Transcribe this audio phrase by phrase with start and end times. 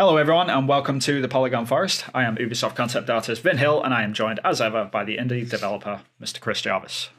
[0.00, 2.06] Hello, everyone, and welcome to the Polygon Forest.
[2.14, 5.18] I am Ubisoft concept artist Vin Hill, and I am joined, as ever, by the
[5.18, 6.40] indie developer, Mr.
[6.40, 7.10] Chris Jarvis.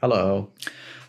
[0.00, 0.48] Hello.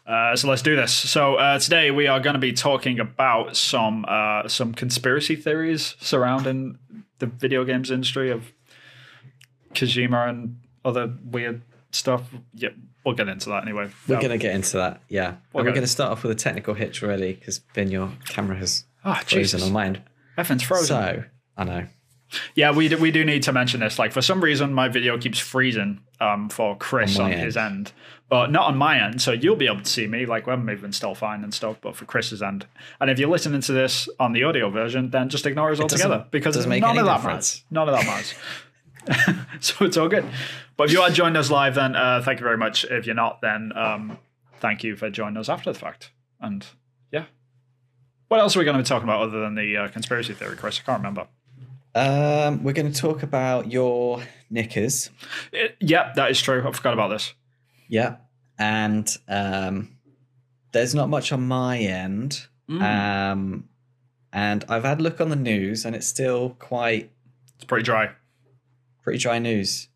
[0.08, 0.92] Uh, so let's do this.
[0.92, 5.96] So uh, today we are going to be talking about some uh, some conspiracy theories
[6.00, 6.80] surrounding
[7.20, 8.52] the video games industry of
[9.76, 11.62] Kojima and other weird
[11.92, 12.24] stuff.
[12.56, 12.70] Yeah,
[13.06, 13.92] we'll get into that anyway.
[14.08, 14.22] We're No.
[14.22, 15.36] going to get into that, yeah.
[15.54, 18.58] we'll we're going to start off with a technical hitch, really, because Ben, your camera
[18.58, 19.64] has Ah, frozen Jesus.
[19.64, 20.02] on mine.
[20.40, 20.88] Effing's frozen.
[20.88, 21.24] So,
[21.58, 21.86] I know.
[22.56, 23.98] Yeah, we do, we do need to mention this.
[23.98, 27.92] Like for some reason, my video keeps freezing um, for Chris On on, his end,
[28.30, 29.20] but not on my end.
[29.22, 30.28] So you'll be able to see me.
[30.28, 32.68] Like we're moving still fine and stuff, but for Chris's end.
[33.02, 36.00] And if you're listening to this on the audio version, then just ignore us doesn't-
[36.02, 37.64] altogether because doesn't make none any of that difference.
[37.72, 37.72] matters.
[37.72, 39.56] None of that matters.
[39.60, 40.26] so it's all good.
[40.78, 42.86] But if you are joining us live, then uh, thank you very much.
[42.86, 44.20] If you're not, then um,
[44.60, 46.12] thank you for joining us after the fact.
[46.40, 46.66] And.
[48.30, 50.56] What else are we going to be talking about other than the uh, conspiracy theory,
[50.56, 50.80] Chris?
[50.80, 51.28] I can't remember.
[51.96, 55.10] Um, we're going to talk about your knickers.
[55.52, 56.64] It, yeah, that is true.
[56.66, 57.34] I forgot about this.
[57.88, 58.18] Yeah.
[58.60, 59.98] And um,
[60.72, 62.46] there's not much on my end.
[62.70, 62.82] Mm.
[63.32, 63.70] Um,
[64.32, 67.12] and I've had a look on the news, and it's still quite
[67.56, 68.12] It's pretty dry.
[69.02, 69.88] pretty dry news.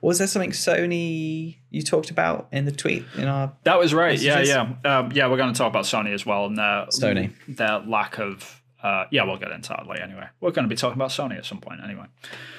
[0.00, 4.18] Was there something Sony you talked about in the tweet in our That was right.
[4.18, 4.48] Yeah, Messages?
[4.84, 5.28] yeah, um, yeah.
[5.28, 7.32] We're going to talk about Sony as well and their Sony.
[7.48, 8.62] their lack of.
[8.82, 10.02] Uh, yeah, we'll get into that later.
[10.02, 11.80] Anyway, we're going to be talking about Sony at some point.
[11.84, 12.06] Anyway,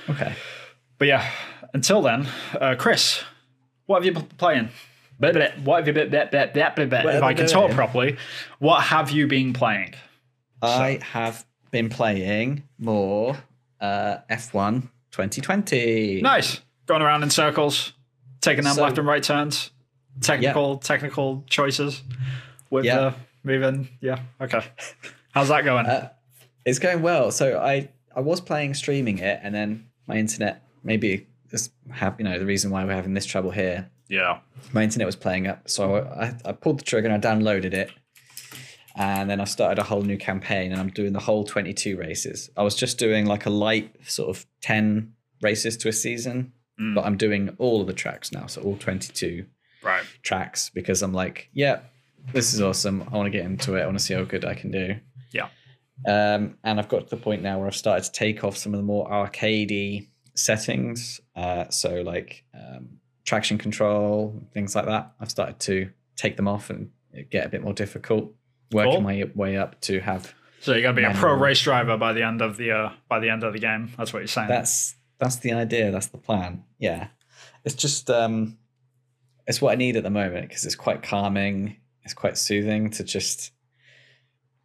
[0.09, 0.35] Okay.
[0.99, 1.27] but yeah.
[1.73, 2.27] Until then,
[2.59, 3.23] uh, Chris,
[3.87, 4.69] what have you been playing?
[5.19, 6.09] Blah, blah, What have you been?
[6.09, 6.99] Blah, blah, blah, blah, blah.
[7.11, 8.17] If I I can been talk properly,
[8.59, 9.93] what have you been playing?
[10.61, 13.35] I have been playing more
[13.79, 16.21] uh, F1 2020.
[16.21, 16.61] Nice.
[16.91, 17.93] Going around in circles,
[18.41, 19.71] taking them So- left and right turns,
[20.19, 22.01] technical technical choices
[22.69, 22.99] with Yeah.
[22.99, 23.13] uh,
[23.45, 23.87] moving.
[24.01, 24.19] Yeah.
[24.41, 24.59] Okay.
[25.33, 25.85] How's that going?
[25.85, 26.09] Uh,
[26.65, 27.31] it's going well.
[27.31, 32.25] So I I was playing streaming it, and then my internet maybe is have you
[32.25, 33.89] know the reason why we're having this trouble here.
[34.09, 34.39] yeah.
[34.73, 37.89] My internet was playing up, so I, I pulled the trigger and I downloaded it,
[38.97, 42.49] and then I started a whole new campaign, and I'm doing the whole 22 races.
[42.57, 46.95] I was just doing like a light sort of 10 races to a season, Mm.
[46.95, 49.45] but I'm doing all of the tracks now, so all 22.
[49.83, 50.03] Right.
[50.21, 51.79] tracks because I'm like, yeah,
[52.33, 53.03] this is awesome.
[53.11, 53.81] I want to get into it.
[53.81, 54.95] I want to see how good I can do.
[55.31, 55.47] Yeah.
[56.07, 58.73] Um, and I've got to the point now where I've started to take off some
[58.73, 61.19] of the more arcadey settings.
[61.35, 65.13] Uh, so like um, traction control, things like that.
[65.19, 66.89] I've started to take them off and
[67.29, 68.33] get a bit more difficult.
[68.71, 69.01] Working Cool.
[69.01, 72.23] my way up to have So you're gonna be a pro race driver by the
[72.23, 73.91] end of the uh, by the end of the game.
[73.97, 74.47] That's what you're saying.
[74.47, 75.91] that's that's the idea.
[75.91, 76.63] That's the plan.
[76.79, 77.07] Yeah,
[77.63, 78.57] it's just um,
[79.47, 81.77] it's what I need at the moment because it's quite calming.
[82.03, 83.51] It's quite soothing to just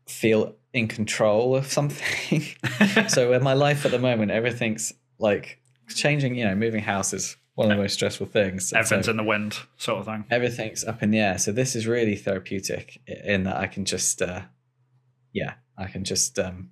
[0.09, 2.43] feel in control of something.
[3.09, 6.35] so in my life at the moment, everything's like changing.
[6.35, 8.73] You know, moving house is one of the most stressful things.
[8.73, 10.25] Everything's so in the wind, sort of thing.
[10.31, 11.37] everything's up in the air.
[11.37, 14.43] So this is really therapeutic in that I can just, uh,
[15.35, 16.71] yeah, I can just um,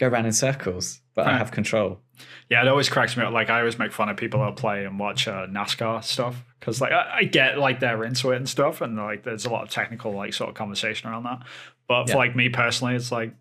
[0.00, 2.00] go around in circles, but I have control.
[2.48, 3.32] Yeah, it always cracks me up.
[3.32, 6.80] Like I always make fun of people that play and watch uh, NASCAR stuff because,
[6.80, 9.62] like, I, I get like they're into it and stuff, and like there's a lot
[9.62, 11.42] of technical like sort of conversation around that.
[11.86, 12.14] But Yeah.
[12.14, 13.32] for like me personally, it's like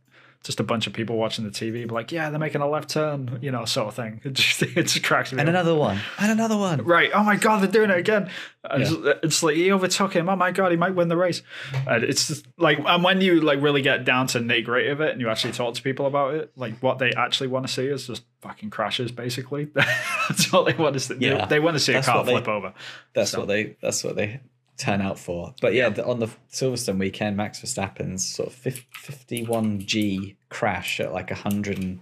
[0.44, 3.40] just a bunch of people watching the TV, like, yeah, they're making a left turn,
[3.42, 4.22] you know, sort of thing.
[4.26, 5.54] It just it just cracks me And up.
[5.54, 6.00] another one.
[6.18, 6.84] And another one.
[6.86, 7.12] Right.
[7.14, 8.30] Oh my God, they're doing it again.
[8.64, 10.30] Uh, and it's, it's like he overtook him.
[10.30, 11.42] Oh my God, he might win the race.
[11.86, 15.02] And it's just like, and when you like really get down to nitty gritty of
[15.02, 17.74] it and you actually talk to people about it, like what they actually want to
[17.74, 19.66] see is just fucking crashes, basically.
[19.74, 21.16] That's all they want to see.
[21.16, 21.46] They- Yeah.
[21.48, 22.74] They, want to see That's a car what they- flip over.
[23.14, 23.76] That's So- what they.
[23.82, 24.40] That's what they
[24.79, 25.53] turn out for.
[25.62, 31.13] But yeah, the, on the Silverstone weekend, Max Verstappen's sort of fifty-one G crash at
[31.13, 32.00] like hundred and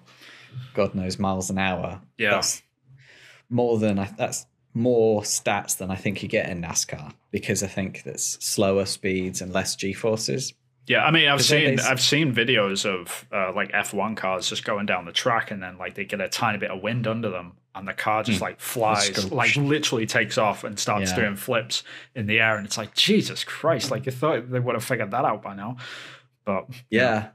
[0.73, 2.01] God knows miles an hour.
[2.17, 2.31] Yeah.
[2.31, 2.61] that's
[3.49, 4.09] more than I.
[4.17, 8.85] That's more stats than I think you get in NASCAR because I think that's slower
[8.85, 10.53] speeds and less G forces.
[10.87, 14.85] Yeah, I mean, I've seen I've seen videos of uh, like F1 cars just going
[14.85, 17.53] down the track, and then like they get a tiny bit of wind under them,
[17.75, 21.15] and the car just like flies, like literally takes off and starts Yeah.
[21.17, 21.83] doing flips
[22.15, 23.91] in the air, and it's like Jesus Christ!
[23.91, 25.75] Like you thought they would have figured that out by now,
[26.45, 27.29] but Yeah.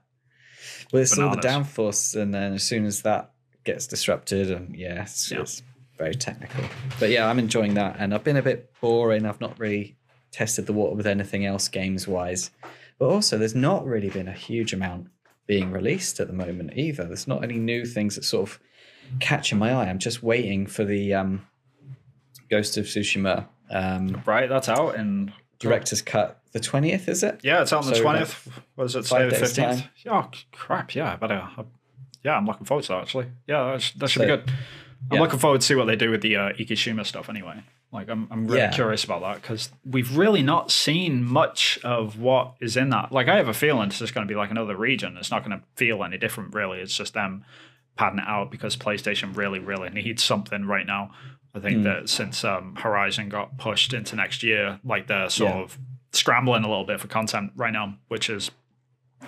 [0.93, 3.33] Well, it's all the downforce, and then as soon as that
[3.65, 5.41] gets disrupted, and yeah, it's, Yeah.
[5.41, 5.63] it's
[5.99, 6.65] very technical.
[6.99, 9.27] But yeah, I'm enjoying that, and I've been a bit boring.
[9.27, 9.97] I've not really
[10.31, 12.51] tested the water with anything else games wise,
[12.99, 15.09] but also there's not really been a huge amount
[15.47, 17.05] being released at the moment either.
[17.05, 18.61] There's not any new things that sort of
[19.21, 19.87] catching my eye.
[19.89, 21.47] I'm just waiting for the um,
[22.49, 26.41] Ghost of Tsushima um, right, that's out, and director's cut.
[26.53, 27.41] The twentieth is it?
[27.43, 28.49] yeah, it's out on the twentieth.
[28.77, 29.85] Was it today the fifteenth?
[30.07, 30.95] Oh crap!
[30.95, 31.49] Yeah, I better.
[32.23, 33.27] yeah, I'm looking forward to that actually.
[33.49, 34.53] Yeah, that, sh- that should So- be good.
[35.11, 35.23] I'm yeah.
[35.23, 37.65] looking forward to see what they do with the uh, Ikishima stuff anyway.
[37.93, 38.73] Like, I'm, I'm really Yeah.
[38.73, 43.13] curious about that because we've really not seen much of what is in that.
[43.13, 45.17] Like, I have a feeling it's just going to be like another region.
[45.19, 46.79] It's not going to feel any different, really.
[46.81, 47.45] It's just them
[47.97, 51.11] padding it out because PlayStation really, really needs something right now.
[51.55, 51.85] I think Mm.
[51.85, 55.61] that since um, Horizon got pushed into next year, like they're sort Yeah.
[55.61, 55.79] of
[56.13, 58.51] scrambling a little bit for content right now, which is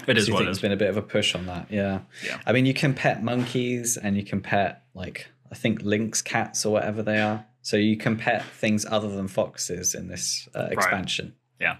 [0.08, 0.62] it is you what think it there's is.
[0.62, 1.66] been a bit of a push on that?
[1.70, 2.00] Yeah.
[2.24, 2.40] Yeah.
[2.46, 6.64] I mean, you can pet monkeys and you can pet like I think lynx cats
[6.64, 7.44] or whatever they are.
[7.64, 11.34] So you can pet things other than foxes in this uh, expansion.
[11.58, 11.78] Yeah.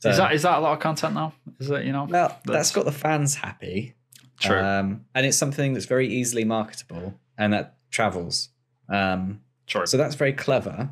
[0.00, 1.34] So, is that is that a lot of content now?
[1.60, 2.04] Is it you know?
[2.04, 3.94] well, that's that's- got the fans happy.
[4.40, 4.58] True.
[4.58, 8.50] Um, and it's something that's very easily marketable and that travels.
[8.88, 9.86] Um, True.
[9.86, 10.90] so that's very clever.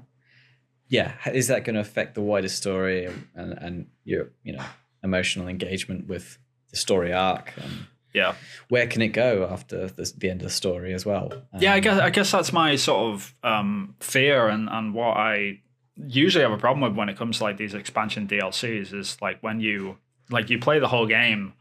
[0.89, 1.13] Yeah.
[1.33, 4.65] Is that going to affect the wider story and, and your, you know,
[5.03, 6.39] emotional engagement with
[6.71, 7.53] the story arc?
[7.57, 8.35] And yeah.
[8.69, 11.33] where can it go after the, the end of the story as well?
[11.59, 15.17] Yeah, I Um, guess I guess that's my sort of um, fear and and what
[15.17, 15.61] I
[15.97, 19.43] usually have a problem with when it comes to like these expansion DLCs is like
[19.43, 19.99] when you
[20.31, 21.53] like you play the whole game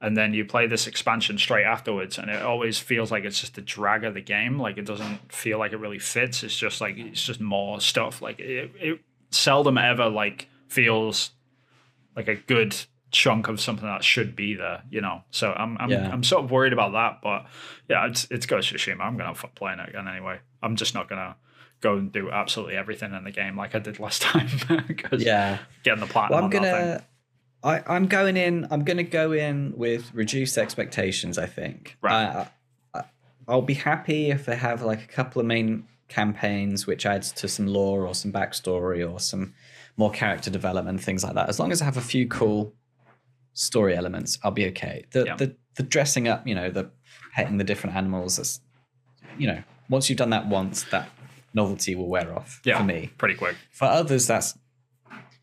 [0.00, 3.58] and then you play this expansion straight afterwards and it always feels like it's just
[3.58, 6.80] a drag of the game like it doesn't feel like it really fits it's just
[6.80, 9.00] like it's just more stuff like it, it
[9.30, 11.32] seldom ever like feels
[12.16, 12.74] like a good
[13.12, 16.10] chunk of something that should be there you know so i'm i'm, Yeah.
[16.10, 17.46] I'm sort of worried about that but
[17.88, 21.08] yeah it's it's Ghost of Tsushima i'm gonna playing it again anyway i'm just not
[21.08, 21.36] gonna
[21.82, 24.48] go and do absolutely everything in the game like i did last time
[24.88, 25.58] because Yeah.
[25.84, 27.04] getting the platinum Well, I'm on gonna.
[27.64, 28.66] I, I'm going in.
[28.72, 31.38] I'm gonna go in with reduced expectations.
[31.38, 31.96] I think.
[32.02, 32.48] Right.
[32.92, 33.02] I,
[33.46, 37.46] I'll be happy if they have like a couple of main campaigns, which adds to
[37.46, 39.54] some lore or some backstory or some
[39.96, 41.48] more character development, things like that.
[41.48, 42.72] As long as I have a few cool
[43.54, 45.04] story elements, I'll be okay.
[45.10, 45.36] The Yeah.
[45.36, 46.90] the the dressing up, you know, the
[47.34, 48.36] petting the different animals.
[48.36, 48.60] That's,
[49.38, 51.08] you know, once you've done that once, that
[51.54, 52.78] novelty will wear off Yeah.
[52.78, 53.10] for me.
[53.18, 54.58] pretty quick For others, that's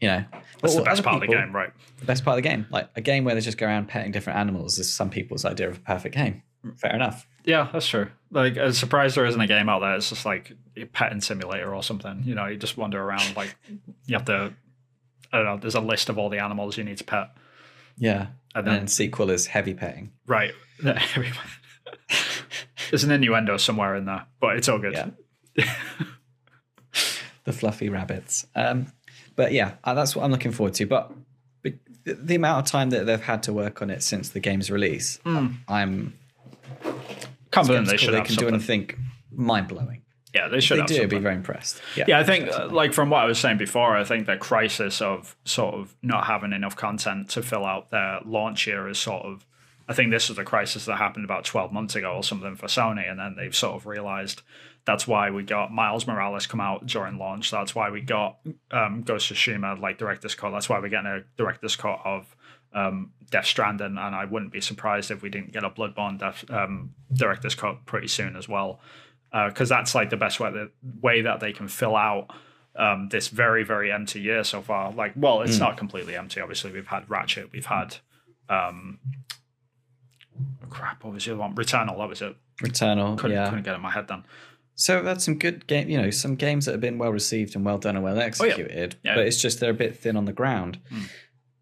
[0.01, 0.23] you know
[0.61, 2.65] that's the best part of the game right the best part of the game.
[2.69, 5.69] Like a game where they just go around petting different animals is some people's idea
[5.69, 6.41] of a perfect game.
[6.77, 7.27] Fair enough.
[7.45, 8.07] Yeah, that's true.
[8.31, 9.95] Like, I'm surprised there isn't a game out there.
[9.95, 12.21] It's just like a petting simulator or something.
[12.25, 13.35] You know, you just wander around.
[13.35, 13.55] Like,
[14.05, 14.53] you have to.
[15.31, 15.57] I don't know.
[15.57, 17.29] There's a list of all the animals you need to pet,
[18.00, 18.22] Yeah.
[18.22, 20.12] and And then then sequel is heavy petting.
[20.25, 20.54] right.
[22.90, 24.94] There's an innuendo somewhere in there, but it's all good.
[24.94, 25.66] Yeah.
[27.46, 28.46] The fluffy rabbits.
[28.54, 28.92] Um,
[29.36, 30.86] but yeah, uh, that's what I'm looking forward to.
[30.86, 31.12] But
[32.04, 35.19] the, amount of time that they've had to work on it since the game's release,
[35.25, 36.13] I'm
[37.50, 38.50] Confident they should they can something.
[38.50, 38.90] do anything
[39.31, 40.04] mind blowing.
[40.33, 41.09] Yeah, they should They have do, something.
[41.09, 41.81] be very impressed.
[41.95, 42.05] Yeah.
[42.07, 45.01] Yeah, I think uh, like from what I was saying before, I think the crisis
[45.01, 49.25] of sort of not having enough content to fill out their launch year is sort
[49.25, 49.45] of.
[49.87, 52.67] I think this was a crisis that happened about twelve months ago or something for
[52.67, 54.43] Sony, and then they've sort of realized
[54.85, 57.49] that's why we got Miles Morales come out during launch.
[57.49, 58.37] That's why we got
[58.69, 60.51] um, Ghost of Tsushima like director's cut.
[60.51, 62.35] That's why we're getting a director's cut of
[62.71, 66.45] um, Death Stranding, and I wouldn't be surprised if we didn't get a Bloodborne Death,
[66.51, 68.79] um, director's cut pretty soon as well,
[69.31, 70.71] because that's like the best way the
[71.01, 72.27] way that they can fill out
[72.75, 74.91] um, this very very empty year so far.
[74.91, 76.41] Like, well, it's not completely empty.
[76.41, 77.97] Obviously, we've had Ratchet, we've had
[78.49, 78.99] um,
[80.69, 81.03] crap.
[81.03, 81.55] What was the other one?
[81.55, 81.97] Returnal.
[81.97, 82.35] That was it.
[82.63, 83.17] Returnal.
[83.17, 83.45] Couldn't, yeah.
[83.49, 84.23] couldn't get it in my head then.
[84.75, 87.65] So we've some good game, you know, some games that have been well received and
[87.65, 89.15] well done and well executed, Yeah.
[89.15, 90.79] but it's just they're a bit thin on the ground.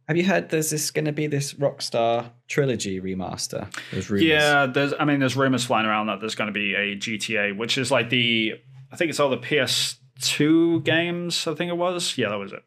[0.07, 3.69] Have you heard there's this going to be this Rockstar trilogy remaster?
[3.91, 4.25] There's rumors.
[4.25, 4.93] Yeah, there's.
[4.97, 7.91] I mean, there's rumors flying around that there's going to be a GTA, which is
[7.91, 8.53] like the.
[8.91, 11.45] I think it's all the PS2 games.
[11.45, 12.17] I think it was.
[12.17, 12.63] Yeah, that was it.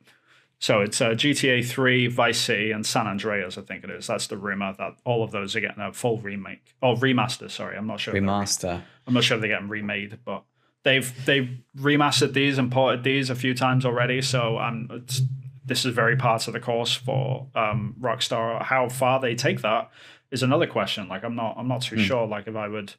[0.58, 3.56] So it's uh, GTA 3, Vice City, and San Andreas.
[3.56, 4.06] I think it is.
[4.06, 7.50] That's the rumor that all of those are getting a full remake or remaster.
[7.50, 8.12] Sorry, I'm not sure.
[8.12, 8.82] remaster.
[9.06, 10.44] I'm not sure if they're getting remade, but
[10.82, 14.20] they've they've remastered these and ported these a few times already.
[14.20, 15.22] So um, it's,
[15.64, 18.62] this is very part of the course for um, Rockstar.
[18.62, 19.90] How far they take that
[20.30, 21.08] is another question.
[21.08, 22.26] Like I'm not I'm not too sure.
[22.26, 22.94] Like if I would,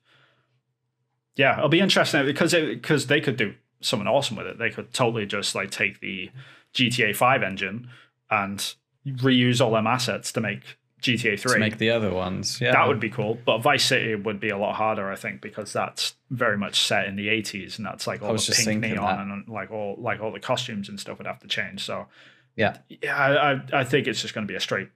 [1.35, 4.57] yeah, it'll be interesting because because they could do something awesome with it.
[4.59, 6.29] They could totally just like take the
[6.73, 7.89] GTA Five engine
[8.29, 8.73] and
[9.05, 12.61] reuse all them assets to make GTA Three To make the other ones.
[12.61, 12.73] Yeah.
[12.73, 13.39] that would be cool.
[13.43, 17.07] But Vice City would be a lot harder, I think, because that's very much set
[17.07, 19.19] in the eighties, and that's like all the pink neon that.
[19.19, 21.83] and like all like all the costumes and stuff would have to change.
[21.83, 22.07] So
[22.55, 22.77] Yeah.
[22.89, 24.89] yeah, I I, I think it's just going to be a straight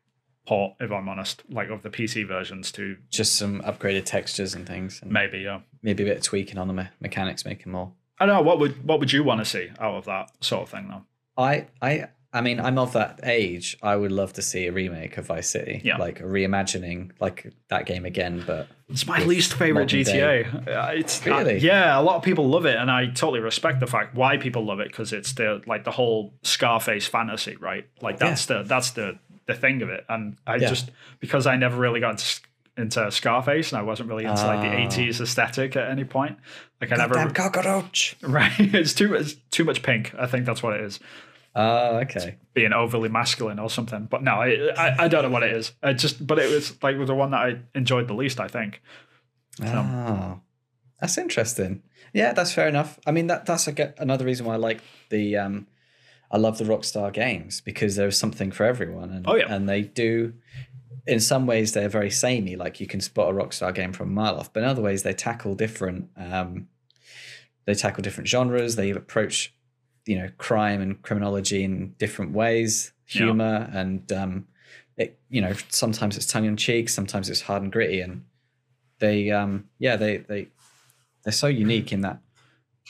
[0.46, 4.68] port, if I'm honest, like of the PC versions to Just some upgraded textures and
[4.68, 5.02] things.
[5.02, 5.62] And maybe yeah.
[5.82, 7.92] maybe a bit of tweaking on the me- mechanics, making more.
[8.20, 10.64] I don't know what would what would you want to see out of that sort
[10.64, 11.04] of thing though.
[11.38, 13.78] I I I mean, I'm of that age.
[13.82, 15.96] I would love to see a remake of Vice City, Yeah.
[15.98, 18.44] like a reimagining, like that game again.
[18.46, 20.00] But It's my least favorite modern.
[20.02, 20.68] GTA.
[20.68, 21.58] Uh, It's Really?
[21.58, 24.64] yeah, a lot of people love it, and I totally respect the fact why people
[24.64, 27.88] love it because it's the like the whole Scarface fantasy, right?
[28.02, 30.70] Like that's the that's the the thing of it, and I Yeah.
[30.70, 32.42] just because I never really got into,
[32.78, 34.88] into Scarface and I wasn't really into like the Ah.
[34.88, 36.38] '80s aesthetic at any point.
[36.80, 38.16] Like I never cockroach.
[38.22, 38.52] right.
[38.60, 40.14] It's too it's too much pink.
[40.18, 41.00] I think that's what it is.
[41.56, 42.36] Oh, okay.
[42.54, 45.72] Being overly masculine or something, but no, I, I I don't know what it is.
[45.82, 48.40] I just, but it was like the one that I enjoyed the least.
[48.42, 48.82] I think.
[49.64, 50.42] Oh,
[51.00, 51.84] that's interesting.
[52.14, 53.00] Yeah, that's fair enough.
[53.06, 55.68] I mean, that that's a, another reason why I like the um,
[56.32, 59.54] I love the Rockstar games because there's something for everyone, and Oh, yeah.
[59.54, 60.34] and they do.
[61.08, 62.56] In some ways, they're very samey.
[62.56, 65.04] Like you can spot a Rockstar game from a mile off, but in other ways,
[65.04, 66.10] they tackle different.
[66.18, 66.68] Um,
[67.66, 68.76] they tackle different genres.
[68.76, 69.54] They approach,
[70.06, 73.24] you know, crime and criminology in different ways, Yeah.
[73.26, 74.48] humor, and um,
[74.98, 75.20] it.
[75.30, 78.24] You know, sometimes it's tongue in cheek, sometimes it's hard and gritty, and
[79.00, 80.48] they um yeah they they
[81.24, 82.20] they're so unique in that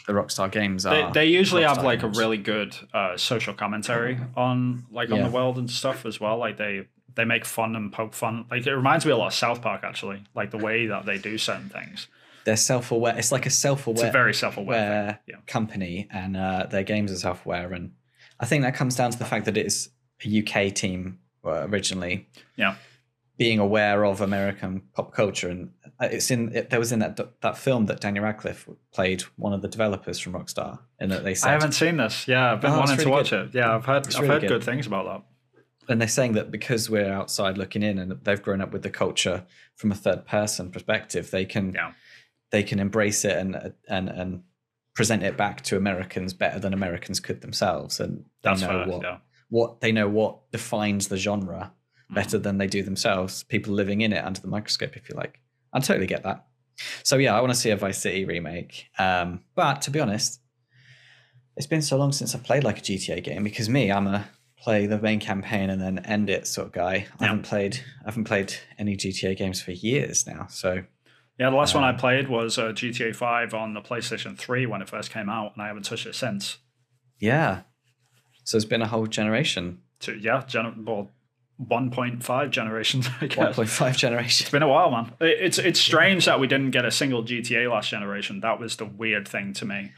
[0.08, 1.12] the Rockstar games They, are.
[1.14, 5.24] they usually have Rockstar like a really good uh, social commentary on like on Yeah.
[5.28, 6.38] the world and stuff as well.
[6.38, 8.46] Like they they make fun and poke fun.
[8.52, 10.24] Like it reminds me a lot of South Park actually.
[10.36, 12.08] Like the way that they do certain things.
[12.46, 13.18] They're self aware.
[13.18, 15.20] It's like a self It's a very self aware.
[15.28, 15.36] Yeah.
[15.48, 17.92] company, and uh, their games are self aware, and
[18.40, 19.90] I think that comes down to the fact that it's
[20.26, 22.28] a UK team uh, originally.
[22.56, 22.76] Yeah.
[23.38, 27.20] Being aware of American pop culture, and uh, it's in it, there was in that
[27.42, 31.36] that film that Daniel Radcliffe played one of the developers from Rockstar, and that they
[31.36, 32.28] said I haven't seen this.
[32.30, 33.50] Yeah, I've been Oh, wanting to really watch it.
[33.54, 34.50] Yeah, I've heard It's I've really heard good.
[34.50, 35.22] good things about that.
[35.92, 38.90] and they're saying that because we're outside looking in and they've grown up with the
[38.90, 39.44] culture
[39.76, 41.92] from a third person perspective they can Yeah.
[42.52, 44.44] They can embrace it and and and
[44.96, 48.88] present it back to americans better than americans could themselves and they That's know fair.
[48.88, 49.18] what Yeah.
[49.50, 51.74] what they know what defines the genre
[52.12, 52.16] Mm.
[52.16, 55.40] better than they do themselves people living in it under the microscope if you like
[55.74, 56.46] i totally get that
[57.02, 60.40] so yeah i want to see a vice city remake um, but to be honest
[61.58, 64.28] it's been so long since i've played like a gta game because me i'm a
[64.58, 68.06] play the main campaign and then end it sort of guy i haven't played i
[68.10, 70.84] haven't played any gta games for years now so
[71.38, 74.66] Yeah, the last one I Um, played was uh, GTA 5 on the PlayStation 3
[74.68, 76.58] when it first came out, and I haven't touched it since.
[77.20, 77.62] yeah
[78.44, 81.10] so it's been a whole generation So, yeah, gen- well,
[81.70, 83.56] 1.5 generations, I guess.
[83.58, 85.14] 1.5 generation It's been a while, man.
[85.20, 88.42] It- It's it's strange that we didn't get a single GTA last generation.
[88.42, 89.92] That was the weird thing to me,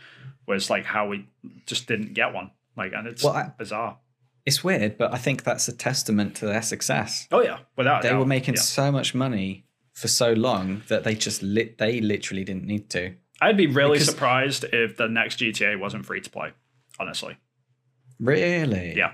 [0.48, 1.28] was like how we
[1.66, 2.52] just didn't get one.
[2.78, 3.98] Like, and it's Well, I- bizarre.
[4.46, 8.10] it's weird but i think that's a testament to their success Oh yeah, without they
[8.10, 8.20] doubt.
[8.20, 8.62] were making Yeah.
[8.62, 9.66] so much money
[9.98, 13.14] for so long that they just lit they literally didn't need to.
[13.42, 16.52] I'd be really because- surprised if the next GTA wasn't free to play.
[17.00, 17.38] Honestly,
[18.20, 18.94] really?
[18.96, 19.14] Yeah,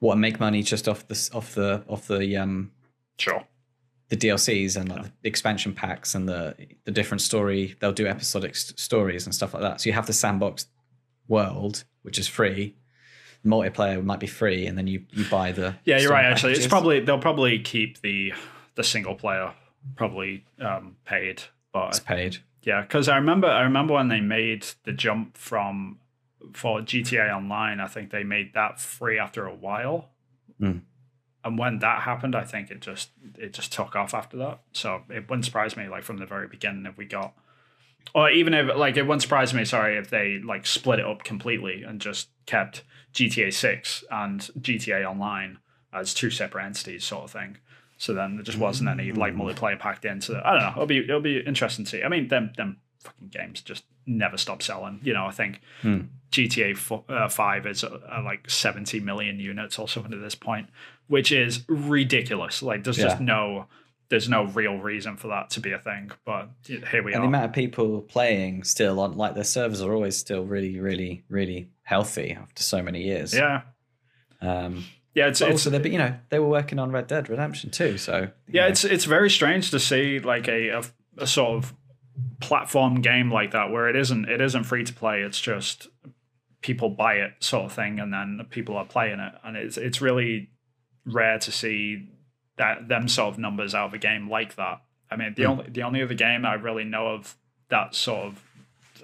[0.00, 2.70] what make money just off the off the off the um
[3.18, 3.44] sure.
[4.08, 8.50] the DLCs and like the expansion packs and the the different story they'll do episodic
[8.52, 9.80] s- stories and stuff like that.
[9.80, 10.66] So you have the sandbox
[11.26, 12.74] world which is free.
[13.44, 16.24] Multiplayer might be free and then you you buy the Yeah, you're right.
[16.26, 18.32] Actually, it's probably they'll probably keep the
[18.78, 19.52] the single player
[19.96, 21.42] probably um, paid,
[21.72, 25.98] but it's paid Yeah, because I remember I remember when they made the jump from
[26.54, 30.10] for GTA Online, I think they made that free after a while.
[30.60, 30.82] Mm.
[31.44, 34.60] And when that happened, I think it just it just took off after that.
[34.72, 37.34] So it wouldn't surprise me like from the very beginning if we got
[38.14, 41.24] or even if like it wouldn't surprise me, sorry, if they like split it up
[41.24, 45.58] completely and just kept GTA six and GTA Online
[45.92, 47.58] as two separate entities sort of thing.
[47.98, 49.38] So then there just wasn't any like Mm.
[49.42, 50.42] multiplayer packed into it.
[50.44, 50.72] I don't know.
[50.76, 52.02] It'll be it'll be interesting to see.
[52.02, 55.00] I mean, them them fucking games just never stop selling.
[55.02, 56.00] You know, I think Hmm.
[56.30, 56.74] GTA
[57.08, 60.68] uh, Five is uh, uh, like seventy million units or something at this point,
[61.08, 62.62] which is ridiculous.
[62.62, 63.66] Like, there's just no
[64.10, 66.10] there's no real reason for that to be a thing.
[66.24, 67.22] But here we and are.
[67.22, 71.24] the amount of people playing still on like their servers are always still really really
[71.28, 73.62] really healthy after so many years yeah,
[74.42, 75.26] um yeah.
[75.28, 77.98] It's but it's also they you know they were working on red dead redemption too
[77.98, 78.62] so yeah.
[78.62, 80.82] know, It's it's very strange to see like a, a
[81.18, 81.74] a sort of
[82.40, 85.22] platform game like that where it isn't it isn't free to play.
[85.22, 85.88] It's just
[86.60, 90.00] people buy it sort of thing, and then people are playing it, and it's it's
[90.00, 90.50] really
[91.04, 92.08] rare to see
[92.56, 94.82] that them sort of numbers out of a game like that.
[95.10, 95.48] I mean, the Mm.
[95.50, 97.36] only the only other game I really know of
[97.70, 98.42] that sort of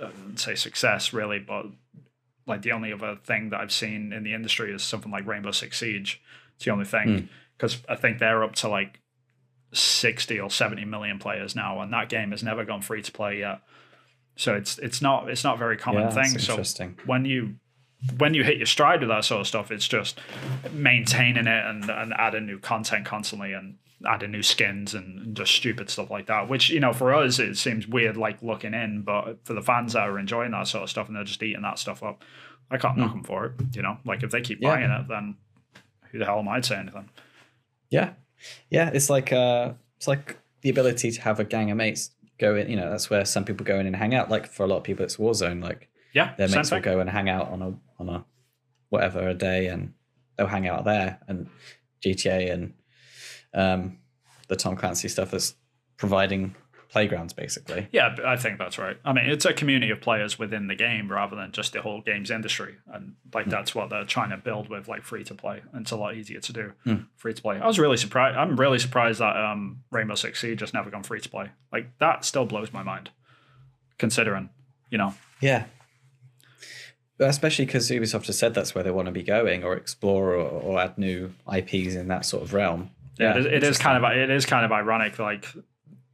[0.02, 1.66] uh, say success really, but
[2.46, 5.50] like the only other thing that I've seen in the industry is something like Rainbow
[5.50, 6.20] Six Siege.
[6.56, 7.28] It's the only thing Mm.
[7.56, 9.00] because I think they're up to like
[9.72, 13.38] sixty or seventy million players now, and that game has never gone free to play
[13.40, 13.60] yet.
[14.36, 16.38] So it's it's not it's not a very common yeah, thing.
[16.38, 17.56] So interesting when you
[18.18, 20.20] when you hit your stride with that sort of stuff, it's just
[20.72, 25.88] maintaining it and, and adding new content constantly and adding new skins and, just stupid
[25.90, 26.48] stuff like that.
[26.48, 29.94] Which you know, for us, it seems weird, like looking in, but for the fans
[29.94, 32.22] that are enjoying that sort of stuff and they're just eating that stuff up,
[32.70, 33.52] I can't knock them for it.
[33.74, 34.74] You know, like if they keep Yeah.
[34.74, 35.36] buying it, then
[36.10, 37.08] who the hell am I to say anything?
[37.90, 38.10] Yeah,
[38.70, 38.90] yeah.
[38.92, 42.68] It's like uh, it's like the ability to have a gang of mates go in.
[42.68, 44.30] You know, that's where some people go in and hang out.
[44.30, 45.62] Like for a lot of people, it's Warzone.
[45.62, 48.24] Like Yeah, their mates will go and hang out on a on a
[48.90, 49.92] whatever a day, and
[50.36, 51.18] they'll hang out there.
[51.28, 51.48] And
[52.04, 52.74] GTA and
[53.54, 53.98] um,
[54.48, 55.54] the Tom Clancy stuff is
[55.96, 56.54] providing
[56.90, 57.88] playgrounds, basically.
[57.90, 58.96] Yeah, I think that's right.
[59.04, 62.00] I mean, it's a community of players within the game rather than just the whole
[62.02, 65.62] games industry, and like that's what they're trying to build with like free to play.
[65.72, 66.94] And it's a lot easier to do Hmm.
[67.16, 67.58] free to play.
[67.58, 68.36] I was really surprised.
[68.36, 71.50] I'm really surprised that um, Rainbow Six Siege just never gone free to play.
[71.72, 73.10] Like that still blows my mind,
[73.98, 74.50] considering
[74.90, 75.14] you know.
[75.40, 75.64] Yeah.
[77.20, 80.48] Especially because Ubisoft has said that's where they want to be going, or explore, or,
[80.48, 82.90] or add new IPs in that sort of realm.
[83.18, 85.18] Yeah, it is, it is kind of it is kind of ironic.
[85.18, 85.46] Like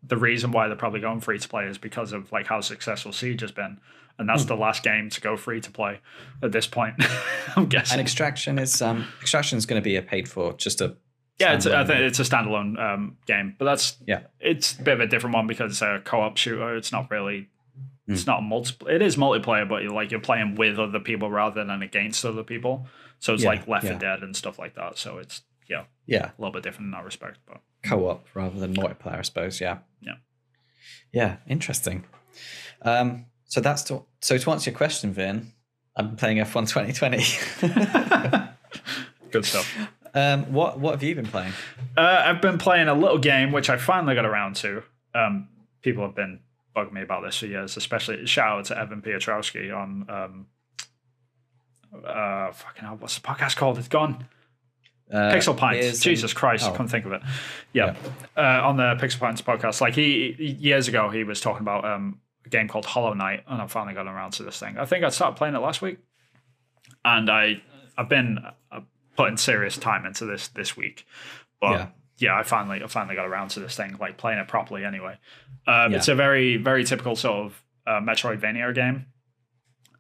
[0.03, 3.13] the reason why they're probably going free to play is because of like how successful
[3.13, 3.81] Siege has been,
[4.19, 6.01] and that's the last game to go free to play
[6.43, 6.97] at this point.
[7.57, 7.99] I'm guessing.
[7.99, 10.97] And Extraction is um Extraction is going to be a paid for just a
[11.39, 14.21] Yeah, it's, I think it's a standalone um, game, but that's Yeah.
[14.41, 16.77] it's a bit of a different one because it's a co-op shooter.
[16.77, 17.49] It's not really,
[18.11, 18.15] Hmm.
[18.15, 18.89] it's not multiple.
[18.89, 22.43] It is multiplayer, but you're like you're playing with other people rather than against other
[22.43, 22.87] people.
[23.21, 23.99] So it's Yeah, like Left 4 yeah.
[23.99, 24.99] Dead and stuff like that.
[24.99, 27.39] So it's yeah, yeah a little bit different in that respect.
[27.47, 29.61] But co-op rather than multiplayer, I suppose.
[29.61, 29.79] Yeah.
[30.01, 30.15] Yeah.
[31.13, 31.37] Yeah.
[31.49, 32.05] Interesting.
[32.83, 33.27] Um.
[33.45, 35.53] So that's to, so to answer your question, Vin.
[35.97, 38.49] I'm playing F1 2020.
[39.31, 39.77] good stuff.
[40.15, 40.53] um.
[40.53, 41.53] What What have you been playing?
[41.97, 44.83] Uh, I've been playing a little game which I finally got around to.
[45.15, 45.49] Um,
[45.83, 46.41] people have been
[46.75, 50.47] bugging me about this for years, especially shout out to Evan Piotrowski on um,
[51.95, 53.79] uh, fucking hell, what's the podcast called?
[53.79, 54.27] It's gone.
[55.11, 56.01] Uh, Pixel Pints.
[56.01, 56.73] Jesus Christ, I oh.
[56.73, 57.23] couldn't think of it.
[57.73, 57.97] Yeah,
[58.37, 62.21] Uh, on the Pixel Pints podcast, like he years ago, he was talking about um,
[62.47, 64.79] a game called Hollow Knight, and I finally got around to this thing.
[64.79, 65.99] I think I started playing it last week,
[67.05, 67.61] and I
[67.99, 68.39] I've been
[68.71, 68.81] uh,
[69.17, 71.07] putting serious time into this this week,
[71.61, 71.71] but.
[71.73, 71.87] Yeah.
[72.21, 72.39] Yeah.
[72.39, 74.85] I finally, I finally got around to this thing, like playing it properly.
[74.85, 75.19] Anyway,
[75.67, 75.97] um, Yeah.
[75.99, 79.07] it's a very, very typical sort of uh, Metroidvania game.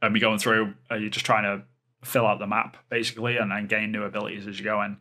[0.02, 1.64] And you're going through, uh, you're just trying to
[2.06, 4.96] fill out the map basically, and then gain new abilities as you go in,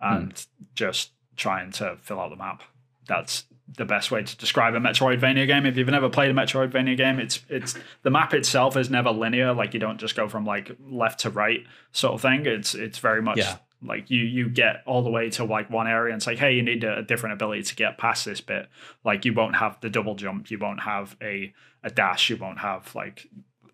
[0.00, 2.62] and just trying to fill out the map.
[3.08, 3.44] That's
[3.76, 5.64] the best way to describe a Metroidvania game.
[5.66, 9.52] If you've never played a Metroidvania game, it's it's the map itself is never linear.
[9.54, 12.44] Like you don't just go from like left to right sort of thing.
[12.46, 13.56] It's it's very much Yeah.
[13.82, 16.54] Like you you get all the way to like one area and it's like hey
[16.54, 18.68] you need a, a different ability to get past this bit.
[19.04, 22.58] Like you won't have the double jump, you won't have a a dash, you won't
[22.58, 23.28] have like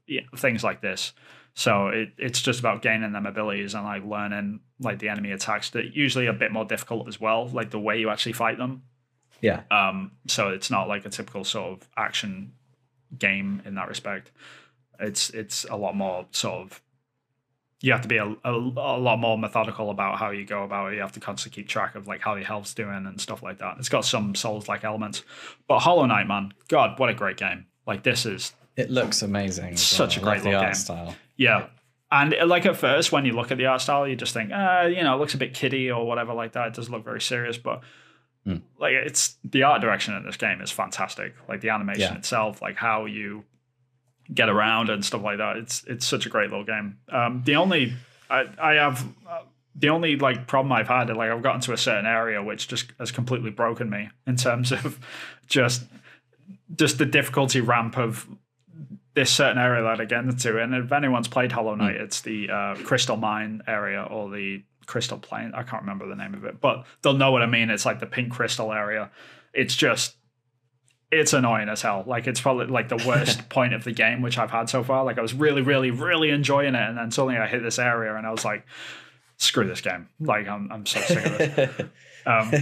[0.07, 1.13] yeah, things like this.
[1.55, 5.71] So it, it's just about gaining them abilities and like learning like the enemy attacks
[5.71, 8.83] that usually a bit more difficult as well, like the way you actually fight them.
[9.41, 9.63] Yeah.
[9.71, 12.53] Um, so it's not like a typical sort of action
[13.19, 14.31] game in that respect.
[14.99, 16.83] It's it's a lot more sort of
[17.83, 20.93] you have to be a, a, a lot more methodical about how you go about
[20.93, 20.95] it.
[20.97, 23.59] You have to constantly keep track of like how your health's doing and stuff like
[23.59, 23.77] that.
[23.79, 25.23] It's got some Souls like elements,
[25.69, 27.67] but Hollow Knight, man, God, what a great game!
[27.87, 29.77] Like this is It looks amazing.
[29.77, 30.31] Such a well.
[30.31, 30.75] I great art game.
[30.75, 31.15] style.
[31.37, 31.67] yeah.
[32.11, 34.87] And like at first, when you look at the art style, you just think, uh,
[34.89, 36.69] you know, it looks a bit kiddie or whatever like that.
[36.69, 37.81] It doesn't look very serious, but
[38.45, 38.57] Hmm.
[38.77, 41.35] like it's the art direction in this game is fantastic.
[41.49, 42.19] Like the animation Yeah.
[42.19, 43.45] itself, like how you
[44.33, 45.57] get around and stuff like that.
[45.57, 46.99] It's it's such a great little game.
[47.11, 47.95] Um, the only
[48.31, 49.43] I I have uh,
[49.75, 52.93] the only like problem I've had like I've gotten to a certain area which just
[52.99, 54.99] has completely broken me in terms of
[55.47, 55.85] just
[56.75, 58.27] just the difficulty ramp of
[59.15, 60.59] this certain area that I get into.
[60.59, 65.19] And if anyone's played Hollow Knight, it's the uh, Crystal Mine area or the Crystal
[65.19, 65.53] Plane.
[65.55, 67.69] I can't remember the name of it, but they'll know what I mean.
[67.69, 69.11] It's like the pink crystal area.
[69.53, 70.17] It's just,
[71.13, 72.03] it's annoying as hell.
[72.07, 75.05] Like it's probably like the worst point of the game which I've had so far.
[75.05, 78.17] Like I was really, really, really enjoying it, and then suddenly I hit this area,
[78.17, 78.65] and I was like,
[79.37, 80.09] screw this game.
[80.19, 81.91] Like I'm, I'm so sick of it.
[82.25, 82.53] Um,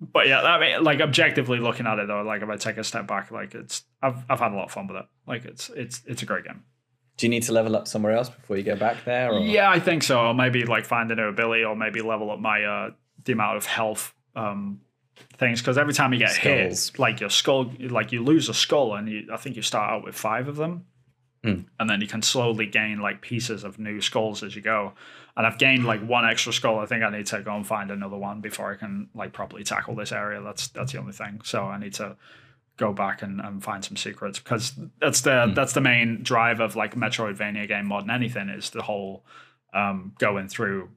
[0.00, 2.84] but yeah, I mean, like objectively looking at it though, like if I take a
[2.84, 5.06] step back, like it's I've I've had a lot of fun with it.
[5.26, 6.62] Like it's it's it's a great game.
[7.16, 9.32] Do you need to level up somewhere else before you go back there?
[9.32, 9.40] Or?
[9.40, 10.20] Yeah, I think so.
[10.20, 12.90] Or maybe like find a new ability, or maybe level up my uh
[13.24, 14.82] the amount of health um
[15.38, 15.60] things.
[15.60, 16.90] Because every time you get Skulls.
[16.90, 19.90] hit, like your skull, like you lose a skull, and you I think you start
[19.90, 20.86] out with five of them.
[21.44, 21.60] Hmm.
[21.78, 24.94] And then you can slowly gain like pieces of new skulls as you go.
[25.36, 26.80] And I've gained like one extra skull.
[26.80, 29.62] I think I need to go and find another one before I can like properly
[29.62, 30.42] tackle this area.
[30.42, 31.40] That's that's the only thing.
[31.44, 32.16] So I need to
[32.76, 36.76] go back and, and find some secrets because that's the that's the main drive of
[36.76, 39.24] like Metroidvania game more than anything is the whole
[39.74, 40.88] um, going through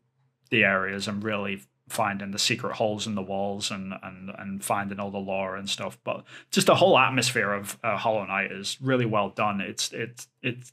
[0.49, 4.99] the areas and really finding the secret holes in the walls and and and finding
[4.99, 5.97] all the lore and stuff.
[6.03, 9.61] But just the whole atmosphere of uh, Hollow Knight is really well done.
[9.61, 10.71] It's it's it's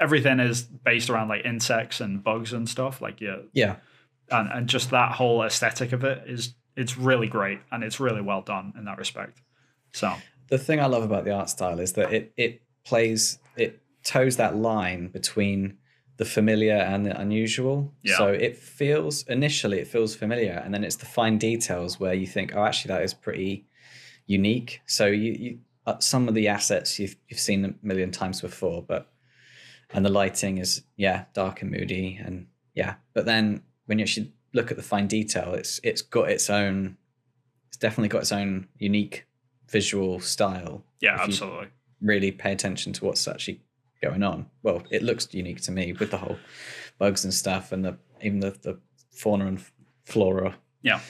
[0.00, 3.00] everything is based around like insects and bugs and stuff.
[3.00, 3.76] Like yeah, Yeah.
[4.30, 8.22] and and just that whole aesthetic of it is it's really great and it's really
[8.22, 9.40] well done in that respect.
[9.92, 10.14] So
[10.48, 14.36] The thing I love about the art style is that it it plays it toes
[14.36, 15.76] that line between
[16.18, 17.92] the familiar and the unusual.
[18.02, 18.16] Yeah.
[18.18, 22.26] So it feels initially it feels familiar, and then it's the fine details where you
[22.26, 23.66] think, oh, actually that is pretty
[24.26, 24.82] unique.
[24.86, 28.82] So you, you uh, some of the assets you've you've seen a million times before,
[28.82, 29.10] but
[29.90, 34.32] and the lighting is yeah dark and moody and yeah, but then when you actually
[34.52, 36.96] look at the fine detail, it's it's got its own.
[37.68, 39.26] It's definitely got its own unique
[39.68, 40.84] visual style.
[41.00, 41.68] yeah, absolutely.
[42.00, 43.60] really pay attention to what's actually
[44.02, 44.46] going on.
[44.62, 46.38] Well, it looks unique to me with the whole
[46.98, 48.78] bugs and stuff, and the even the, the
[49.12, 49.60] fauna and
[50.04, 50.56] flora.
[50.82, 51.00] Yeah.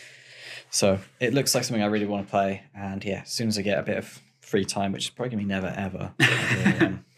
[0.70, 3.58] So it looks like something I really want to play, and yeah, as soon as
[3.58, 6.12] I get a bit of free time, which is probably gonna be never ever.
[6.18, 7.04] Will, um,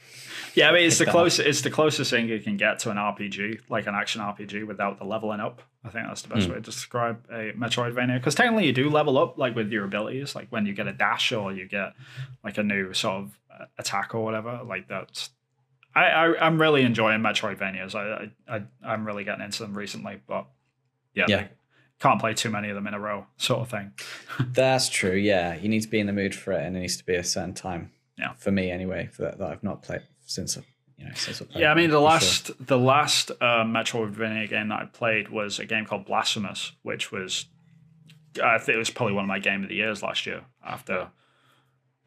[0.57, 1.23] Yeah, I mean it's the pick that up.
[1.23, 4.67] closest it's the closest thing you can get to an RPG, like an action RPG,
[4.67, 5.63] without the leveling up.
[5.85, 6.51] I think that's the best Hmm.
[6.53, 8.17] way to describe a Metroidvania.
[8.19, 10.93] Because technically, you do level up, like with your abilities, like when you get a
[10.93, 11.93] dash or you get
[12.43, 14.61] like a new sort of uh, attack or whatever.
[14.67, 15.31] Like that's,
[15.95, 17.95] I, I I'm really enjoying Metroidvanias.
[17.95, 20.47] I, I, I I'm really getting into them recently, but
[21.15, 21.47] yeah, Yeah.
[21.99, 23.93] can't play too many of them in a row, sort of thing.
[24.53, 25.15] that's true.
[25.15, 27.15] Yeah, you need to be in the mood for it, and it needs to be
[27.17, 27.91] a certain time.
[28.19, 28.35] Yeah.
[28.35, 30.57] For me, anyway, for that, that I've not played since.
[30.99, 32.03] You know, since I Yeah, I mean the for sure.
[32.11, 37.11] last the last uh, Metroidvania game that I played was a game called Blasphemous, which
[37.11, 37.47] was
[38.45, 40.43] I think it was probably one of my game of the years last year.
[40.65, 41.09] After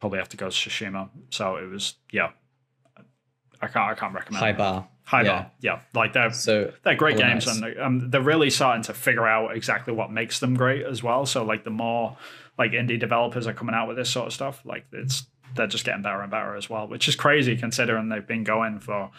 [0.00, 2.30] probably after Ghost of Tsushima, so it was yeah.
[3.64, 4.88] I can't I can't recommend high bar.
[5.04, 5.28] high yeah.
[5.42, 7.58] bar yeah like they're So they're great games Knights.
[7.58, 11.02] and they're, um, they're really starting to figure out exactly what makes them great as
[11.02, 11.26] well.
[11.26, 12.16] So like the more
[12.58, 15.84] like indie developers are coming out with this sort of stuff, like it's they're just
[15.84, 19.10] getting better and better as well, which is crazy considering they've been going for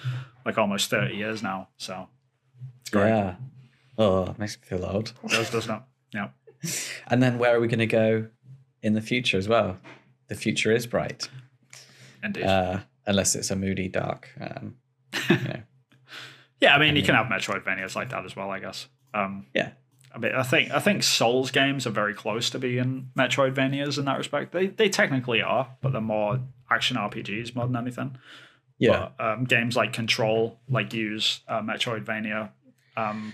[0.45, 1.69] like almost thirty years now.
[1.77, 2.07] So
[2.81, 3.07] it's great.
[3.09, 3.35] yeah.
[3.97, 5.13] Oh, it makes me feel old.
[5.27, 5.87] Does does not.
[6.13, 6.29] Yeah.
[7.07, 8.27] And then where are we going to go
[8.81, 9.77] in the future as well?
[10.29, 11.29] The future is bright,
[12.23, 12.43] Indeed.
[12.43, 14.29] uh, unless it's a moody, dark.
[14.39, 14.75] Um,
[15.29, 15.61] you know.
[16.61, 18.87] yeah, I mean you can have Metroidvanias like that as well, I guess.
[19.13, 19.71] Um, Yeah.
[20.13, 24.05] I mean, I think I think Souls games are very close to being Metroidvanias in
[24.05, 24.53] that respect.
[24.53, 26.39] They they technically are, but they're more
[26.71, 28.17] action RPGs more than anything.
[28.77, 32.49] Yeah, But, um, games like Control like use uh, Metroidvania
[32.97, 33.33] um,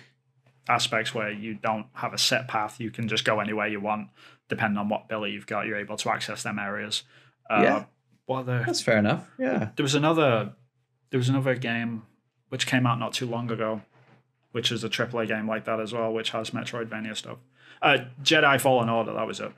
[0.70, 2.80] aspects where you don't have a set path.
[2.80, 4.10] You can just go anywhere you want,
[4.50, 5.66] depending on what ability you've got.
[5.66, 7.04] You're able to access them areas.
[7.50, 7.86] Uh, Yeah.
[8.26, 8.64] What other?
[8.66, 9.28] that's fair enough.
[9.38, 10.54] Yeah, There was another.
[11.10, 12.04] There was another game
[12.50, 13.82] which came out not too long ago,
[14.52, 17.38] which is a AAA game like that as well, which has Metroidvania stuff.
[17.82, 19.14] Uh, Jedi Fallen Order.
[19.14, 19.52] That was it.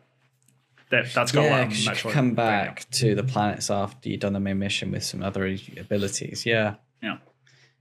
[0.89, 1.65] That, that's got yeah.
[1.65, 2.01] 'cause you Metroidvania.
[2.03, 5.45] could come back to the planets after you've done the main mission with some other
[5.77, 6.45] abilities.
[6.45, 7.17] Yeah, Yeah.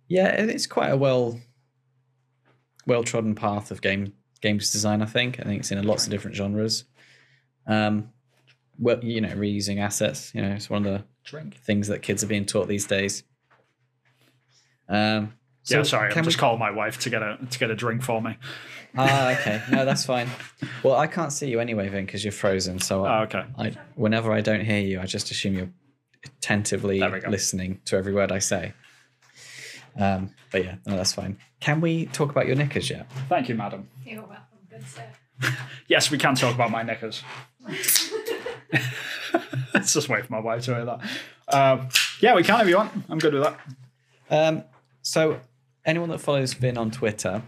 [0.09, 0.29] yeah.
[0.33, 1.40] It's quite a well,
[2.87, 5.03] well trodden path of game games design.
[5.03, 5.40] I think.
[5.40, 6.85] I think it's in lots of different genres.
[7.66, 8.11] Um,
[8.83, 10.35] well, you know, reusing assets.
[10.35, 11.57] You know, it's one of the Drink.
[11.57, 13.23] things that kids are being taught these days.
[14.88, 16.11] Um, so yeah, sorry.
[16.12, 18.37] I'm we- just calling my wife to get a to get a drink for me.
[18.97, 19.62] Ah, okay.
[19.71, 20.29] No, that's fine.
[20.83, 22.81] Well, I can't see you anyway, Vin, because you're frozen.
[22.81, 23.45] So Oh, I, okay.
[23.57, 25.71] I, whenever I don't hear you, I just assume you're
[26.25, 27.31] attentively There we go.
[27.31, 28.75] listening to every word I say.
[29.99, 31.38] Um, but yeah, no, that's fine.
[31.61, 33.07] Can we talk about your knickers yet?
[33.29, 33.88] Thank you, madam.
[34.05, 35.07] You're welcome, good sir.
[35.88, 37.23] Yes, we can talk about my knickers.
[39.74, 41.00] Let's just wait for my wife to hear that.
[41.48, 41.88] Um,
[42.20, 42.92] yeah, we can if you want.
[43.08, 43.58] I'm good with that.
[44.30, 44.64] Um,
[45.02, 45.40] so,
[45.85, 47.42] anyone that follows Vin on Twitter,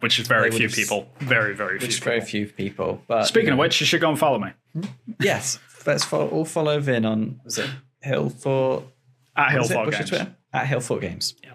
[0.00, 1.08] Which is very few people.
[1.20, 1.86] Very, very few.
[1.86, 2.10] which people.
[2.12, 4.50] very few people, but Speaking of which, you should go and follow me
[5.20, 7.68] yes, let's follow, all follow Vin on was it
[8.02, 8.84] Hill for
[9.36, 9.74] at What is it?
[9.74, 10.08] Hillfall What's Games.
[10.08, 10.36] Twitter?
[10.52, 11.34] At Hillfort Games.
[11.42, 11.52] Yeah.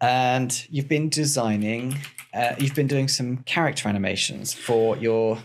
[0.00, 1.96] And you've been designing,
[2.34, 5.38] uh, you've been doing some character animations for your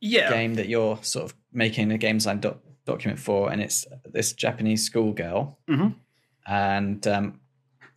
[0.00, 0.30] Yeah.
[0.30, 4.32] game that you're sort of making a game design doc- document for, and it's this
[4.32, 5.58] Japanese schoolgirl.
[5.68, 5.94] Mhm.
[6.46, 7.40] And um,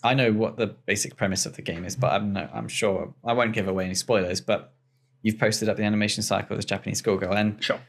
[0.04, 3.14] I know what the basic premise of the game is, but I'm no, I'm sure
[3.26, 4.40] I won't give away any spoilers.
[4.42, 4.74] But
[5.22, 7.80] you've posted up the animation cycle of this Japanese schoolgirl, and Sure.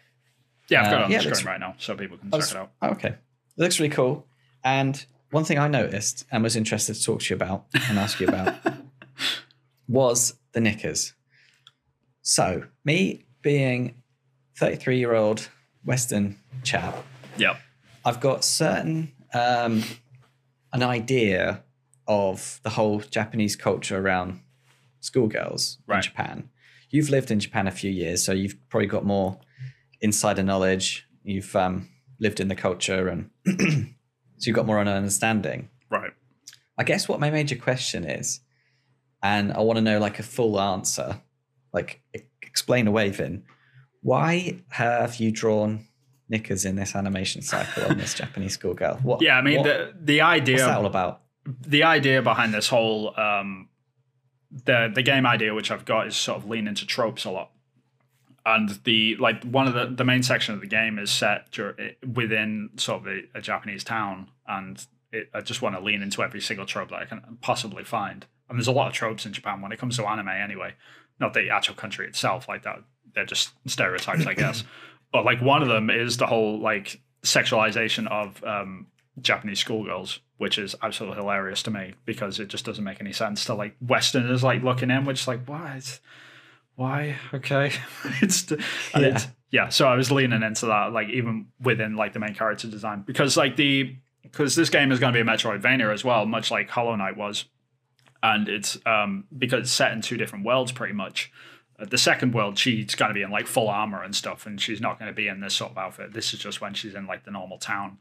[0.68, 2.32] Yeah, I've got Uh, it on yeah, the looks- screen right now, so people can
[2.34, 2.72] I check it out.
[2.82, 3.08] Oh, okay.
[3.08, 3.16] It
[3.62, 4.26] looks really cool.
[4.64, 8.20] And one thing I noticed and was interested to talk to you about and ask
[8.20, 8.54] you about
[9.88, 11.14] was the knickers.
[12.22, 13.94] So, me being
[14.56, 15.48] 33 year old
[15.84, 16.96] Western chap,
[17.36, 17.56] Yeah.
[18.04, 19.82] I've got certain um,
[20.72, 21.62] an idea
[22.06, 24.40] of the whole Japanese culture around
[25.00, 26.48] schoolgirls in Japan.
[26.90, 29.38] You've lived in Japan a few years, so you've probably got more
[30.00, 31.06] insider knowledge.
[31.22, 31.88] You've um,
[32.18, 35.68] lived in the culture, and so you've got more of an understanding.
[35.90, 36.12] Right.
[36.78, 38.40] I guess what my major question is,
[39.22, 41.20] and I want to know like a full answer,
[41.72, 42.00] like
[42.42, 43.44] explain away, Vin.
[44.02, 45.86] Why have you drawn
[46.28, 48.96] knickers in this animation cycle on this Japanese schoolgirl?
[49.02, 49.22] What?
[49.22, 51.22] Yeah, I mean what- the the idea what's that all about?
[51.66, 53.68] the idea behind this whole um
[54.64, 57.50] the the game idea which I've got is sort of lean into tropes a lot.
[58.46, 61.76] And the like one of the the main section of the game is set dur-
[62.14, 66.22] within sort of a, a Japanese town, and it, I just want to lean into
[66.22, 68.24] every single trope that I can possibly find.
[68.48, 70.74] And there's a lot of tropes in Japan when it comes to anime, anyway.
[71.20, 72.78] Not the actual country itself, like that.
[73.18, 74.62] They're just stereotypes, I guess.
[75.10, 78.88] But like one of them is the whole like sexualization of um,
[79.22, 83.46] Japanese schoolgirls, which is absolutely hilarious to me because it just doesn't make any sense
[83.46, 85.98] to like Westerners like looking in, which is like what,
[86.76, 87.16] why?
[87.32, 87.72] Okay,
[88.20, 88.56] it's Yeah.
[88.94, 89.68] it's yeah.
[89.70, 93.34] So I was leaning into that, like even within like the main character design, because
[93.34, 96.68] like the because this game is going to be a Metroidvania as well, much like
[96.68, 97.46] Hollow Knight was,
[98.22, 101.32] and it's um because it's set in two different worlds pretty much.
[101.78, 104.60] Uh, the second world, she's going to be in like full armor and stuff, and
[104.60, 106.12] she's not going to be in this sort of outfit.
[106.12, 107.98] This is just when she's in like the normal town.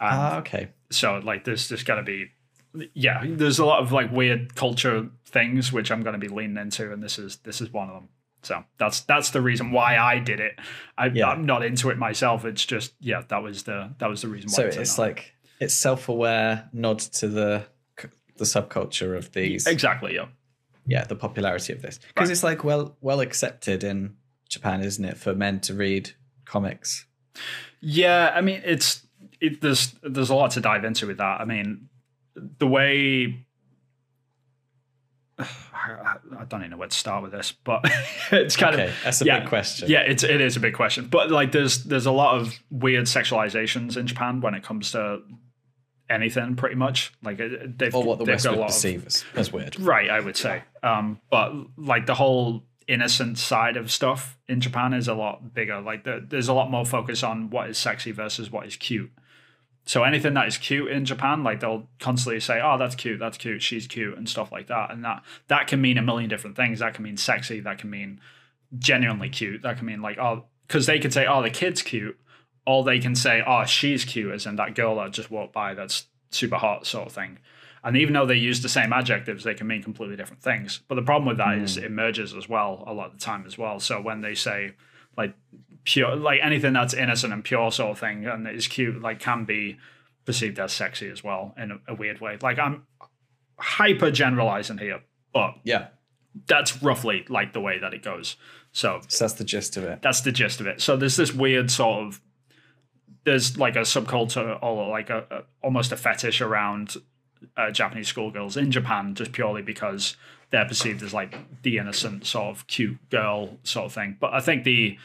[0.00, 0.68] Ah, okay.
[0.90, 2.30] so like there's there's to be
[2.94, 6.56] yeah there's a lot of like weird culture things which i'm going to be leaning
[6.56, 8.08] into and this is this is one of them
[8.42, 10.58] so that's that's the reason why i did it
[10.98, 11.28] I, Yeah.
[11.28, 14.50] i'm not into it myself it's just yeah that was the that was the reason
[14.50, 17.64] why So it's it like it's self-aware nod to the
[18.36, 19.68] the subculture of these.
[19.68, 20.26] exactly yeah
[20.86, 22.32] Yeah, the popularity of this because Right.
[22.32, 24.16] it's like well well accepted in
[24.48, 26.10] Japan, isn't it, for men to read
[26.44, 27.06] comics?
[27.80, 29.06] Yeah, I mean it's
[29.40, 31.40] it, there's there's a lot to dive into with that.
[31.40, 31.88] I mean,
[32.58, 33.46] the way
[35.38, 36.16] I,
[36.48, 37.80] don't even know where to start with this, but
[38.30, 39.88] it's kind Okay, of that's a yeah, big question.
[39.90, 43.04] Yeah, it's it is a big question, but like there's there's a lot of weird
[43.06, 45.20] sexualizations in Japan when it comes to
[46.10, 47.12] anything, pretty much.
[47.22, 49.78] Like they've or what the West got a would lot of- perceive as, as weird.
[49.80, 50.62] Right, I would say.
[50.82, 55.80] Um, but like the whole innocent side of stuff in Japan is a lot bigger.
[55.80, 59.10] Like the, there's a lot more focus on what is sexy versus what is cute.
[59.86, 63.36] So anything that is cute in Japan, like they'll constantly say, "Oh, that's cute, that's
[63.36, 64.90] cute, she's cute," and stuff like that.
[64.90, 66.78] And that that can mean a million different things.
[66.78, 67.60] That can mean sexy.
[67.60, 68.18] That can mean
[68.78, 69.62] genuinely cute.
[69.62, 72.18] That can mean like, oh, because they could say, "Oh, the kid's cute,"
[72.66, 75.74] or they can say, "Oh, she's cute," as in that girl that just walked by
[75.74, 77.38] that's super hot, sort of thing.
[77.82, 80.80] And even though they use the same adjectives, they can mean completely different things.
[80.88, 81.84] But the problem with that is hmm.
[81.84, 83.78] it merges as well a lot of the time as well.
[83.78, 84.72] So when they say
[85.16, 85.34] like
[85.84, 89.44] pure, like anything that's innocent and pure sort of thing and is cute, like can
[89.44, 89.78] be
[90.24, 92.38] perceived as sexy as well in a, a weird way.
[92.40, 92.86] Like I'm
[93.58, 95.88] hyper generalizing here, but Yeah,
[96.46, 98.36] that's roughly like the way that it goes.
[98.72, 100.00] So so that's the gist of it.
[100.02, 100.80] that's the gist of it.
[100.80, 102.20] So there's this weird sort of
[103.24, 106.96] there's like a subculture or like a, a almost a fetish around
[107.56, 110.16] uh, Japanese schoolgirls in Japan just purely because
[110.50, 114.16] they're perceived as like the innocent sort of cute girl sort of thing.
[114.20, 114.98] But I think the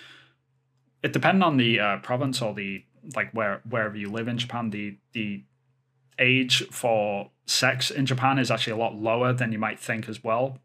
[1.02, 2.84] it depends on the uh, province or the
[3.16, 5.44] like where wherever you live in Japan, the the
[6.18, 10.24] age for sex in Japan is actually a lot lower than you might think as
[10.24, 10.60] well.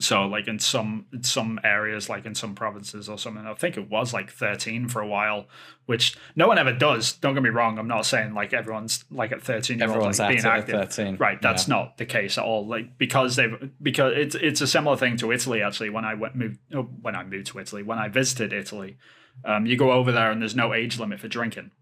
[0.00, 3.76] So like in some in some areas, like in some provinces or something, I think
[3.76, 5.46] it was like 13 for a while,
[5.86, 7.14] which no one ever does.
[7.14, 7.78] Don't get me wrong.
[7.80, 10.92] I'm not saying like everyone's like at 13 year Everyone's like being active.
[10.92, 11.16] 13.
[11.16, 11.74] Right, that's Yeah.
[11.74, 12.64] not the case at all.
[12.64, 15.90] Like because they've because it's it's a similar thing to Italy actually.
[15.90, 18.98] When I went moved oh, when I moved to Italy, when I visited Italy,
[19.44, 21.72] um, you go over there and there's no age limit for drinking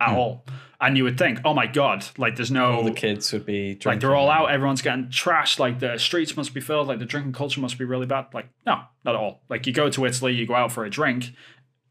[0.00, 0.44] at all,
[0.80, 2.72] and you would think, oh my god, like there's no.
[2.72, 3.90] All the kids would be drinking.
[3.90, 5.58] like they're all out, everyone's getting trashed.
[5.58, 6.86] Like the streets must be filled.
[6.86, 8.26] Like the drinking culture must be really bad.
[8.32, 9.40] Like no, not at all.
[9.48, 11.32] Like you go to Italy, you go out for a drink.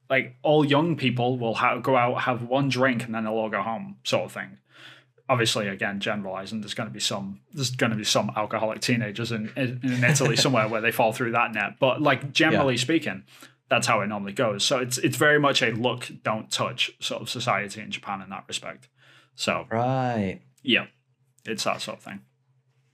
[0.09, 3.49] Like all young people will ha- go out, have one drink, and then they'll all
[3.49, 4.57] go home, sort of thing.
[5.29, 6.61] Obviously, again, generalizing.
[6.61, 7.41] There's going to be some.
[7.51, 11.11] There's going to be some alcoholic teenagers in in, in Italy somewhere where they fall
[11.11, 11.73] through that net.
[11.81, 13.23] But like generally speaking,
[13.69, 14.63] that's how it normally goes.
[14.63, 18.29] So it's it's very much a look, don't touch sort of society in Japan in
[18.29, 18.87] that respect.
[19.35, 20.41] So Right.
[20.63, 20.87] yeah,
[21.45, 22.21] it's that sort of thing.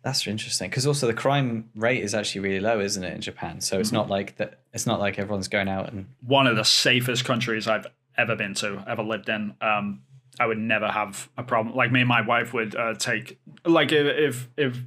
[0.04, 3.62] That's interesting because also the crime rate is actually really low, isn't it, in Japan?
[3.62, 3.82] So Mm-hmm.
[3.82, 4.60] it's not like that.
[4.74, 8.54] It's not like everyone's going out and one of the safest countries I've ever been
[8.56, 9.56] to, ever lived in.
[9.62, 10.02] Um,
[10.40, 11.76] I would never have a problem.
[11.76, 14.78] Like me and my wife would uh, take like if if if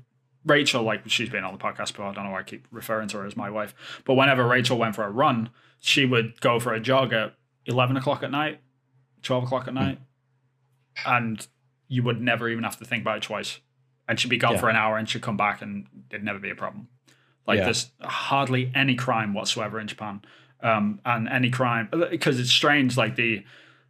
[0.44, 2.06] Rachel, like she's been on the podcast before.
[2.06, 4.76] I don't know why I keep referring to her as my wife, but whenever Rachel
[4.76, 5.50] went for a run,
[5.86, 8.60] she would go for a jog at eleven o'clock at night,
[9.22, 10.00] twelve o'clock at night,
[11.06, 11.46] and
[11.88, 13.60] you would never even have to think about it twice.
[14.08, 14.60] And she'd be gone Yeah.
[14.60, 16.88] for an hour and she'd come back and it'd never be a problem.
[17.46, 17.64] Like Yeah.
[17.66, 20.22] there's hardly any crime whatsoever in Japan.
[20.60, 23.44] Um, and any crime because it's strange, like the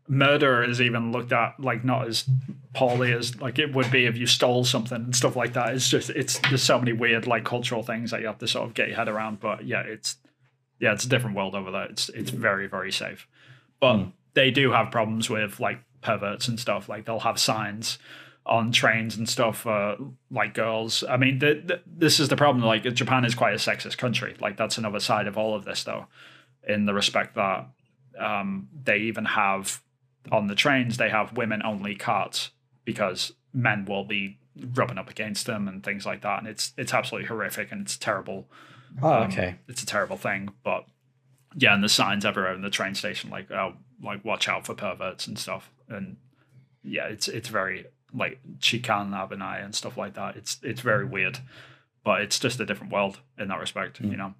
[0.09, 2.29] murder is even looked at like not as
[2.75, 5.75] poorly as like it would be if you stole something and stuff like that.
[5.75, 8.69] It's just it's there's so many weird like cultural things that you have to sort
[8.69, 9.41] of get your head around.
[9.41, 10.17] But yeah, it's
[10.81, 11.85] yeah, it's a different world over there.
[11.85, 13.27] It's it's very very safe,
[13.81, 14.13] but Mm.
[14.35, 16.89] they do have problems with like perverts and stuff.
[16.89, 17.99] Like they'll have signs
[18.45, 19.97] on trains and stuff for
[20.31, 21.03] like girls.
[21.09, 22.65] I mean, the, the, this is the problem.
[22.65, 24.37] Like Japan is quite a sexist country.
[24.41, 26.07] Like that's another side of all of this, though,
[26.67, 27.67] in the respect that
[28.19, 29.83] um, they even have
[30.33, 32.51] on the trains they have women only carts
[32.85, 34.39] because men will be
[34.75, 37.97] rubbing up against them and things like that, and it's it's absolutely horrific and it's
[37.97, 38.49] terrible.
[39.03, 39.57] Oh, Um, okay.
[39.69, 40.87] it's a terrible thing, but
[41.55, 44.75] yeah, and the signs everywhere in the train station, like oh, like watch out for
[44.75, 46.17] perverts and stuff, and
[46.83, 50.37] yeah, it's it's very like chikan abinai and stuff like that.
[50.37, 51.39] It's it's very weird,
[52.05, 54.11] but it's just a different world in that respect, Mm.
[54.11, 54.35] you know.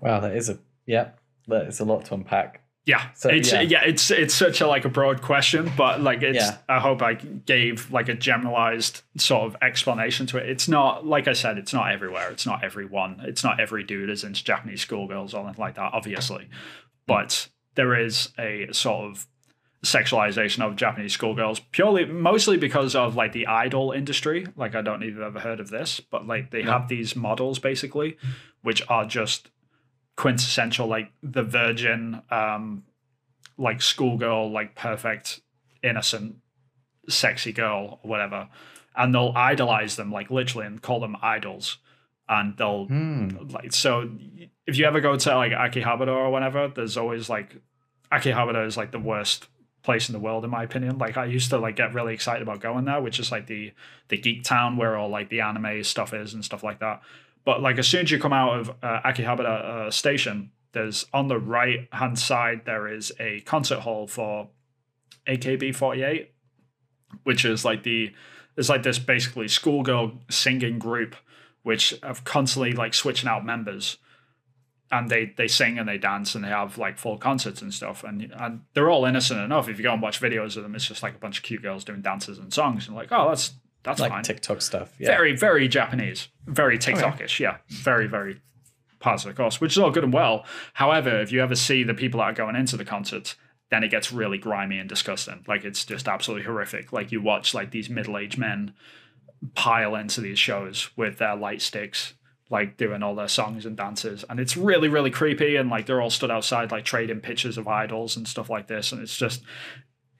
[0.00, 1.10] Wow, that is a yeah.
[1.48, 2.59] That is a lot to unpack.
[2.86, 3.60] Yeah, So, it's yeah.
[3.60, 3.82] yeah.
[3.84, 6.38] it's it's such a like a broad question, but like it's.
[6.38, 6.56] Yeah.
[6.68, 10.48] I hope I gave like a generalized sort of explanation to it.
[10.48, 11.58] It's not like I said.
[11.58, 12.30] It's not everywhere.
[12.30, 13.20] It's not everyone.
[13.24, 15.90] It's not every dude is into Japanese schoolgirls or anything like that.
[15.92, 16.48] Obviously,
[17.06, 19.26] but there is a sort of
[19.84, 24.46] sexualization of Japanese schoolgirls purely mostly because of like the idol industry.
[24.56, 26.72] Like I don't know if you've ever heard of this, but like they No.
[26.72, 28.16] have these models basically,
[28.62, 29.50] which are just
[30.16, 32.84] quintessential like the virgin um
[33.56, 35.40] like schoolgirl like perfect
[35.82, 36.36] innocent
[37.08, 38.48] sexy girl or whatever
[38.96, 41.78] and they'll idolize them like literally and call them idols
[42.28, 43.28] and they'll Hmm.
[43.50, 44.10] like so
[44.66, 47.56] if you ever go to like Akihabara or whatever, there's always like
[48.12, 49.48] Akihabara is like the worst
[49.82, 50.98] place in the world in my opinion.
[50.98, 53.72] Like I used to like get really excited about going there, which is like the
[54.08, 57.00] the geek town where all like the anime stuff is and stuff like that.
[57.44, 61.28] But like as soon as you come out of uh, Akihabara uh, station, there's on
[61.28, 64.48] the right hand side there is a concert hall for
[65.26, 66.28] AKB48,
[67.24, 68.12] which is like the
[68.56, 71.16] it's like this basically schoolgirl singing group
[71.62, 73.98] which have constantly like switching out members.
[74.92, 78.02] And they they sing and they dance and they have like full concerts and stuff.
[78.02, 79.68] And and they're all innocent enough.
[79.68, 81.62] If you go and watch videos of them it's just like a bunch of cute
[81.62, 82.86] girls doing dances and songs.
[82.86, 84.22] And like oh that's that's like fine.
[84.22, 84.92] TikTok stuff.
[84.98, 85.08] Yeah.
[85.08, 86.28] very very japanese.
[86.46, 87.58] Very tiktokish yeah.
[87.68, 88.40] Very very
[88.98, 90.44] part of the course which is all good and well.
[90.74, 93.36] However if you ever see the people that are going into the concerts
[93.70, 95.44] then it gets really grimy and disgusting.
[95.46, 96.92] Like it's just absolutely horrific.
[96.92, 98.74] Like you watch like these middle-aged men
[99.54, 102.14] pile into these shows with their light sticks
[102.50, 104.24] like doing all their songs and dances.
[104.28, 107.68] And it's really really creepy and like they're all stood outside like trading pictures of
[107.68, 108.92] idols and stuff like this.
[108.92, 109.42] And it's just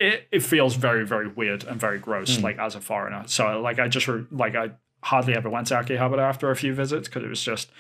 [0.01, 2.43] it, it feels very very weird and very gross Hmm.
[2.45, 4.71] like as a foreigner so like i just re- like i
[5.03, 7.71] hardly ever went to akihabara after a few visits because it was just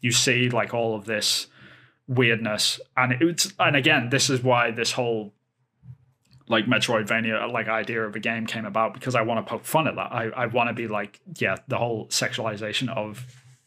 [0.00, 1.46] you see like all of this
[2.08, 5.32] weirdness and it, it's and again this is why this whole
[6.48, 9.88] like metroidvania like idea of a game came about because i want to poke fun
[9.88, 13.26] at that i, I want to be like yeah the whole sexualization of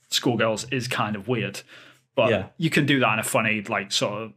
[0.09, 1.61] schoolgirls is kind of weird
[2.15, 2.45] but Yeah.
[2.57, 4.33] you can do that in a funny like sort of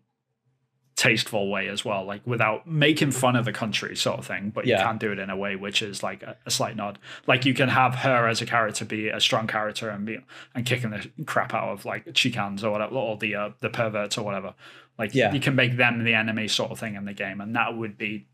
[0.95, 4.67] tasteful way as well like without making fun of the country sort of thing but
[4.67, 4.83] you Yeah.
[4.85, 7.55] can do it in a way which is like a, a slight nod like you
[7.55, 10.19] can have her as a character be a strong character and be
[10.55, 14.19] and kicking the crap out of like chikans or whatever or the uh, the perverts
[14.19, 14.55] or whatever
[14.99, 15.33] like Yeah.
[15.33, 17.97] you can make them the enemy sort of thing in the game and that would
[17.97, 18.27] be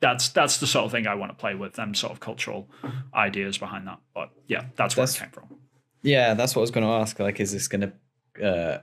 [0.00, 2.68] that's that's the sort of thing I want to play with them sort of cultural
[3.14, 5.58] ideas behind that but yeah that's where That's- it came from
[6.02, 7.18] Yeah, that's what I was going to ask.
[7.18, 7.90] Like, is this going
[8.38, 8.78] to uh,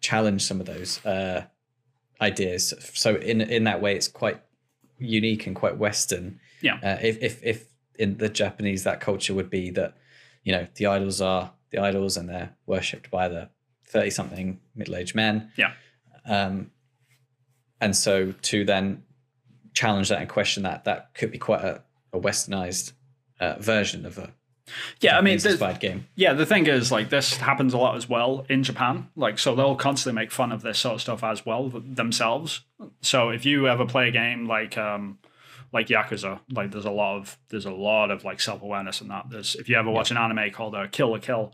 [0.00, 1.44] challenge some of those uh,
[2.20, 2.74] ideas?
[2.94, 4.40] So in in that way, it's quite
[4.98, 6.40] unique and quite Western.
[6.60, 6.78] Yeah.
[6.82, 7.64] Uh, if if if
[7.98, 9.96] in the Japanese, that culture would be that
[10.44, 13.50] you know the idols are the idols and they're worshipped by the
[13.86, 15.50] thirty something middle aged men.
[15.56, 15.72] Yeah.
[16.26, 16.70] Um,
[17.80, 19.04] and so to then
[19.72, 22.92] challenge that and question that, that could be quite a, a westernized
[23.40, 24.32] uh, version of a
[25.00, 26.06] yeah I mean there's- inspired game.
[26.14, 29.08] Yeah, the thing is, like, this happens a lot as well in Japan.
[29.16, 32.62] Like, so they'll constantly make fun of this sort of stuff as well themselves.
[33.00, 35.18] So if you ever play a game like, um,
[35.72, 39.08] like Yakuza, like, there's a lot of there's a lot of like self awareness in
[39.08, 39.26] that.
[39.30, 41.52] There's if you ever watch an anime called uh, Kill la Kill,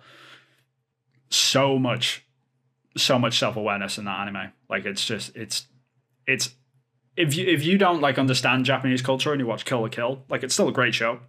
[1.30, 2.24] so much,
[2.96, 4.52] so much self awareness in that anime.
[4.68, 5.66] Like, it's just it's
[6.26, 6.54] it's
[7.16, 10.24] if you if you don't like understand Japanese culture and you watch Kill la Kill,
[10.28, 11.20] like, it's still a great show.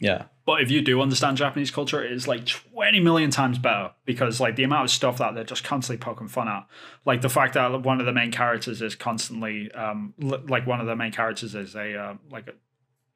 [0.00, 0.24] Yeah.
[0.46, 4.40] But if you do understand Japanese culture, it is like 20 million times better because
[4.40, 6.66] like the amount of stuff that they're just constantly poking fun at.
[7.06, 10.80] Like the fact that one of the main characters is constantly um li- like one
[10.80, 12.54] of the main characters is a uh, like a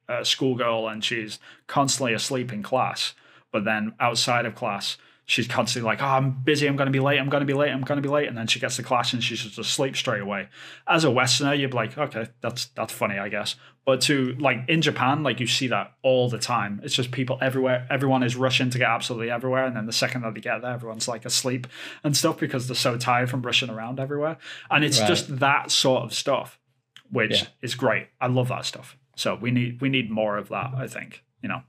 [0.09, 3.13] a schoolgirl and she's constantly asleep in class,
[3.51, 4.97] but then outside of class,
[5.29, 6.65] she's constantly like, "Oh, I'm busy.
[6.67, 7.19] I'm going to be late.
[7.19, 7.69] I'm going to be late.
[7.71, 9.95] I'm going to be late." And then she gets to class and she's just asleep
[9.95, 10.49] straight away.
[10.87, 13.55] As a Westerner, you'd be like, "Okay, that's that's funny, I guess."
[13.85, 16.81] But to like in Japan, like you see that all the time.
[16.83, 17.87] It's just people everywhere.
[17.91, 20.71] Everyone is rushing to get absolutely everywhere, and then the second that they get there,
[20.71, 21.67] everyone's like asleep
[22.03, 24.37] and stuff because they're so tired from rushing around everywhere.
[24.71, 25.07] And it's Right.
[25.07, 26.59] just that sort of stuff,
[27.11, 27.47] which Yeah.
[27.61, 28.07] is great.
[28.19, 28.97] I love that stuff.
[29.15, 30.71] So we need we need more of that.
[30.75, 31.61] I think you know.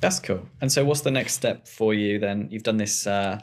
[0.00, 0.46] That's cool.
[0.60, 2.48] And so, what's the next step for you then?
[2.50, 3.40] You've done this uh,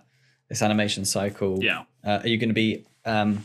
[0.49, 1.59] this animation cycle.
[1.63, 1.83] Yeah.
[2.03, 3.43] Uh, are you going to be um,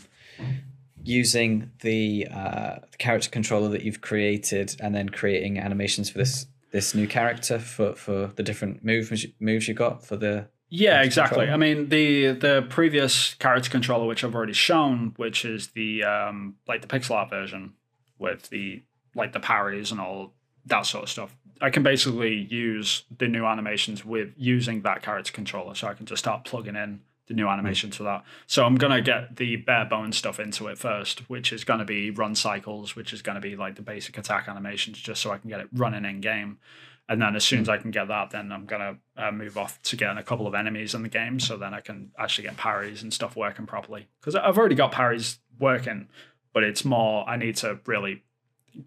[1.04, 6.46] using the, uh, the character controller that you've created and then creating animations for this
[6.72, 11.46] this new character for for the different moves moves you got for the Yeah, exactly.
[11.46, 11.54] controller.
[11.54, 16.57] I mean, the the previous character controller, which I've already shown, which is the um,
[16.66, 17.74] like the pixel art version
[18.18, 18.82] with the
[19.14, 20.34] like the parries and all
[20.66, 21.36] that sort of stuff.
[21.61, 26.07] I can basically use the new animations with using that character controller, so I can
[26.07, 28.24] just start plugging in the new animations for that.
[28.46, 32.11] So I'm gonna get the bare bones stuff into it first, which is gonna be
[32.11, 35.50] run cycles, which is gonna be like the basic attack animations, just so I can
[35.50, 36.59] get it running in game.
[37.09, 39.80] And then as soon as I can get that, then I'm gonna uh, move off
[39.82, 42.57] to getting a couple of enemies in the game, so then I can actually get
[42.57, 44.09] parries and stuff working properly.
[44.20, 46.09] Because I've already got parries working,
[46.52, 48.22] but it's more I need to really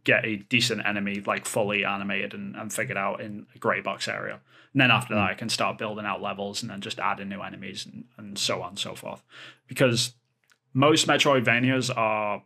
[0.03, 4.07] get a decent enemy like fully animated and, and figured out in a grey box
[4.07, 4.39] area.
[4.73, 7.41] And then after that, I can start building out levels and then just adding new
[7.41, 9.23] enemies and, and so on and so forth.
[9.67, 10.13] Because
[10.73, 12.43] most Metroidvanias are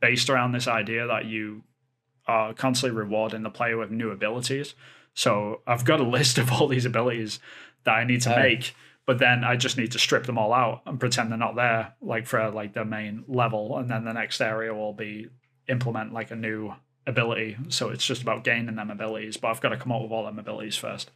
[0.00, 1.62] based around this idea that you
[2.26, 4.74] are constantly rewarding the player with new abilities.
[5.14, 7.38] So I've got a list of all these abilities
[7.84, 8.38] that I need to Oh.
[8.40, 8.74] make,
[9.06, 11.94] but then I just need to strip them all out and pretend they're not there,
[12.00, 15.28] like for like the main level, and then the next area will be
[15.68, 16.74] implement like a new
[17.06, 17.56] ability.
[17.68, 20.24] So it's just about gaining them abilities, but I've got to come up with all
[20.24, 21.10] them abilities first.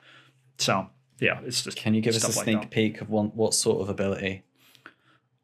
[0.58, 0.88] So
[1.20, 2.70] yeah, it's just Can you give us a like sneak that.
[2.70, 4.44] peek of one what sort of ability?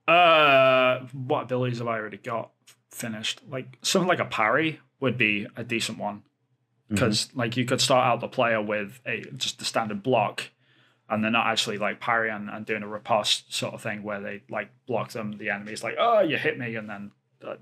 [0.07, 2.50] Uh, what abilities have I already got
[2.90, 3.40] finished?
[3.48, 6.22] Like something like a parry would be a decent one
[6.88, 10.50] because like you could start out the player with a just the standard block,
[11.09, 14.42] and they're not actually like parrying and doing a riposte sort of thing where they
[14.50, 15.38] like block them.
[15.38, 17.11] The enemy's like, oh, you hit me, and then
[17.46, 17.55] uh,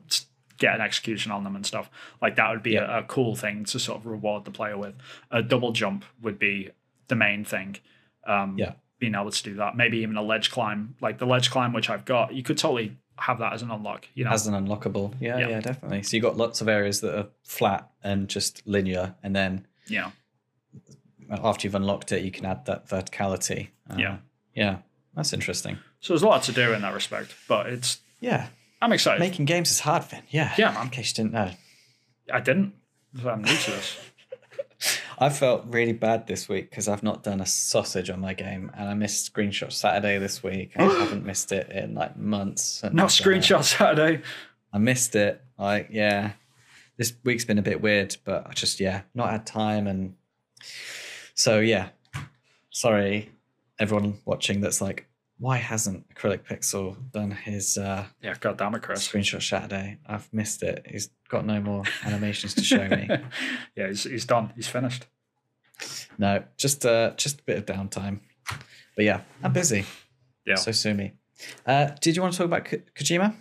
[0.61, 1.91] get an execution on them and stuff.
[2.23, 2.99] Like that would be Yeah.
[2.99, 4.95] a, a cool thing to sort of reward the player with.
[5.33, 6.71] A double jump would be
[7.09, 7.79] the main thing.
[8.25, 8.75] Um, Yeah.
[9.01, 9.77] being able to do that.
[9.77, 12.35] Maybe even a ledge climb, like the ledge climb which I've got.
[12.35, 14.07] You could totally have that as an unlock.
[14.15, 15.15] You know, As an unlockable.
[15.19, 15.49] Yeah, Yeah.
[15.49, 16.03] yeah, definitely.
[16.05, 20.11] So you got lots of areas that are flat and just linear, and then yeah.
[21.31, 23.69] after you've unlocked it, you can add that verticality.
[23.89, 24.17] Uh, Yeah.
[24.55, 24.77] Yeah.
[25.15, 25.79] That's interesting.
[26.01, 28.49] So there's a lot to do in that respect, but it's Yeah.
[28.83, 29.21] I'm excited.
[29.21, 30.23] Making games is hard, Finn.
[30.31, 30.55] Yeah.
[30.57, 30.85] Yeah, man.
[30.85, 31.51] In case you didn't know.
[32.33, 32.75] I didn't.
[33.25, 33.99] I'm new to this.
[35.19, 38.71] I felt really bad this week because I've not done a sausage on my game
[38.75, 40.73] and I missed Screenshot Saturday this week.
[40.77, 42.83] I haven't missed it in like months.
[42.91, 44.23] Not screenshot Saturday.
[44.73, 45.43] I missed it.
[45.59, 46.33] Like, yeah.
[46.97, 49.87] This week's been a bit weird, but I just, yeah, not had time.
[49.87, 50.15] And
[51.35, 51.91] so, yeah.
[52.71, 53.31] Sorry,
[53.79, 55.07] everyone watching that's like,
[55.41, 59.09] why hasn't Acrylic Pixel done his uh, Yeah, god damn it, Chris.
[59.09, 59.97] Screenshot Saturday?
[60.07, 60.87] I've missed it.
[60.87, 63.09] He's got no more animations to show me.
[63.77, 64.53] yeah, he's, he's done.
[64.55, 65.07] He's finished.
[66.19, 68.21] No, just uh, just a bit of downtime.
[68.95, 69.87] But yeah, I'm busy.
[70.45, 70.57] Yeah.
[70.57, 71.13] So sue me.
[71.65, 73.35] Uh, did you want to talk about Ko- Kojima?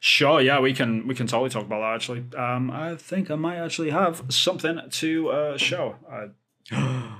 [0.00, 2.24] Sure, yeah, we can we can totally talk about that actually.
[2.38, 5.96] Um, I think I might actually have something to uh, show.
[6.10, 6.28] I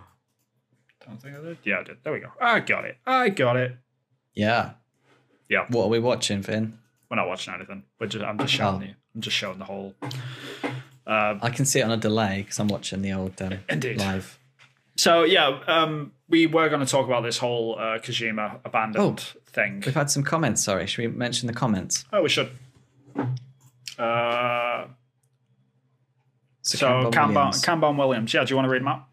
[1.05, 1.59] don't think I did.
[1.65, 1.99] Yeah, I did.
[2.03, 2.31] There we go.
[2.41, 2.97] I got it.
[3.05, 3.77] I got it.
[4.35, 4.73] Yeah.
[5.49, 5.67] Yeah.
[5.69, 6.79] What are we watching, Finn?
[7.11, 7.85] We're not watching anything.
[8.01, 8.87] We're just I'm just showing Oh.
[8.87, 8.95] you.
[9.15, 9.95] I'm just showing the whole.
[11.07, 13.99] Uh, I can see it on a delay because I'm watching the old um, Indeed.
[14.01, 14.39] live.
[14.97, 19.83] so yeah, um, we were going to talk about this whole uh, Kojima abandoned thing.
[19.85, 20.65] We've had some comments.
[20.65, 22.05] Sorry, should we mention the comments?
[22.13, 22.51] Oh, we should.
[23.99, 24.87] Uh,
[26.63, 27.63] so Campbell Kanban Williams.
[27.63, 28.35] Kanban Williams.
[28.35, 29.05] Yeah, do you want to read them out?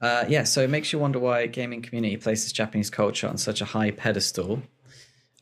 [0.00, 3.60] Uh, yeah, so it makes you wonder why gaming community places Japanese culture on such
[3.60, 4.62] a high pedestal,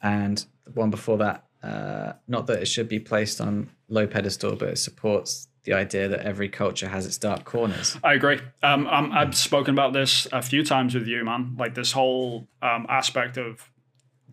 [0.02, 4.56] and the one before that, uh, not that it should be placed on low pedestal,
[4.56, 7.96] but it supports the idea that every culture has its dark corners.
[8.02, 8.40] I agree.
[8.62, 11.56] Um, I'm, I've spoken about this a few times with you, man.
[11.58, 13.70] Like this whole um, aspect of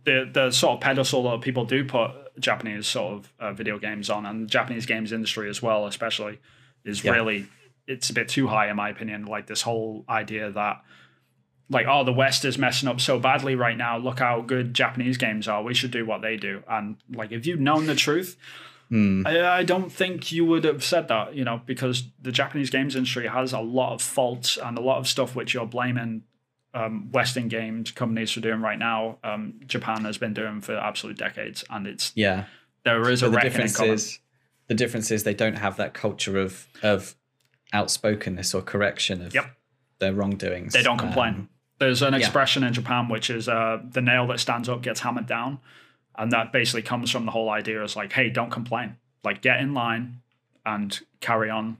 [0.05, 4.09] the the sort of pedestal that people do put Japanese sort of uh, video games
[4.09, 6.39] on, and the Japanese games industry as well, especially,
[6.83, 7.11] is Yeah.
[7.13, 7.47] really
[7.87, 9.25] it's a bit too high in my opinion.
[9.25, 10.81] Like this whole idea that.
[11.67, 13.97] Like, oh, the West is messing up so badly right now.
[13.97, 15.63] Look how good Japanese games are.
[15.63, 16.61] We should do what they do.
[16.69, 18.37] And like, if you'd known the truth,
[18.89, 19.25] Hmm.
[19.25, 22.95] I, I don't think you would have said that, you know, because the Japanese games
[22.95, 26.21] industry has a lot of faults and a lot of stuff which you're blaming
[26.75, 29.17] um, Western games companies for doing right now.
[29.23, 32.45] Um, Japan has been doing for absolute decades, and it's Yeah.
[32.83, 34.19] there is a But the reckoning difference is
[34.67, 37.15] the difference is they don't have that culture of of
[37.73, 39.55] outspokenness or correction of Yep.
[39.99, 40.73] their wrongdoings.
[40.73, 41.33] They don't complain.
[41.33, 41.49] Um,
[41.79, 45.27] There's an expression in Japan which is uh, the nail that stands up gets hammered
[45.27, 45.59] down.
[46.17, 48.95] And that basically comes from the whole idea is like, hey, don't complain.
[49.25, 50.21] Like, get in line
[50.65, 51.77] and carry on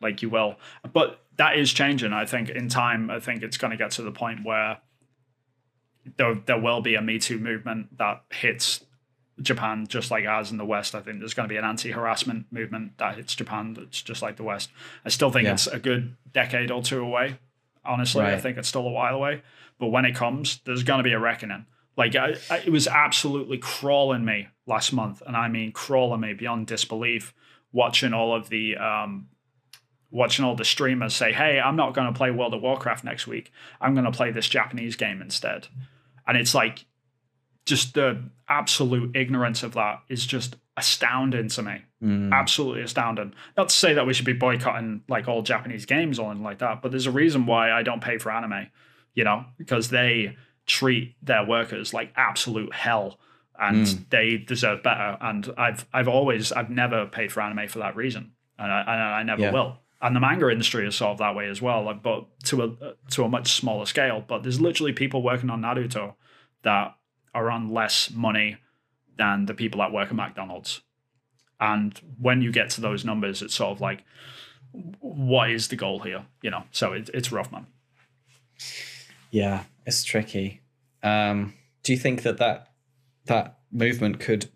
[0.00, 0.56] like you will.
[0.92, 2.12] But that is changing.
[2.12, 4.78] I think in time, I think it's going to get to the point where
[6.16, 8.84] there, there will be a Me Too movement that hits
[9.42, 10.94] Japan just like ours in the West.
[10.94, 14.22] I think there's going to be an anti harassment movement that hits Japan that's just
[14.22, 14.70] like the West.
[15.04, 15.52] I still think Yeah.
[15.52, 17.38] it's a good decade or two away.
[17.84, 19.42] Honestly, I think it's still a while away.
[19.78, 21.66] But when it comes, there's going to be a reckoning.
[21.96, 26.32] Like I, I, it was absolutely crawling me last month, and I mean crawling me
[26.34, 27.32] beyond disbelief.
[27.72, 29.28] Watching all of the, um,
[30.10, 33.26] watching all the streamers say, "Hey, I'm not going to play World of Warcraft next
[33.26, 33.52] week.
[33.80, 35.68] I'm going to play this Japanese game instead."
[36.26, 36.84] And it's like,
[37.66, 43.32] just the absolute ignorance of that is just astounding to me mm, absolutely astounding.
[43.56, 46.58] Not to say that we should be boycotting like all Japanese games or anything like
[46.58, 48.68] that, but there's a reason why I don't pay for anime,
[49.14, 50.36] you know, because they
[50.66, 53.18] treat their workers like absolute hell
[53.58, 55.16] and they deserve better.
[55.20, 59.02] And I've I've always I've never paid for anime for that reason, and I, and
[59.02, 59.52] I never Yeah.
[59.52, 59.78] will.
[60.02, 62.94] And the manga industry is sort of that way as well, like, but to a
[63.12, 64.22] to a much smaller scale.
[64.26, 66.14] But there's literally people working on Naruto
[66.62, 66.96] that
[67.36, 68.56] are on less money
[69.18, 70.80] than the people that work at McDonald's.
[71.60, 74.02] And when you get to those numbers, it's sort of like,
[75.00, 76.26] what is the goal here?
[76.42, 77.66] You know, so it, it's rough, man.
[79.30, 80.60] yeah, it's tricky.
[81.02, 82.72] Um, do you think that that
[83.26, 84.46] that movement could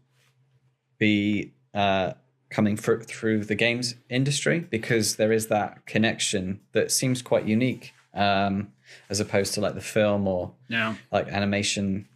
[0.99, 2.13] be uh,
[2.51, 7.93] coming through through the games industry because there is that connection that seems quite unique
[8.15, 8.73] um,
[9.09, 10.97] as opposed to like the film or Yeah.
[11.13, 12.09] like animation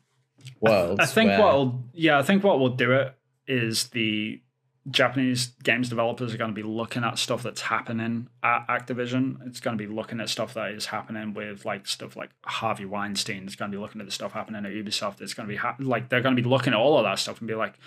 [0.61, 1.01] worlds.
[1.01, 3.15] I think where- what'll yeah, I think what will do it
[3.47, 4.41] is the
[4.91, 9.39] Japanese games developers are going to be looking at stuff that's happening at Activision.
[9.47, 12.85] It's going to be looking at stuff that is happening with like stuff like Harvey
[12.85, 13.45] Weinstein.
[13.45, 15.23] It's going to be looking at the stuff happening at Ubisoft.
[15.23, 17.19] It's going to be ha- like they're going to be looking at all of that
[17.19, 17.79] stuff and be like,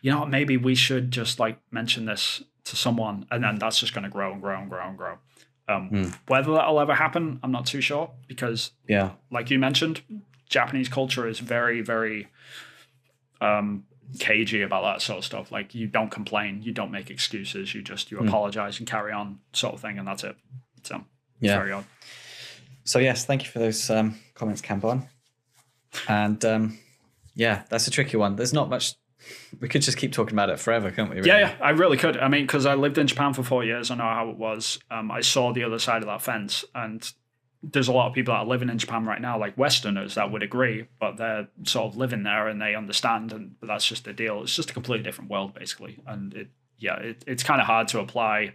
[0.00, 3.78] you know, what, maybe we should just like mention this to someone, and then that's
[3.78, 5.14] just going to grow and grow and grow and grow.
[5.68, 6.08] Um, Hmm.
[6.26, 10.00] Whether that'll ever happen, I'm not too sure because yeah, like you mentioned,
[10.48, 12.28] Japanese culture is very, very
[13.40, 13.84] um,
[14.18, 15.50] cagey about that sort of stuff.
[15.52, 19.40] Like you don't complain, you don't make excuses, you just you apologize and carry on,
[19.52, 20.36] sort of thing, and that's it.
[20.84, 21.04] So
[21.40, 21.56] Yeah.
[21.58, 21.84] very odd.
[22.84, 25.08] So yes, thank you for those um, comments, Campon.
[26.08, 26.78] And um,
[27.34, 28.36] yeah, that's a tricky one.
[28.36, 28.94] There's not much.
[29.60, 31.16] We could just keep talking about it forever, can't we?
[31.16, 31.28] really?
[31.28, 32.16] Yeah, yeah, I really could.
[32.16, 34.78] I mean, because I lived in Japan for four years, I know how it was.
[34.90, 37.10] Um, I saw the other side of that fence, and
[37.62, 40.30] there's a lot of people that are living in Japan right now, like Westerners, that
[40.30, 44.04] would agree, but they're sort of living there and they understand, and but that's just
[44.04, 44.42] the deal.
[44.42, 46.48] It's just a completely different world, basically, and it,
[46.78, 48.54] yeah, it, it's kind of hard to apply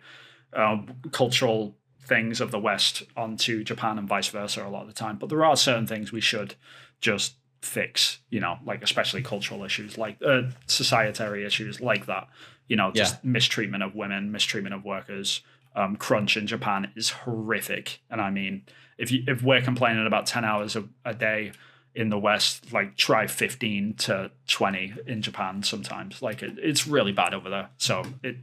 [0.54, 4.94] um, cultural things of the West onto Japan and vice versa a lot of the
[4.94, 5.18] time.
[5.18, 6.56] But there are certain things we should
[7.00, 12.28] just fix, you know, like especially cultural issues, like uh, societary issues like that.
[12.68, 13.20] You know, just Yeah.
[13.32, 15.42] mistreatment of women, mistreatment of workers.
[15.74, 18.64] Um, crunch in Japan is horrific, and I mean,
[19.02, 21.52] if you if we're complaining about ten hours a, a day
[21.94, 26.22] in the West, like try fifteen to twenty in Japan sometimes.
[26.22, 27.70] Like it, it's really bad over there.
[27.78, 28.38] So it,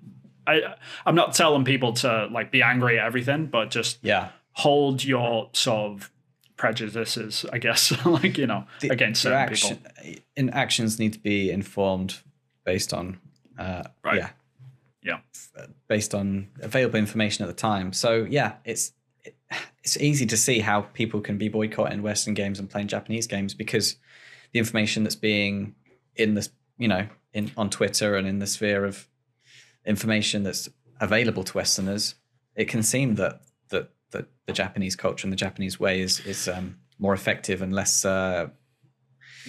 [0.46, 0.74] I
[1.06, 4.28] I'm not telling people to like be angry at everything, but just Yeah.
[4.52, 6.10] hold your sort of
[6.56, 10.22] prejudices, I guess, like you know, The- against certain action, people.
[10.36, 12.18] in actions need to be informed
[12.64, 13.18] based on
[13.58, 14.16] uh, Right.
[14.18, 14.30] yeah
[15.02, 15.18] Yeah.
[15.88, 18.94] based on available information at the time so yeah it's it,
[19.82, 23.54] it's easy to see how people can be boycotting western games and playing japanese games
[23.54, 23.96] because
[24.52, 25.74] the information that's being
[26.16, 29.08] in this you know in on twitter and in the sphere of
[29.86, 30.68] information that's
[31.00, 32.14] available to westerners
[32.56, 33.40] it can seem that
[33.70, 37.72] that, that the japanese culture and the japanese way is is um, more effective and
[37.72, 38.48] less uh,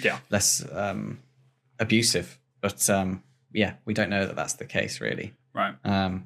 [0.02, 0.20] Yeah.
[0.30, 1.20] less um,
[1.80, 2.38] abusive.
[2.62, 5.34] But um, yeah, we don't know that that's the case really.
[5.54, 5.74] Right.
[5.84, 6.26] Um,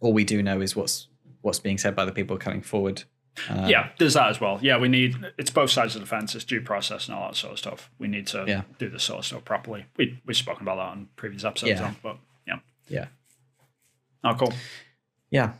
[0.00, 1.06] all we do know is what's
[1.42, 3.04] what's being said by the people coming forward.
[3.48, 4.58] Um, yeah, there's that as well.
[4.62, 6.34] Yeah, we need it's both sides of the fence.
[6.34, 7.90] It's due process and all that sort of stuff.
[7.98, 8.62] We need to Yeah.
[8.78, 9.86] do this sort of stuff properly.
[9.96, 11.86] We we've spoken about that on previous episodes, Yeah.
[11.86, 12.16] on, but
[12.46, 12.58] yeah.
[12.88, 13.06] yeah,
[14.22, 14.52] Oh, cool.
[15.30, 15.52] yeah,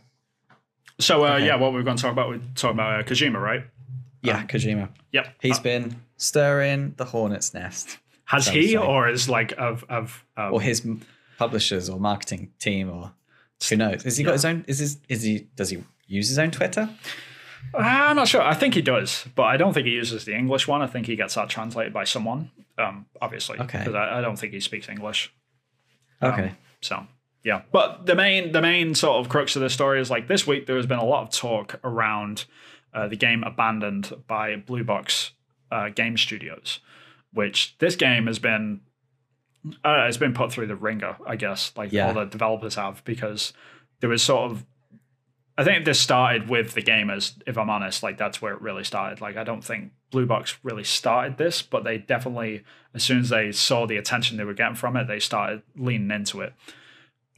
[0.99, 1.47] So uh, Okay.
[1.47, 3.63] yeah, what we're going to talk about, we're talking about uh, Kojima, right?
[4.21, 4.37] yeah.
[4.39, 4.89] Um, Kojima.
[5.11, 5.35] Yep.
[5.41, 10.53] He's Uh, been stirring the hornet's nest, has he or is like of of um,
[10.53, 10.87] or his
[11.37, 13.11] publishers or marketing team or
[13.69, 14.03] who knows?
[14.03, 14.63] Has he got his own?
[14.67, 14.97] Is his?
[15.09, 15.47] Is he?
[15.55, 16.89] Does he use his own Twitter?
[17.73, 18.41] Uh, I'm not sure.
[18.41, 20.81] I think he does, but I don't think he uses the English one.
[20.81, 23.59] I think he gets that translated by someone, um, obviously.
[23.59, 23.79] Okay.
[23.79, 25.33] Because I, I don't think he speaks English.
[26.21, 26.51] Um, Okay.
[26.81, 27.05] So
[27.43, 30.47] yeah, but the main the main sort of crux of the story is like this
[30.47, 32.45] week there has been a lot of talk around
[32.93, 35.31] uh, the game abandoned by Blue Box
[35.71, 36.79] uh, Game Studios,
[37.33, 38.81] which this game has been
[39.83, 42.07] uh, it's been put through the ringer, I guess, like Yeah.
[42.07, 43.51] all the developers have because
[43.99, 44.65] there was sort of
[45.57, 48.03] I think this started with the gamers, if I'm honest.
[48.03, 49.21] Like that's where it really started.
[49.21, 53.29] Like I don't think Blue Box really started this, but they definitely, as soon as
[53.29, 56.53] they saw the attention they were getting from it, they started leaning into it.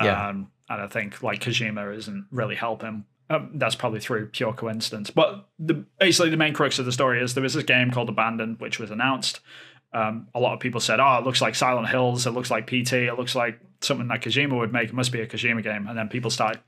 [0.01, 0.29] Yeah.
[0.29, 3.05] Um, and I think like Kojima isn't really helping.
[3.29, 5.09] Um, that's probably through pure coincidence.
[5.11, 8.09] But the basically the main crux of the story is there was this game called
[8.09, 9.41] Abandoned, which was announced.
[9.93, 12.25] Um, a lot of people said, "Oh, it looks like Silent Hills.
[12.25, 12.93] It looks like PT.
[12.93, 14.89] It looks like something that Kojima would make.
[14.89, 16.61] It must be a Kojima game." And then people started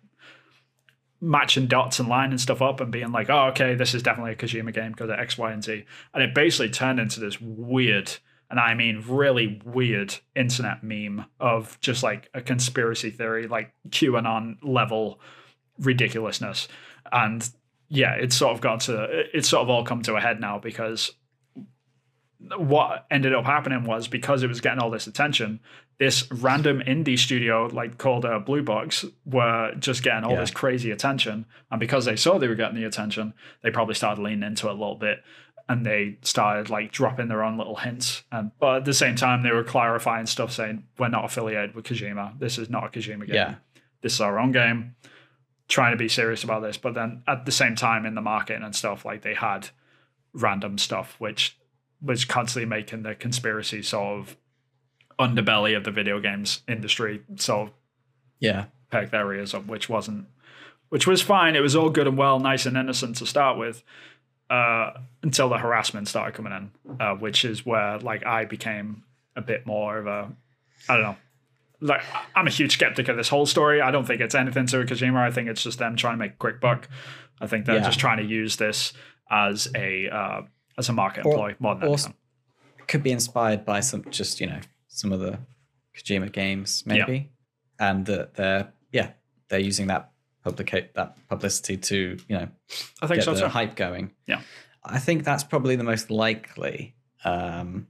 [1.22, 4.36] matching dots and lining stuff up and being like, "Oh, okay, this is definitely a
[4.36, 8.12] Kojima game because of X, Y, and Z." And it basically turned into this weird,
[8.50, 14.58] and I mean really weird, internet meme of just like a conspiracy theory, like QAnon
[14.62, 15.20] level
[15.80, 16.68] ridiculousness.
[17.12, 17.50] And
[17.90, 20.60] yeah, it's sort of got to, it's sort of all come to a head now
[20.60, 21.12] because
[22.58, 25.60] what ended up happening was because it was getting all this attention,
[26.00, 30.40] this random indie studio like called uh, Blue Box were just getting all Yeah.
[30.42, 34.22] this crazy attention, and because they saw they were getting the attention, they probably started
[34.22, 35.22] leaning into it a little bit,
[35.68, 38.24] and they started like dropping their own little hints.
[38.32, 41.86] And but at the same time, they were clarifying stuff, saying we're not affiliated with
[41.86, 42.40] Kojima.
[42.40, 43.36] This is not a Kojima game.
[43.36, 43.56] Yeah.
[44.02, 44.96] This is our own game.
[45.68, 48.64] Trying to be serious about this, but then at the same time in the marketing
[48.64, 49.70] and stuff, like they had
[50.34, 51.59] random stuff which
[52.02, 54.38] was constantly making the conspiracy sort of
[55.20, 57.74] underbelly of the video games industry sort of
[58.40, 58.66] Yeah.
[58.92, 60.28] their ears up, which wasn't,
[60.90, 61.56] which was fine.
[61.56, 63.84] It was all good and well, nice and innocent to start with,
[64.50, 64.92] uh,
[65.22, 69.04] until the harassment started coming in, uh, which is where like I became
[69.36, 70.32] a bit more of a,
[70.88, 71.18] I don't know.
[71.82, 72.02] Like
[72.36, 73.80] I'm a huge skeptic of this whole story.
[73.82, 75.18] I don't think it's anything to Kojima.
[75.18, 76.90] I think it's just them trying to make a quick buck.
[77.40, 77.84] I think they're Yeah.
[77.86, 78.92] just trying to use this
[79.32, 80.42] as a uh,
[80.80, 82.16] as a market Or- employ more than or anything.
[82.88, 85.38] Could be inspired by some, just you know, some of the
[85.96, 87.30] Kojima games, maybe,
[87.80, 89.12] and that they're yeah
[89.50, 90.12] they're using that
[90.44, 92.48] publicate that publicity to you know
[93.02, 93.48] I think get so the too.
[93.48, 94.12] hype going.
[94.26, 94.42] Yeah.
[94.84, 96.96] I think that's probably the most likely.
[97.26, 97.88] Um,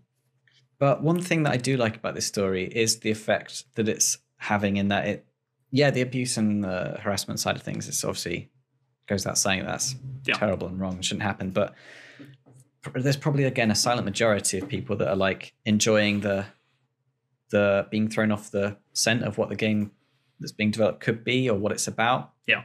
[0.79, 4.17] but one thing that I do like about this story is the effect that it's
[4.37, 5.25] having in that it,
[5.71, 8.49] yeah, the abuse and the harassment side of things It's obviously
[9.07, 10.33] goes without saying that's Yeah.
[10.35, 11.51] terrible and wrong and shouldn't happen.
[11.51, 11.73] But
[12.95, 16.45] there's probably again a silent majority of people that are like enjoying the
[17.51, 19.91] the being thrown off the scent of what the game
[20.39, 22.31] that's being developed could be or what it's about.
[22.47, 22.63] Yeah.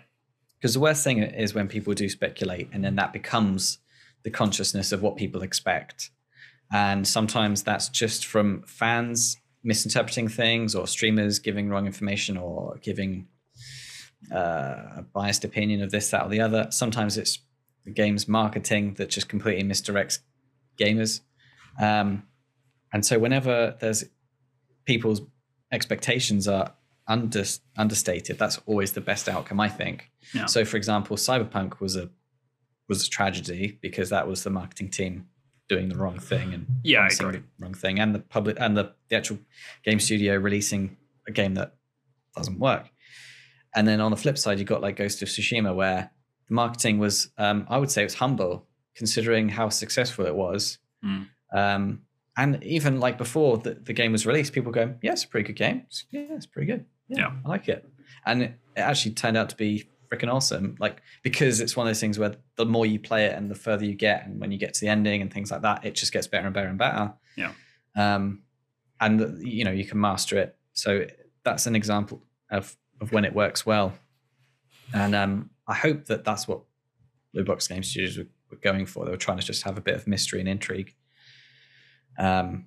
[0.58, 3.78] Because the worst thing is when people do speculate and then that becomes
[4.22, 6.10] the consciousness of what people expect.
[6.72, 13.26] And sometimes that's just from fans misinterpreting things or streamers giving wrong information or giving
[14.32, 16.66] uh, a biased opinion of this, that, or the other.
[16.70, 17.38] Sometimes it's
[17.84, 20.20] the game's marketing that just completely misdirects
[20.78, 21.20] gamers.
[21.80, 22.24] Um,
[22.92, 24.04] and so whenever there's
[24.86, 25.22] people's
[25.72, 26.74] expectations are
[27.06, 27.44] under,
[27.76, 30.10] understated, that's always the best outcome, I think.
[30.32, 30.46] Yeah.
[30.46, 32.10] So, for example, Cyberpunk was a
[32.88, 35.26] was a tragedy because that was the marketing team
[35.70, 37.38] doing the wrong thing and Yeah, I promising agree.
[37.40, 39.38] the wrong thing, and the public and the, the actual
[39.84, 41.74] game studio releasing a game that
[42.36, 42.90] doesn't work.
[43.74, 46.10] And then on the flip side, you got like Ghost of Tsushima, where
[46.48, 50.78] marketing was, um, I would say, it was humble considering how successful it was.
[51.04, 51.28] Mm.
[51.52, 52.00] Um,
[52.36, 55.46] and even like before the, the game was released, people go, "Yeah, it's a pretty
[55.46, 55.76] good game.
[55.78, 56.84] It's- yeah, it's pretty good.
[57.08, 57.32] Yeah, Yeah.
[57.44, 57.88] I like it."
[58.26, 60.76] And it, it actually turned out to be freaking awesome.
[60.80, 63.54] Like because it's one of those things where the more you play it and the
[63.54, 65.94] further you get, and when you get to the ending and things like that, it
[65.94, 67.12] just gets better and better and better.
[67.36, 67.52] Yeah.
[67.96, 68.42] Um,
[69.00, 70.56] and you know you can master it.
[70.72, 71.06] So
[71.44, 73.92] that's an example of of when it works well.
[74.92, 76.60] And um, I hope that that's what
[77.32, 79.04] Blue Box Game Studios were, were going for.
[79.04, 80.94] They were trying to just have a bit of mystery and intrigue.
[82.18, 82.66] Um,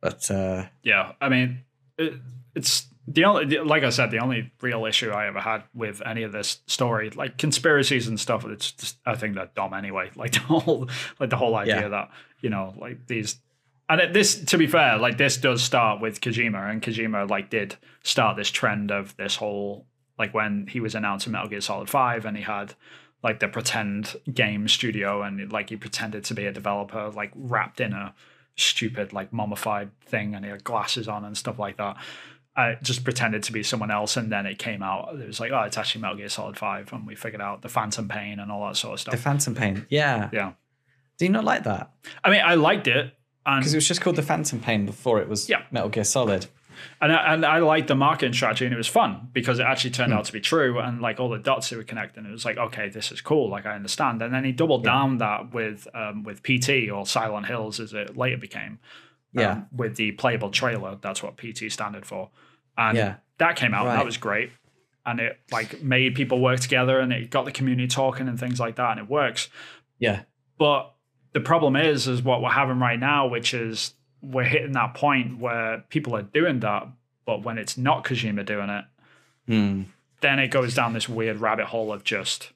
[0.00, 1.62] but uh, Yeah, I mean,
[1.98, 2.14] it,
[2.54, 6.22] it's the only, like I said, the only real issue I ever had with any
[6.22, 8.44] of this story, like conspiracies and stuff.
[8.46, 10.10] It's just, I think they're dumb anyway.
[10.16, 11.88] Like the whole, like the whole idea Yeah.
[11.88, 12.10] that
[12.40, 13.40] you know, like these,
[13.88, 17.50] and it, this, to be fair, like this does start with Kojima, and Kojima like
[17.50, 19.86] did start this trend of this whole,
[20.20, 22.74] like when he was announcing Metal Gear Solid Five, and he had
[23.22, 27.80] like the pretend game studio, and like he pretended to be a developer, like wrapped
[27.80, 28.14] in a
[28.56, 31.96] stupid like mummified thing and he had glasses on and stuff like that
[32.56, 35.14] I just pretended to be someone else, and then it came out.
[35.14, 37.68] It was like, oh, it's actually Metal Gear Solid Five, and we figured out the
[37.68, 39.12] Phantom Pain and all that sort of stuff.
[39.12, 39.20] The.
[39.20, 39.86] Phantom Pain.
[39.88, 40.28] Yeah.
[40.32, 40.52] yeah,
[41.18, 41.92] Do you not like that?
[42.24, 43.14] I mean, I liked it,
[43.44, 45.62] Because it was just called the Phantom Pain before it was Yeah.
[45.70, 46.46] Metal Gear Solid.
[47.00, 49.90] And I, and I liked the marketing strategy, and it was fun because it actually
[49.90, 52.44] turned out to be true, and like all the dots that were connecting, it was
[52.44, 54.22] like, okay, this is cool, like I understand.
[54.22, 58.16] And then he doubled down that with um, with PT or Silent Hills, as it
[58.16, 58.78] later became.
[59.36, 59.60] um, Yeah.
[59.72, 62.30] with the playable trailer, that's what PT standard for,
[62.76, 63.14] and Yeah.
[63.38, 63.86] that came out.
[63.86, 64.50] and That was great,
[65.06, 68.58] and it like made people work together, and it got the community talking and things
[68.58, 69.48] like that, and it works.
[69.98, 70.22] Yeah.
[70.58, 70.92] But
[71.32, 75.38] the problem is, is what we're having right now, which is we're hitting that point
[75.38, 76.86] where people are doing that,
[77.24, 78.84] but when it's not Kojima doing it,
[79.46, 79.82] Hmm.
[80.20, 82.50] then it goes down this weird rabbit hole of just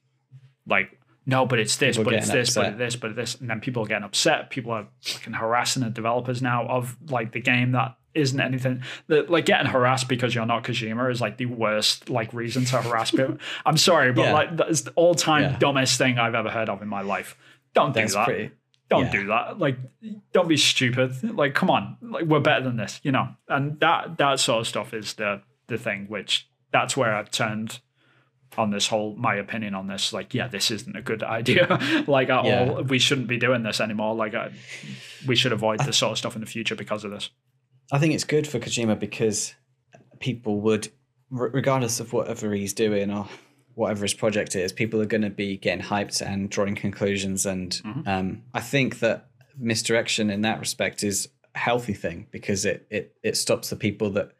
[0.67, 2.73] like, no, but it's this, People but it's this, but upset.
[2.73, 4.51] it's this, but it's this, and then people are getting upset.
[4.51, 8.83] People are fucking harassing the developers now of like the game that isn't anything.
[9.09, 12.83] The, like getting harassed because you're not Kojima is like the worst like reason to
[12.83, 13.39] harass people.
[13.67, 14.33] I'm sorry, but Yeah.
[14.35, 15.59] like that's the all time Yeah.
[15.59, 17.37] dumbest thing I've ever heard of in my life.
[17.73, 18.25] Don't That's do that.
[18.27, 18.51] pretty.
[18.91, 19.12] Don't yeah.
[19.12, 19.59] do that.
[19.59, 19.78] Like,
[20.32, 21.37] don't be stupid.
[21.37, 21.97] Like, come on.
[22.03, 23.28] Like, we're better than this, you know.
[23.49, 26.07] And that that sort of stuff is the the thing.
[26.09, 27.80] Which that's where I've turned
[28.57, 30.12] on this whole my opinion on this.
[30.12, 31.66] Like, yeah, this isn't a good idea.
[32.07, 32.70] like at Yeah.
[32.76, 32.82] all.
[32.82, 34.14] We shouldn't be doing this anymore.
[34.14, 34.53] Like, I,
[35.26, 37.30] we should avoid this sort of stuff in the future because of this.
[37.93, 39.55] I think it's good for Kojima because
[40.20, 40.89] people would,
[41.30, 43.28] regardless of whatever he's doing or
[43.75, 47.45] whatever his project is, people are going to be getting hyped and drawing conclusions.
[47.47, 48.07] And Mhm.
[48.09, 53.14] um, I think that misdirection in that respect is a healthy thing because it it
[53.22, 54.33] it stops the people that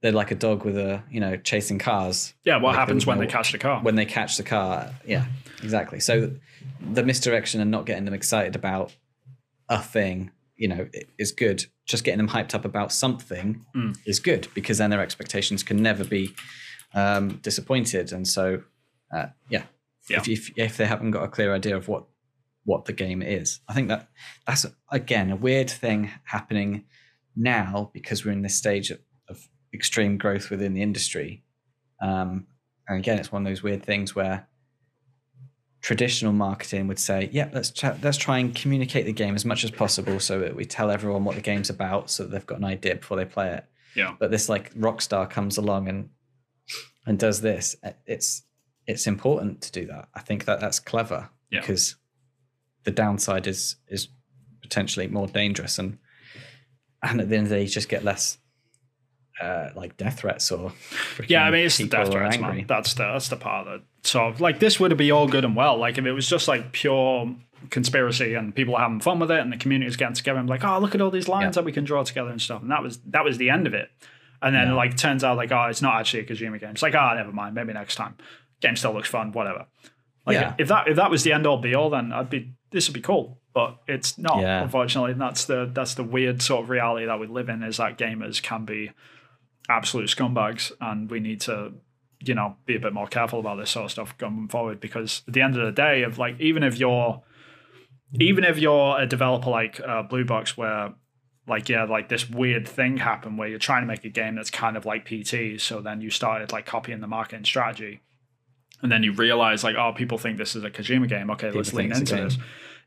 [0.00, 2.56] they're like a dog with a you know chasing cars Yeah.
[2.56, 3.82] What Like, happens when they catch the car?
[3.82, 4.94] when they catch the car.
[5.06, 5.26] Yeah,
[5.62, 6.00] exactly.
[6.00, 6.32] So
[6.80, 8.94] the misdirection and not getting them excited about
[9.68, 10.88] a thing, you know,
[11.18, 11.66] is good.
[11.84, 13.96] Just getting them hyped up about something Mm.
[14.06, 16.34] is good because then their expectations can never be
[16.94, 18.12] um, disappointed.
[18.12, 18.62] And so,
[19.14, 19.64] uh, yeah,
[20.08, 20.18] Yeah.
[20.18, 22.04] If, if if they haven't got a clear idea of what
[22.64, 24.08] what the game is, I think that
[24.46, 26.84] that's again a weird thing happening
[27.36, 31.44] now because we're in this stage of, of extreme growth within the industry.
[32.02, 32.46] Um,
[32.88, 34.48] and again, it's one of those weird things where
[35.80, 39.64] traditional marketing would say, "Yeah, let's try, let's try and communicate the game as much
[39.64, 42.58] as possible, so that we tell everyone what the game's about, so that they've got
[42.58, 43.64] an idea before they play it."
[43.94, 44.14] Yeah.
[44.18, 46.10] But this like Rockstar comes along and
[47.06, 47.76] and does this.
[47.82, 48.42] uh, It's
[48.86, 50.08] it's important to do that.
[50.14, 51.60] I think that that's clever Yeah.
[51.60, 51.96] because
[52.84, 54.08] the downside is is
[54.62, 55.98] potentially more dangerous and
[57.02, 58.38] and at the end of the day, you just get less.
[59.40, 60.72] Uh, like death threats or
[61.28, 62.56] Yeah, I mean it's the death threats, angry.
[62.56, 62.66] man.
[62.66, 65.76] That's the that's the part that so like this would be all good and well.
[65.78, 67.32] Like if it was just like pure
[67.70, 70.48] conspiracy and people are having fun with it and the community is getting together and
[70.48, 71.60] like, oh look at all these lines Yeah.
[71.60, 72.62] that we can draw together and stuff.
[72.62, 73.90] And that was that was the end of it.
[74.40, 74.74] And then Yeah.
[74.74, 76.70] like turns out like, oh, it's not actually a Kojima game.
[76.70, 78.16] It's like, oh never mind, maybe next time.
[78.60, 79.66] Game still looks fun, whatever.
[80.26, 80.54] Like Yeah.
[80.58, 82.94] if that if that was the end all be all, then I'd be this would
[82.94, 83.40] be cool.
[83.54, 84.62] But it's not, Yeah.
[84.62, 85.12] unfortunately.
[85.12, 87.98] And that's the that's the weird sort of reality that we live in is that
[87.98, 88.90] gamers can be
[89.68, 91.72] absolute scumbags and we need to
[92.20, 95.22] you know be a bit more careful about this sort of stuff going forward because
[95.28, 97.22] at the end of the day of like even if you're
[98.18, 100.94] even if you're a developer like uh, blue box where
[101.48, 104.50] like yeah like this weird thing happened where you're trying to make a game that's
[104.50, 108.00] kind of like pt so then you started like copying the marketing strategy.
[108.80, 111.30] And then you realize like oh people think this is a kojima game.
[111.32, 112.38] Okay let's lean think it's a into this.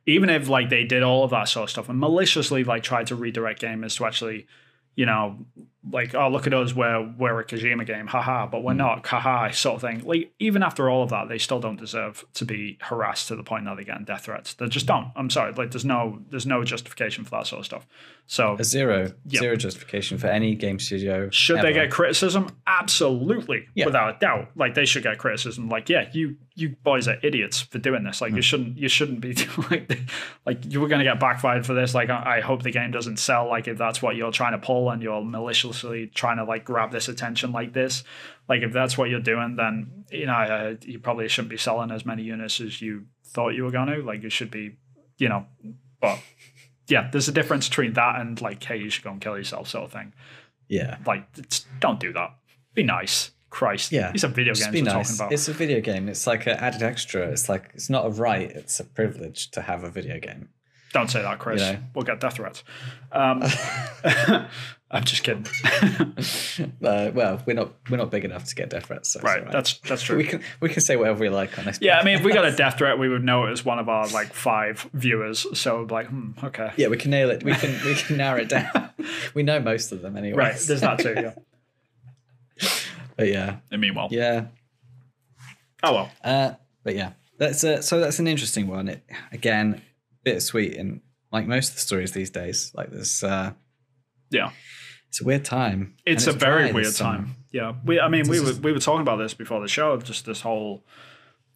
[0.06, 3.08] Even if like they did all of that sort of stuff and maliciously like tried
[3.08, 4.48] to redirect gamers to actually
[4.96, 5.46] you know
[5.90, 8.66] like oh look at us we're we're a Kojima game haha but Hmm.
[8.66, 11.80] we're not haha sort of thing like even after all of that they still don't
[11.80, 15.08] deserve to be harassed to the point that they're getting death threats they just don't
[15.16, 17.88] I'm sorry like there's no there's no justification for that sort of stuff
[18.28, 19.40] so a zero Yeah.
[19.40, 21.30] zero justification for any game studio.
[21.32, 22.48] should they get criticism?
[22.66, 23.86] Absolutely, Yeah.
[23.88, 24.52] without a doubt.
[24.56, 25.68] Like they should get criticism.
[25.68, 28.20] Like, yeah, you you boys are idiots for doing this.
[28.20, 28.26] Hmm.
[28.26, 29.34] Like you shouldn't you shouldn't be
[29.70, 30.00] like
[30.46, 31.94] like you were going to get backfired for this.
[31.94, 33.48] Like I, I hope the game doesn't sell.
[33.50, 35.22] Like if that's what you're trying to pull and you're
[35.72, 38.04] maliciously trying to like grab this attention like this.
[38.50, 41.92] Like if that's what you're doing, then you know uh, you probably shouldn't be selling
[41.92, 44.02] as many units as you thought you were going to.
[44.04, 44.78] Like you should be,
[45.18, 45.46] you know,
[46.00, 46.20] but.
[46.88, 49.70] Yeah, there's a difference between that and like, hey, you should go and kill yourself,
[49.70, 50.12] sort of thing
[50.68, 50.98] Yeah.
[51.06, 52.36] like it's, don't do that
[52.74, 54.12] be nice christ Yeah.
[54.14, 54.72] it's a video game.
[54.74, 54.94] be nice.
[55.08, 56.10] talking about It's a video game.
[56.10, 57.28] It's like an added extra.
[57.30, 58.52] It's like it's not a right.
[58.52, 60.50] It's a privilege to have a video game.
[60.92, 61.80] don't say that chris You know.
[61.96, 62.62] we'll get death threats
[63.14, 63.42] um,
[64.92, 65.46] i'm just kidding
[66.86, 69.10] uh, well, we're not we're not big enough to get death threats.
[69.12, 71.66] So it's right that's that's true we can we can say whatever we like on
[71.66, 71.80] this.
[71.82, 73.80] yeah i mean if we got a death threat we would know it was one
[73.80, 77.44] of our like five viewers so like hmm, okay yeah, we can nail it.
[77.44, 78.90] We can we can narrow it down.
[79.34, 80.38] we know most of them anyway.
[80.38, 81.34] right there's that too yeah
[83.18, 84.46] But yeah, I mean, well, yeah.
[85.84, 86.12] oh well.
[86.24, 88.88] Uh, but yeah, that's a, so that's an interesting one.
[88.88, 89.82] It again,
[90.24, 93.24] bittersweet, and like most of the stories these days, like this.
[93.24, 93.52] Uh,
[94.32, 94.52] Yeah.
[95.12, 95.94] It's a weird time.
[96.06, 97.18] It's, and a very weird summer.
[97.18, 97.36] time.
[97.52, 98.00] Yeah, we.
[98.00, 99.92] I mean, we were we were talking about this before the show.
[99.92, 100.86] of Just this whole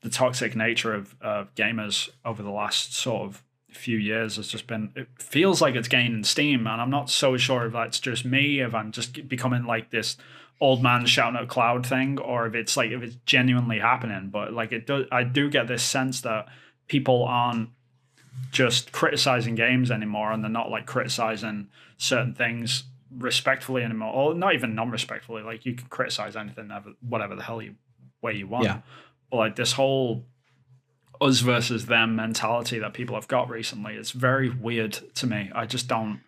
[0.01, 4.67] the toxic nature of uh, gamers over the last sort of few years has just
[4.67, 4.91] been.
[4.93, 8.59] It feels like it's gaining steam, and I'm not so sure if that's just me,
[8.59, 10.17] if I'm just becoming like this
[10.59, 14.27] old man shouting at cloud thing, or if it's like if it's genuinely happening.
[14.33, 16.47] But like it does, I do get this sense that
[16.89, 17.69] people aren't
[18.51, 22.83] just criticizing games anymore and they're not like criticizing certain things
[23.17, 27.61] respectfully anymore or not even non-respectfully like you can criticize anything ever, whatever the hell
[27.61, 27.75] you
[28.21, 28.65] way you want.
[28.65, 28.79] Yeah.
[29.29, 30.25] but like this whole
[31.21, 35.51] us versus them mentality that people have got recently is very weird to me.
[35.53, 36.21] I just don't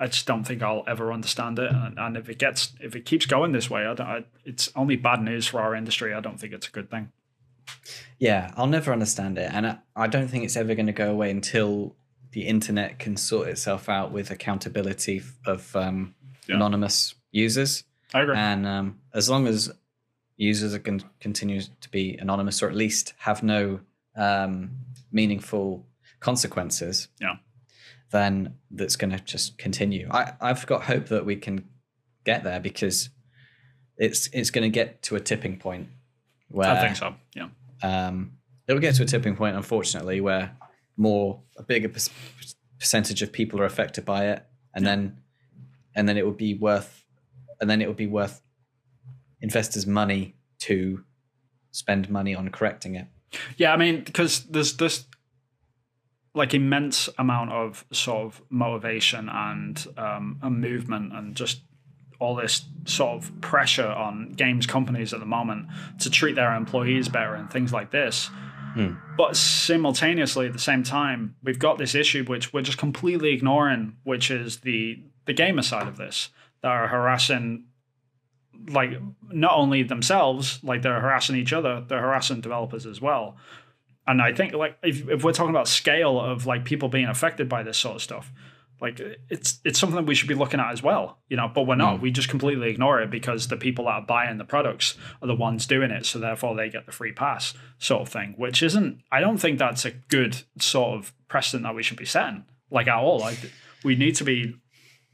[0.00, 1.70] i just don't think i'll ever understand it.
[1.72, 4.70] And, and if it gets if it keeps going this way i don't I, it's
[4.76, 6.14] only bad news for our industry.
[6.14, 7.12] I don't think it's a good thing.
[8.18, 11.10] Yeah, I'll never understand it, and I, I don't think it's ever going to go
[11.10, 11.94] away until
[12.32, 16.14] the internet can sort itself out with accountability of um,
[16.46, 16.56] Yeah.
[16.56, 17.84] anonymous users.
[18.14, 19.70] i agree And um, as long as
[20.36, 23.80] users are going continue to be anonymous, or at least have no
[24.16, 24.70] um,
[25.12, 25.86] meaningful
[26.20, 27.36] consequences, Yeah.
[28.10, 30.08] then that's going to just continue.
[30.10, 31.64] I, I've got hope that we can
[32.24, 33.10] get there because
[33.96, 35.88] it's it's going to get to a tipping point
[36.48, 37.48] where i think so yeah
[37.82, 38.32] um,
[38.66, 40.50] it'll get to a tipping point, unfortunately, where
[40.98, 42.12] more a bigger per-
[42.78, 44.44] percentage of people are affected by it,
[44.74, 45.20] and then
[45.94, 47.04] and then it would be worth
[47.60, 48.42] and then it would be worth
[49.40, 51.04] investors' money to
[51.70, 53.06] spend money on correcting it.
[53.56, 55.04] Yeah, I mean, because there's this
[56.34, 61.60] like immense amount of sort of motivation and um, a movement and just
[62.20, 65.66] all this sort of pressure on games companies at the moment
[66.00, 68.30] to treat their employees better and things like this.
[68.78, 68.94] Hmm.
[69.16, 73.96] But simultaneously, at the same time, we've got this issue which we're just completely ignoring,
[74.04, 76.30] which is the the gamer side of this
[76.62, 77.64] that are harassing
[78.68, 78.92] like
[79.32, 83.36] not only themselves, like they're harassing each other, they're harassing developers as well.
[84.06, 87.48] And I think like if, if we're talking about scale of like people being affected
[87.48, 88.30] by this sort of stuff,
[88.80, 91.50] like it's it's something we should be looking at as well, you know.
[91.52, 91.98] But we're not.
[91.98, 92.02] Mm.
[92.02, 95.34] We just completely ignore it because the people that are buying the products are the
[95.34, 98.34] ones doing it, so therefore they get the free pass, sort of thing.
[98.36, 99.00] Which isn't.
[99.10, 102.86] I don't think that's a good sort of precedent that we should be setting, like
[102.86, 103.18] at all.
[103.18, 103.38] Like
[103.82, 104.54] we need to be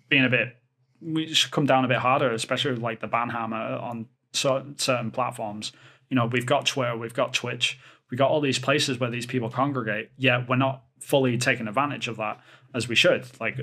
[0.09, 0.57] being a bit.
[1.01, 4.79] We should come down a bit harder, especially with like the ban hammer on certain
[4.79, 5.73] certain platforms.
[6.11, 7.79] You know, we've got Twitter, we've got Twitch,
[8.11, 10.11] we've got all these places where these people congregate.
[10.19, 12.41] Yet we're not fully taking advantage of that
[12.75, 13.25] as we should.
[13.41, 13.59] Like,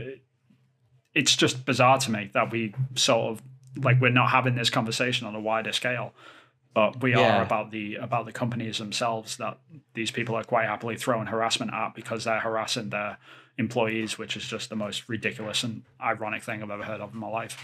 [1.13, 3.41] it's just bizarre to me that we sort of
[3.83, 6.13] like we're not having this conversation on a wider scale.
[6.73, 7.19] But we Yeah.
[7.19, 9.57] are about the about the companies themselves that
[9.93, 13.17] these people are quite happily throwing harassment at because they're harassing their
[13.57, 17.19] employees, which is just the most ridiculous and ironic thing I've ever heard of in
[17.19, 17.61] my life.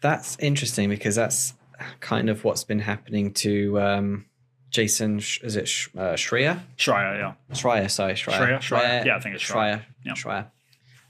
[0.00, 1.52] That's interesting because that's
[2.00, 4.24] kind of what's been happening to um,
[4.72, 5.18] Jason.
[5.18, 6.60] Is it Sh- uh, Schreier?
[6.76, 7.34] Schreier, yeah.
[7.54, 8.38] Shreya, sorry, Shreya.
[8.38, 8.70] Schreier, Schreier.
[8.80, 9.54] Where- Yeah, I think it's Shreya.
[9.54, 9.82] Schreier.
[10.04, 10.12] Yeah.
[10.14, 10.46] Shreya.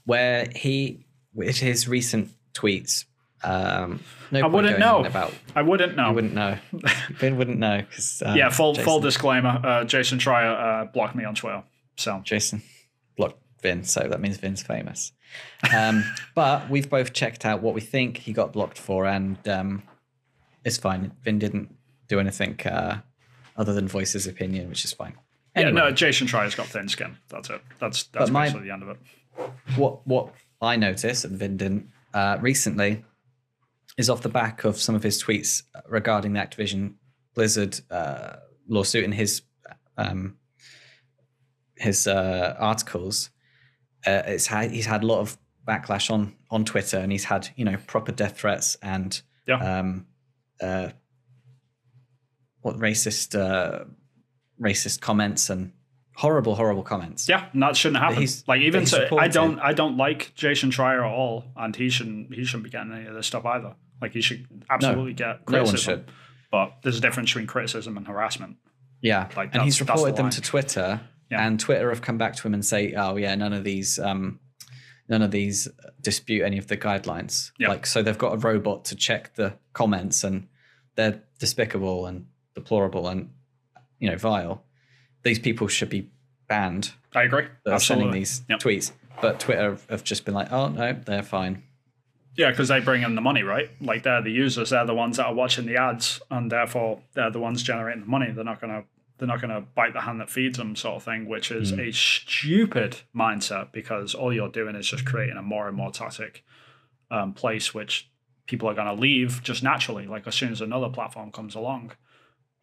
[0.05, 3.05] Where he, with his recent tweets,
[3.43, 4.01] um,
[4.31, 5.03] no I wouldn't know.
[5.03, 6.09] About I wouldn't know.
[6.09, 6.57] you wouldn't know.
[7.19, 9.59] Ben wouldn't know because um, yeah, full Jason, full disclaimer.
[9.63, 11.63] Uh, Jason Schreier uh, blocked me on Twitter.
[11.97, 12.61] So Jason
[13.17, 15.11] blocked Vin, so that means Vin's famous.
[15.75, 16.03] Um,
[16.35, 19.83] but we've both checked out what we think he got blocked for, and um,
[20.65, 21.11] it's fine.
[21.23, 21.75] Vin didn't
[22.07, 22.99] do anything uh,
[23.57, 25.15] other than voice his opinion, which is fine.
[25.55, 27.17] yeah, no, Jason Schreier's got thin skin.
[27.29, 27.61] That's it.
[27.79, 28.97] That's that's my- basically the end of it.
[29.75, 33.03] what what I noticed and Vin didn't uh, recently
[33.97, 36.93] is off the back of some of his tweets regarding the Activision
[37.35, 38.37] Blizzard uh,
[38.67, 39.41] lawsuit and his
[39.97, 40.37] um,
[41.77, 43.29] his uh, articles.
[44.05, 45.37] Uh, it's had he's had a lot of
[45.67, 49.79] backlash on on Twitter and he's had you know proper death threats and Yeah.
[49.79, 50.07] um,
[50.61, 50.89] uh,
[52.63, 53.85] what racist uh,
[54.61, 55.71] racist comments and
[56.15, 57.29] horrible horrible comments.
[57.29, 58.17] Yeah, and that shouldn't happen.
[58.17, 58.85] he's- like even
[59.19, 62.69] I don't I don't like Jason Schreier at all, and he shouldn't he shouldn't be
[62.69, 63.75] getting any of this stuff either.
[64.01, 65.99] Like he should absolutely get no one criticism.
[66.05, 66.11] should.
[66.51, 68.57] But there's a difference between criticism and harassment.
[69.01, 71.45] Yeah, Like, and he's that's the reported them to Twitter, Yeah.
[71.45, 74.39] and Twitter have come back to him and say, "Oh yeah, none of these, um,
[75.09, 75.67] none of these
[75.99, 77.67] dispute any of the guidelines." Yeah.
[77.69, 80.47] Like, so they've got a robot to check the comments, and
[80.95, 83.29] they're despicable and deplorable and
[83.99, 84.63] you know vile.
[85.23, 86.09] These people should be
[86.47, 86.93] banned.
[87.15, 87.45] I agree.
[87.65, 88.59] That sending these Yep.
[88.59, 88.91] tweets,
[89.21, 91.63] but Twitter have just been like, "Oh no, they're fine."
[92.35, 93.69] Yeah, because they bring in the money, right?
[93.79, 97.29] Like they're the users, they're the ones that are watching the ads, and therefore they're
[97.29, 98.31] the ones generating the money.
[98.31, 98.83] They're not gonna
[99.19, 101.91] they're not gonna bite the hand that feeds them, sort of thing, which is a
[101.91, 106.43] stupid mindset because all you're doing is just creating a more and more toxic
[107.11, 108.09] um, place, which
[108.47, 111.91] people are gonna leave just naturally, like as soon as another platform comes along.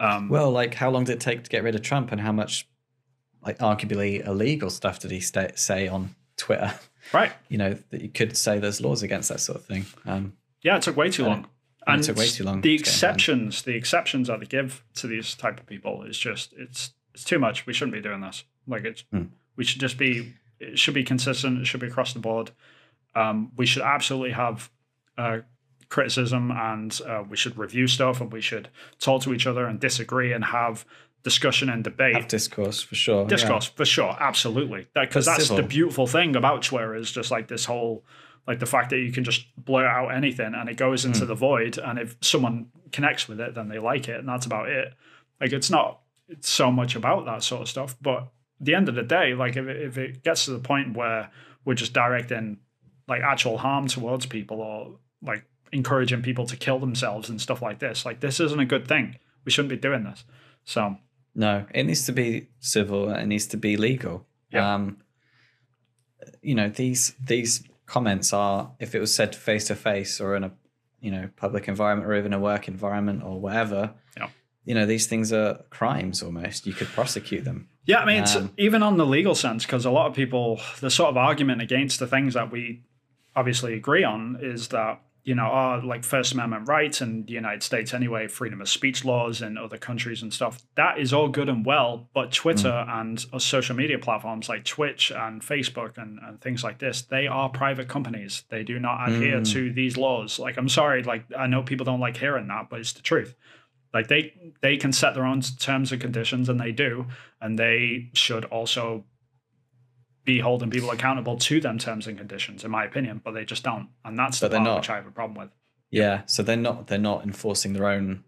[0.00, 2.32] Um, Well, like how long did it take to get rid of Trump, and how
[2.32, 2.66] much,
[3.44, 6.72] like arguably illegal stuff did he say on Twitter?
[7.12, 7.32] right?
[7.48, 9.86] You know that you could say there's laws against that sort of thing.
[10.06, 10.32] Um,
[10.62, 11.46] Yeah, it took way too Uh, long.
[11.86, 12.92] and it took way too long The to get it done.
[12.92, 17.24] exceptions, the exceptions that they give to these type of people is just it's it's
[17.24, 17.66] too much.
[17.66, 18.44] We shouldn't be doing this.
[18.66, 19.24] Like it's Hmm.
[19.56, 21.60] we should just be it should be consistent.
[21.60, 22.50] It should be across the board.
[23.14, 24.70] Um, we should absolutely have
[25.18, 25.38] uh,
[25.90, 28.68] criticism and uh, we should review stuff and we should
[28.98, 30.84] talk to each other and disagree and have
[31.22, 33.22] discussion and debate have discourse for sure.
[33.22, 33.28] yeah.
[33.28, 37.48] discourse for sure absolutely because But that's the beautiful thing about twitter is just like
[37.48, 38.04] this whole
[38.46, 41.34] like the fact that you can just blurt out anything and it goes into the
[41.34, 44.94] void and if someone connects with it then they like it and that's about it
[45.40, 48.28] like it's not it's so much about that sort of stuff but at
[48.60, 51.30] the end of the day like if it, if it gets to the point where
[51.64, 52.58] we're just directing
[53.08, 57.78] like actual harm towards people or like encouraging people to kill themselves and stuff like
[57.78, 60.24] this like this isn't a good thing we shouldn't be doing this
[60.64, 60.96] so
[61.34, 63.08] No, it needs to be civil.
[63.10, 64.26] It needs to be legal.
[64.52, 64.74] Yeah.
[64.74, 64.98] Um,
[66.42, 70.44] you know these these comments are if it was said face to face or in
[70.44, 70.52] a
[71.00, 73.94] you know public environment or even a work environment or whatever.
[74.16, 74.28] Yeah.
[74.64, 76.66] You know these things are crimes almost.
[76.66, 77.68] You could prosecute them.
[77.86, 80.60] Yeah, I mean, it's Um, even on the legal sense, because a lot of people,
[80.80, 82.82] the sort of argument against the things that we
[83.34, 85.00] obviously agree on is that,
[85.30, 89.04] you know, oh, like First Amendment rights in the United States anyway, freedom of speech
[89.04, 90.54] laws in other countries and stuff.
[90.74, 95.12] That is all good and well, but Twitter and uh, social media platforms like Twitch
[95.12, 98.42] and Facebook and, and things like this, they are private companies.
[98.48, 99.52] They do not adhere Mm.
[99.52, 100.38] to these laws.
[100.40, 103.36] Like, I'm sorry, like, I know people don't like hearing that, but it's the truth.
[103.94, 104.22] Like they
[104.60, 107.06] they can set their own terms and conditions, and they do,
[107.40, 109.04] and they should also
[110.24, 113.20] be holding people accountable to them terms and conditions, in my opinion.
[113.24, 114.76] But they just don't, and that's the But they're part not.
[114.80, 115.50] which I have a problem with.
[115.90, 116.22] Yeah.
[116.26, 118.24] So they're not they're not enforcing their own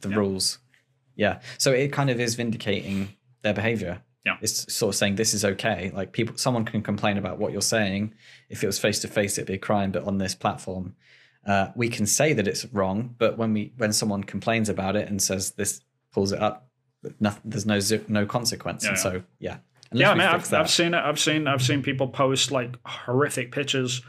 [0.00, 0.16] the Yeah.
[0.16, 0.58] rules.
[1.16, 1.40] Yeah.
[1.58, 3.08] So it kind of is vindicating
[3.42, 4.02] their behavior.
[4.24, 4.36] Yeah.
[4.40, 5.90] It's sort of saying this is okay.
[5.94, 8.14] Like people someone can complain about what you're saying.
[8.48, 10.94] If it was face to face, it'd be a crime, but on this platform,
[11.46, 15.08] uh, we can say that it's wrong, but when we when someone complains about it
[15.08, 15.80] and says this
[16.12, 16.68] pulls it up,
[17.20, 18.84] nothing, there's no no consequence.
[18.84, 19.02] Yeah, and yeah.
[19.02, 19.56] so yeah.
[19.90, 20.52] Unless yeah, mean, I've.
[20.54, 20.98] I've seen it.
[20.98, 24.02] I've seen I've seen people post like horrific pictures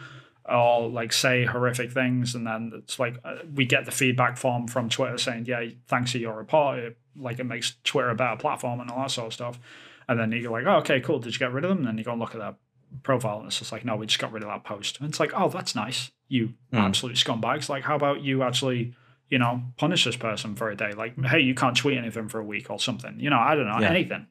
[0.47, 4.67] or like say horrific things, and then it's like uh, we get the feedback form
[4.67, 6.80] from Twitter saying, "Yeah, thanks for your report.
[6.80, 9.59] It, like it makes Twitter a better platform and all that sort of stuff."
[10.07, 11.19] And then you're like, "Oh, okay, cool.
[11.19, 12.55] Did you get rid of them?" And then you go and look at their
[13.03, 15.19] profile, and it's just like, "No, we just got rid of that post." And it's
[15.19, 16.11] like, "Oh, that's nice.
[16.27, 16.80] You Mm.
[16.80, 17.69] absolute scumbags.
[17.69, 18.93] Like, how about you actually?"
[19.30, 20.93] You know, punish this person for a day.
[20.93, 23.19] Like, hey, you can't tweet anything for a week or something.
[23.19, 23.91] You know, I don't know Yeah.
[23.91, 24.25] anything.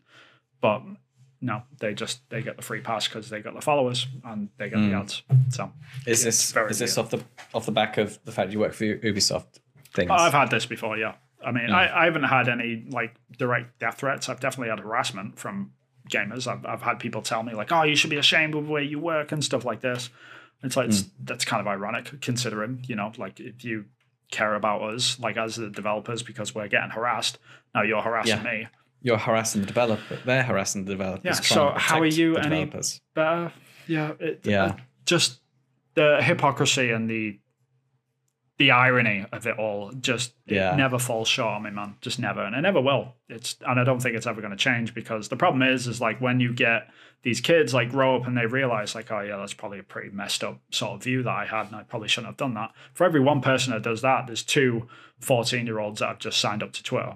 [0.61, 0.83] But
[1.41, 4.69] no, they just they get the free pass because they got the followers and they
[4.69, 5.01] get the Mm.
[5.01, 5.23] ads.
[5.51, 5.73] So
[6.07, 7.05] is this very is this weird.
[7.05, 7.25] off the
[7.55, 9.61] off the back of the fact you work for Ubisoft
[9.95, 10.11] things?
[10.11, 10.97] Oh, I've had this before.
[10.99, 11.15] Yeah,
[11.45, 11.75] I mean, Mm.
[11.75, 14.29] I, I haven't had any like direct death threats.
[14.29, 15.73] I've definitely had harassment from
[16.11, 16.47] gamers.
[16.47, 18.83] I've, I've had people tell me like, "Oh, you should be ashamed of the way
[18.83, 20.11] you work" and stuff like this.
[20.65, 23.85] It's like it's, that's kind of ironic considering you know like if you
[24.31, 27.39] care about us like as the developers because we're getting harassed
[27.75, 28.43] now you're harassing Yeah.
[28.43, 28.67] me
[29.03, 30.19] You're harassing the developer.
[30.25, 31.25] They're harassing the developers.
[31.25, 33.01] Yeah, so how are you any- developers.
[33.15, 33.53] better
[33.87, 34.65] yeah it, Yeah.
[34.65, 34.77] uh,
[35.07, 35.41] just
[35.95, 37.39] the hypocrisy and the
[38.59, 40.73] the irony of it all just Yeah.
[40.75, 43.79] it never falls short on me man just never and it never will it's and
[43.79, 46.41] i don't think it's ever going to change because the problem is is like when
[46.41, 46.89] you get
[47.23, 50.11] these kids like grow up and they realize like oh yeah that's probably a pretty
[50.11, 52.73] messed up sort of view that i had and i probably shouldn't have done that
[52.95, 54.89] for every one person that does that there's two
[55.21, 57.15] 14 year olds that have just signed up to twitter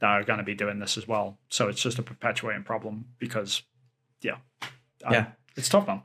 [0.00, 3.04] that are going to be doing this as well so it's just a perpetuating problem
[3.18, 3.62] because
[4.22, 4.36] yeah
[5.04, 5.26] I- Yeah.
[5.56, 6.02] it's tough man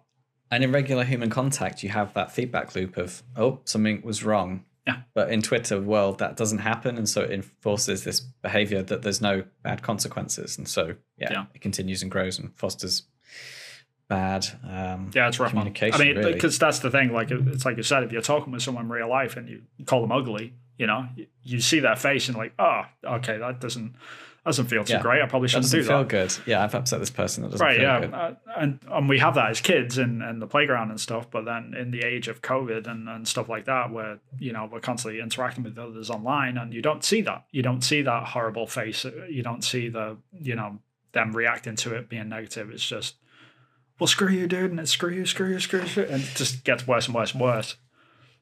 [0.52, 4.66] And in regular human contact, you have that feedback loop of, oh, something was wrong.
[4.86, 4.98] Yeah.
[5.16, 9.20] But in Twitter world, that doesn't happen, and so it enforces this behavior that there's
[9.22, 11.46] no bad consequences, and so yeah, Yeah.
[11.56, 13.02] it continues and grows and fosters
[14.08, 14.46] bad.
[14.64, 15.54] Um, Yeah, it's rough.
[15.54, 15.62] man.
[15.68, 16.34] I Communication, mean, really.
[16.34, 17.12] because that's the thing.
[17.14, 19.64] Like, it's like you said, if you're talking with someone in real life and you
[19.86, 21.08] call them ugly, you know,
[21.44, 23.96] you, see their face and like, oh, okay, that doesn't
[24.46, 25.02] doesn't feel too Yeah.
[25.02, 25.22] great.
[25.22, 26.10] I probably shouldn't doesn't do feel that.
[26.10, 26.36] good.
[26.46, 27.44] Yeah, I've upset this person.
[27.44, 28.14] That doesn't Right, feel yeah, good.
[28.14, 31.32] uh, and and we have that as kids in, in the playground and stuff.
[31.32, 34.68] But then in the age of COVID and, and stuff like that, where you know
[34.70, 37.46] we're constantly interacting with others online, and you don't see that.
[37.52, 39.06] You don't see that horrible face.
[39.30, 40.80] You don't see the you know
[41.14, 42.70] them reacting to it being negative.
[42.72, 43.16] It's just,
[44.00, 46.66] well, screw you, dude, and it's screw you, screw you, screw you, and it just
[46.66, 47.78] gets worse and worse and worse.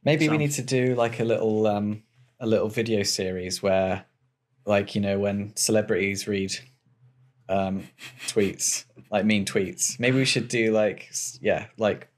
[0.04, 2.02] Maybe So- we need to do like a little um
[2.42, 4.04] a little video series where
[4.66, 6.52] like you know when celebrities read
[7.48, 7.88] um
[8.28, 9.98] tweets like mean tweets.
[10.00, 12.10] Maybe we should do like yeah, like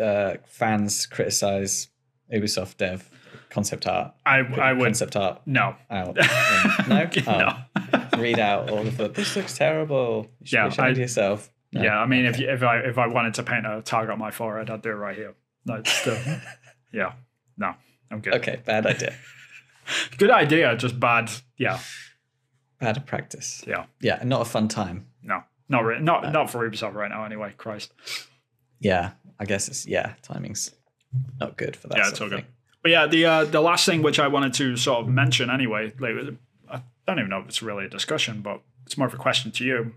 [0.00, 1.88] uh fans criticize
[2.32, 3.10] Ubisoft dev
[3.50, 4.14] concept art.
[4.24, 5.74] I I would concept art no.
[5.90, 6.16] out.
[6.88, 7.10] no?
[7.26, 7.38] Oh.
[7.38, 8.18] no.
[8.18, 10.28] Read out all of the this looks terrible.
[10.40, 11.50] You should Yeah, ashamed I- yourself.
[11.74, 11.82] No.
[11.82, 14.18] Yeah, I mean, if you, if I if I wanted to paint a target on
[14.18, 15.32] my forehead, I'd do it right here.
[15.64, 16.18] No, still,
[16.92, 17.12] yeah,
[17.56, 17.72] no,
[18.12, 18.34] I'm good.
[18.34, 19.14] Okay, bad idea.
[20.16, 21.30] Good idea, just bad.
[21.56, 21.80] Yeah,
[22.78, 23.64] Bad practice.
[23.66, 25.06] yeah, Yeah, not a fun time.
[25.22, 27.24] no, not re- not not for Ubisoft right now.
[27.24, 27.92] Anyway, Christ.
[28.78, 30.70] Yeah, I guess it's yeah, timing's
[31.40, 31.98] not good for that.
[31.98, 32.40] Yeah, it's all good.
[32.44, 32.46] thing.
[32.82, 35.92] But yeah, the uh, the last thing which I wanted to sort of mention anyway,
[35.98, 36.14] like
[36.70, 39.50] I don't even know if it's really a discussion, but it's more of a question
[39.52, 39.94] to you.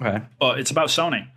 [0.00, 0.24] Okay.
[0.38, 1.28] but it's about Sony.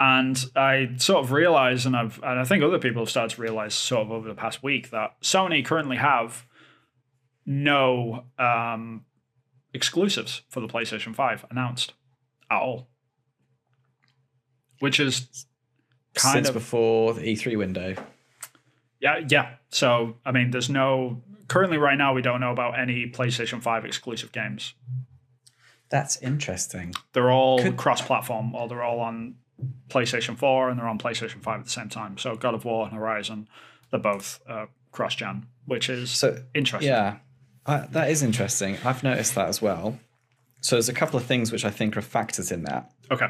[0.00, 3.42] And I sort of realize, and I've and I think other people have started to
[3.42, 6.46] realize sort of over the past week that Sony currently have
[7.44, 9.04] no um,
[9.74, 11.94] exclusives for the PlayStation 5 announced
[12.50, 12.88] at all.
[14.80, 15.46] Which is
[16.14, 17.96] kind Since of before the E3 window.
[19.00, 19.54] yeah, yeah.
[19.70, 23.84] So I mean there's no currently right now we don't know about any PlayStation 5
[23.84, 24.74] exclusive games.
[25.90, 26.94] That's interesting.
[27.14, 29.36] They're all Could- cross-platform, or they're all on
[29.88, 32.18] PlayStation 4 and they're on PlayStation 5 at the same time.
[32.18, 33.48] So God of War and Horizon,
[33.90, 36.90] they're both uh, cross-gen, which is So interesting.
[36.90, 37.18] yeah,
[37.66, 38.76] I, that is interesting.
[38.84, 39.98] I've noticed that as well.
[40.60, 42.90] So there's a couple of things which I think are factors in that.
[43.10, 43.28] Okay.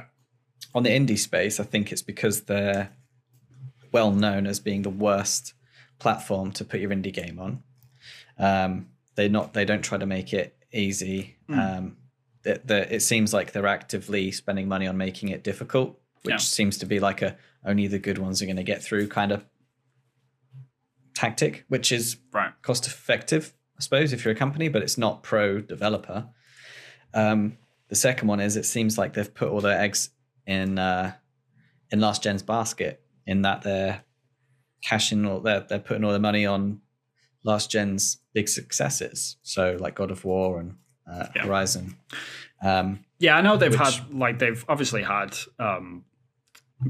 [0.75, 2.91] On the indie space, I think it's because they're
[3.93, 5.55] well known as being the worst
[5.99, 7.63] platform to put your indie game on.
[8.39, 11.37] Um, they not they don't try to make it easy.
[11.49, 11.79] Mm.
[11.79, 11.97] Um,
[12.45, 16.39] that that it seems like they're actively spending money on making it difficult, which Yeah.
[16.39, 19.33] seems to be like a only the good ones are going to get through kind
[19.33, 19.45] of
[21.15, 22.53] tactic, which is Right.
[22.63, 26.29] cost effective, I suppose, if you're a company, but it's not pro developer.
[27.15, 27.59] Um,
[27.89, 30.11] the second one is it seems like they've put all their eggs
[30.47, 31.15] in uh,
[31.91, 34.05] in last gen's basket, in that they're
[34.83, 36.81] cashing all they're they're putting all their money on
[37.45, 39.37] last gen's big successes.
[39.43, 40.77] So like God of War and
[41.11, 41.43] uh, Yeah.
[41.47, 41.97] Horizon.
[42.63, 46.05] Um, Yeah, I know they've Which- had like they've obviously had um,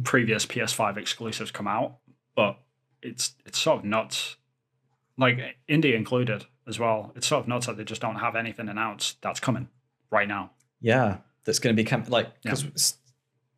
[0.04, 1.98] previous PS5 exclusives come out,
[2.36, 2.58] but
[3.02, 4.36] it's it's sort of nuts.
[5.16, 7.12] Like indie included as well.
[7.16, 9.68] It's sort of nuts that they just don't have anything announced that's coming
[10.10, 10.50] right now.
[10.80, 12.96] yeah, that's going to become like because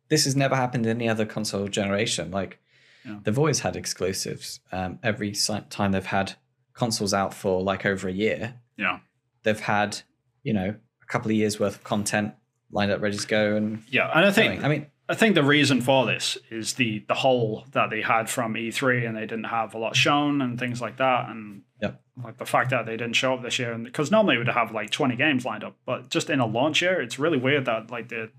[0.09, 2.31] this has never happened in any other console generation.
[2.31, 2.59] Like
[3.05, 3.19] Yeah.
[3.23, 4.59] they've always had exclusives.
[4.71, 5.31] Um, every
[5.69, 6.33] time they've had
[6.73, 8.99] consoles out for like over a year, Yeah.
[9.43, 9.99] they've had
[10.43, 12.33] you know a couple of years worth of content
[12.71, 14.65] lined up, ready to go, and Yeah, and I think going.
[14.65, 18.29] I mean, I think the reason for this is the the hole that they had
[18.29, 22.01] from E3 and they didn't have a lot shown and things like that and Yep.
[22.23, 24.71] like the fact that they didn't show up this year and because normally we'd have
[24.71, 27.89] like 20 games lined up but just in a launch year it's really weird that
[27.91, 28.29] like the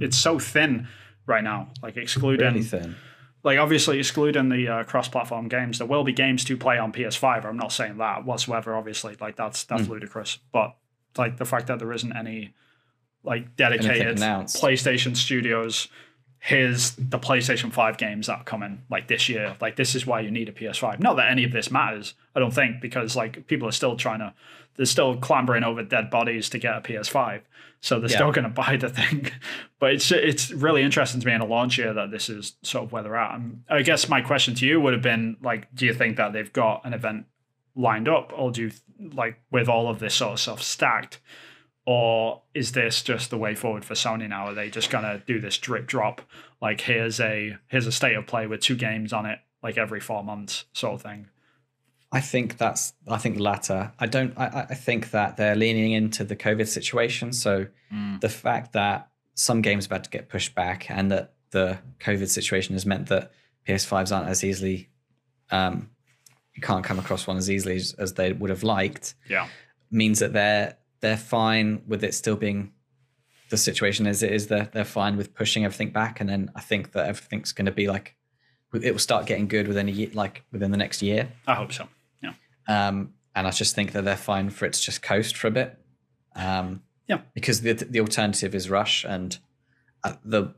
[0.00, 0.88] it's so thin
[1.26, 2.96] right now like excluding really thin.
[3.44, 7.44] like obviously excluding the uh, cross-platform games there will be games to play on ps5
[7.44, 9.92] i'm not saying that whatsoever obviously like that's that's Hmm.
[9.92, 10.74] ludicrous but
[11.16, 12.52] like the fact that there isn't any
[13.22, 15.86] like dedicated playstation studios
[16.42, 19.56] here's the playstation 5 games that are coming like this year.
[19.60, 22.40] Like this is why you need a ps5 not that any of this matters i
[22.40, 24.32] don't think because like people are still trying to
[24.76, 27.42] they're still clambering over dead bodies to get a ps5
[27.82, 28.16] so they're Yeah.
[28.16, 29.30] still going to buy the thing.
[29.78, 32.84] But it's it's really interesting to me in a launch year that this is sort
[32.84, 33.36] of where they're at.
[33.36, 36.34] And I guess my question to you would have been like, do you think that
[36.34, 37.24] they've got an event
[37.74, 38.70] lined up, or do you
[39.14, 41.20] like with all of this sort of stuff stacked,
[41.90, 44.46] or is this just the way forward for Sony now?
[44.46, 46.22] Are they just gonna do this drip drop?
[46.62, 49.98] Like here's a here's a state of play with two games on it, like every
[49.98, 51.26] four months, sort of thing.
[52.12, 53.90] I think that's I think the latter.
[53.98, 57.32] I don't I, I- think that they're leaning into the COVID situation.
[57.32, 57.66] So
[58.20, 62.28] the fact that some games have had to get pushed back and that the COVID
[62.28, 63.32] situation has meant that
[63.66, 64.90] PS5s aren't as easily
[65.50, 65.90] um
[66.54, 69.48] you can't come across one as easily as, as they would have liked Yeah,
[69.90, 72.72] means that they're they're fine with it still being
[73.50, 74.46] the situation as it is.
[74.48, 77.72] They're they're fine with pushing everything back, and then I think that everything's going to
[77.72, 78.16] be like
[78.72, 81.32] it will start getting good within a year, like within the next year.
[81.46, 81.88] I hope so.
[82.22, 82.34] Yeah,
[82.68, 85.50] Um, and I just think that they're fine for it to just coast for a
[85.50, 85.76] bit.
[86.36, 87.22] Um, Yeah.
[87.34, 89.36] Because the the alternative is rush, and
[90.04, 90.54] uh, the,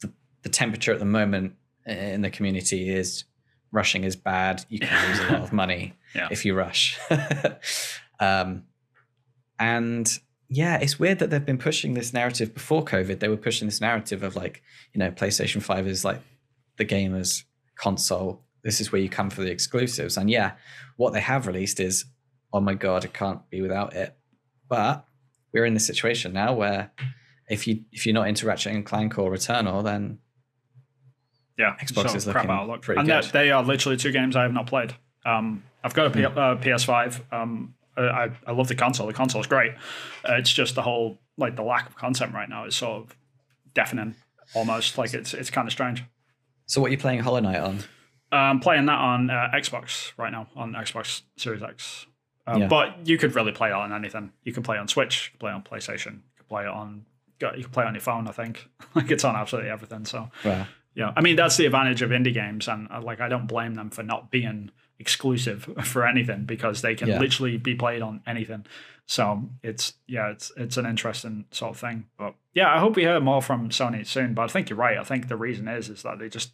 [0.00, 1.54] the the temperature at the moment
[1.86, 3.24] in the community is
[3.72, 4.66] rushing is bad.
[4.68, 6.28] You can lose a lot of money Yeah.
[6.30, 6.98] if you rush.
[8.20, 8.64] um,
[9.58, 10.08] and
[10.48, 13.20] yeah, it's weird that they've been pushing this narrative before COVID.
[13.20, 14.62] They were pushing this narrative of like,
[14.94, 16.20] you know, PlayStation 5 is like
[16.78, 17.44] the gamer's
[17.76, 18.42] console.
[18.64, 20.16] this is where you come for the exclusives.
[20.16, 20.52] And yeah,
[20.96, 22.06] what they have released is,
[22.52, 24.16] oh my god, I can't be without it.
[24.68, 25.04] But
[25.52, 26.90] we're in this situation now where
[27.48, 30.18] if you if you're not into Ratchet and Clank or Returnal, then
[31.58, 32.82] yeah, Xbox so is crap looking outlook.
[32.82, 33.24] pretty and good.
[33.24, 34.94] that- they are literally two games I have not played.
[35.26, 37.20] Um, I've got a P- uh, PS5.
[37.32, 39.06] Um, I, I- love the console.
[39.06, 39.72] The console's great.
[40.28, 43.16] Uh, it's just the whole like the lack of content right now is sort of
[43.74, 44.14] deafening.
[44.54, 46.04] Almost like it's it's kind of strange.
[46.66, 47.80] so what are you playing Hollow Knight on?
[48.30, 52.06] I'm playing that on uh, Xbox right now on Xbox Series X.
[52.46, 52.68] Um, Yeah.
[52.68, 54.32] But you could really play it on anything.
[54.42, 57.04] You can play on Switch, you can play on PlayStation, you can play it on
[57.40, 58.26] you can play on your phone.
[58.26, 60.04] I think like it's on absolutely everything.
[60.06, 60.28] So
[60.94, 63.74] yeah, I mean that's the advantage of indie games, and uh, like I don't blame
[63.74, 67.18] them for not being exclusive for anything because they can Yeah.
[67.20, 68.66] literally be played on anything.
[69.06, 72.06] So it's yeah, it's it's an interesting sort of thing.
[72.18, 74.34] But yeah, I hope we hear more from Sony soon.
[74.34, 74.98] But I think you're right.
[74.98, 76.50] I think the reason is is that they just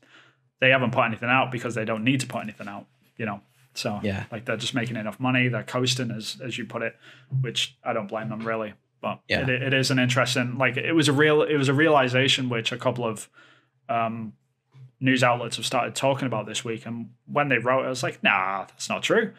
[0.60, 2.86] they haven't put anything out because they don't need to put anything out.
[3.16, 3.40] You know.
[3.74, 4.24] So Yeah.
[4.30, 5.48] like they're just making enough money.
[5.48, 6.94] They're coasting, as as you put it,
[7.40, 8.74] which I don't blame them really.
[9.00, 9.40] But Yeah.
[9.42, 12.70] it, it is an interesting like it was a real it was a realization which
[12.70, 13.28] a couple of
[13.88, 14.34] um,
[15.04, 16.86] news outlets have started talking about this week.
[16.86, 19.32] And when they wrote, it, I was like, nah, that's not true.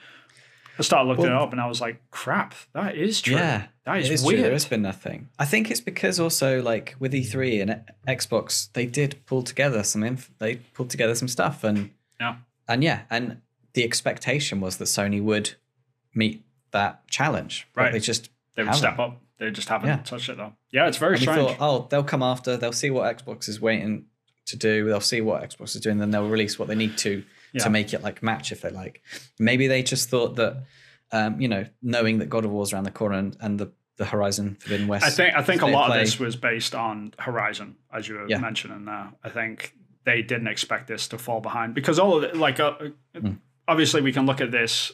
[0.78, 3.36] I started looking Well- it up and I was like, crap, that is true.
[3.36, 4.38] yeah, that is, it is True.
[4.42, 5.30] There has been nothing.
[5.40, 10.04] I think it's because also like with E3 and Xbox, they did pull together some.
[10.04, 12.36] Inf- they pulled together some stuff, and Yeah.
[12.68, 13.42] and yeah, and
[13.74, 15.52] the expectation was that Sony would
[16.14, 17.68] meet that challenge.
[17.74, 17.94] Right.
[17.94, 18.80] They just They would haven't.
[18.80, 19.22] step up.
[19.38, 19.98] They just haven't Yeah.
[20.04, 20.54] touched it though.
[20.72, 21.40] Yeah, it's very And strange.
[21.52, 22.58] thought, oh, they'll come after.
[22.58, 24.06] They'll see what Xbox is waiting
[24.48, 24.86] to do.
[24.86, 27.24] They'll see what Xbox is doing, then they'll release what they need to
[27.54, 27.64] Yeah.
[27.64, 29.02] to make it like match if they like.
[29.40, 30.64] Maybe they just thought that,
[31.12, 34.04] um, you know, knowing that God of War's around the corner and, and the the
[34.06, 35.06] Horizon Forbidden West.
[35.06, 38.28] I think I think a lot of this was based on Horizon, as you were
[38.28, 38.40] Yeah.
[38.40, 39.14] mentioning there.
[39.24, 39.74] I think
[40.04, 42.74] they didn't expect this to fall behind because all of it, like uh,
[43.18, 43.36] Hmm.
[43.70, 44.92] obviously we can look at this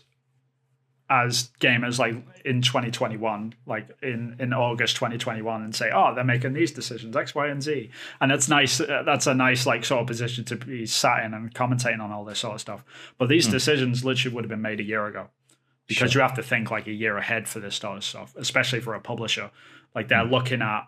[1.12, 2.16] as gamers like
[2.46, 7.36] in 2021 like in in august 2021 and say oh they're making these decisions x
[7.36, 7.92] y and z.
[8.22, 11.34] And that's nice uh, that's a nice like sort of position to be sat in
[11.34, 12.86] and commentating on all this sort of stuff.
[13.18, 15.28] But these decisions literally would have been made a year ago.
[15.88, 18.80] Because you have to think like a year ahead for this sort of stuff especially
[18.80, 19.52] for a publisher.
[19.94, 20.88] Like they're looking at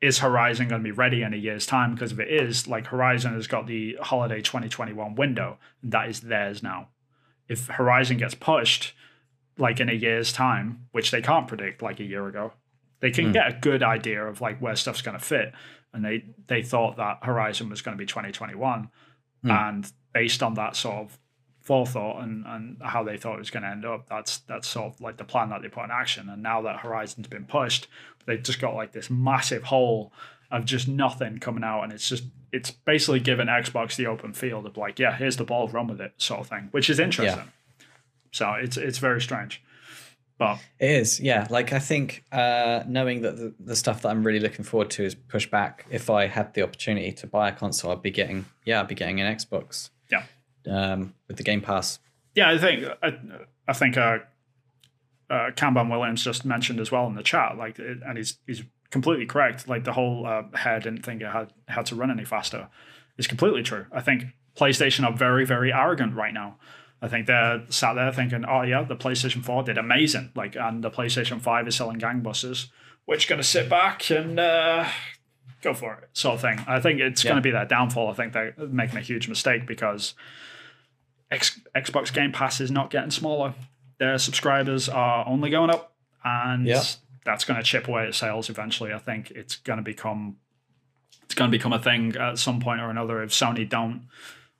[0.00, 1.94] is Horizon going to be ready in a year's time?
[1.94, 6.20] Because if it is, like Horizon has got the holiday 2021 window, and that is
[6.20, 6.88] theirs now.
[7.48, 8.92] If Horizon gets pushed,
[9.58, 12.52] like in a year's time, which they can't predict like a year ago,
[13.00, 13.32] they can Hmm.
[13.32, 15.52] get a good idea of like where stuff's going to fit.
[15.92, 18.90] And they they thought that Horizon was going to be 2021,
[19.42, 19.50] Hmm.
[19.50, 21.18] and based on that sort of
[21.60, 24.92] forethought and, and how they thought it was going to end up, that's that's sort
[24.94, 26.28] of like the plan that they put in action.
[26.28, 27.88] And now that Horizon's been pushed,
[28.26, 30.12] they've just got like this massive hole
[30.50, 34.64] of just nothing coming out, and it's just it's basically given Xbox the open field
[34.66, 37.44] of like, yeah, here's the ball, run with it, sort of thing, which is interesting.
[38.36, 39.62] So it's it's very strange,
[40.38, 41.46] but It is, yeah.
[41.50, 45.04] Like I think uh, knowing that the, the stuff that I'm really looking forward to
[45.04, 45.86] is pushed back.
[45.90, 48.94] If I had the opportunity to buy a console, I'd be getting, yeah, I'd be
[48.94, 49.90] getting an Xbox.
[50.10, 50.24] Yeah.
[50.70, 51.98] Um, with the Game Pass.
[52.34, 53.18] yeah, I think I,
[53.68, 54.18] I think uh,
[55.30, 58.62] uh, Kanban Williams just mentioned as well in the chat, like, it- and he's he's
[58.90, 59.66] completely correct.
[59.68, 62.68] Like the whole uh, hare didn't think it had had to run any faster
[63.18, 63.86] is completely true.
[63.92, 64.24] I think
[64.56, 66.58] PlayStation are very very arrogant right now.
[67.02, 70.82] I think they're sat there thinking, oh yeah, the PlayStation Four did amazing, like, and
[70.82, 72.68] the PlayStation Five is selling gangbusters.
[73.04, 74.88] Which going to sit back and uh,
[75.62, 76.64] go for it, sort of thing.
[76.66, 77.30] I think it's Yeah.
[77.30, 78.10] going to be their downfall.
[78.10, 80.14] I think they're making a huge mistake because
[81.30, 83.54] X, Xbox Game Pass is not getting smaller.
[83.98, 85.94] Their subscribers are only going up,
[86.24, 86.82] and Yeah.
[87.24, 88.92] that's going to chip away at sales eventually.
[88.92, 90.36] I think it's going to become
[91.24, 94.06] it's going to become a thing at some point or another if Sony don't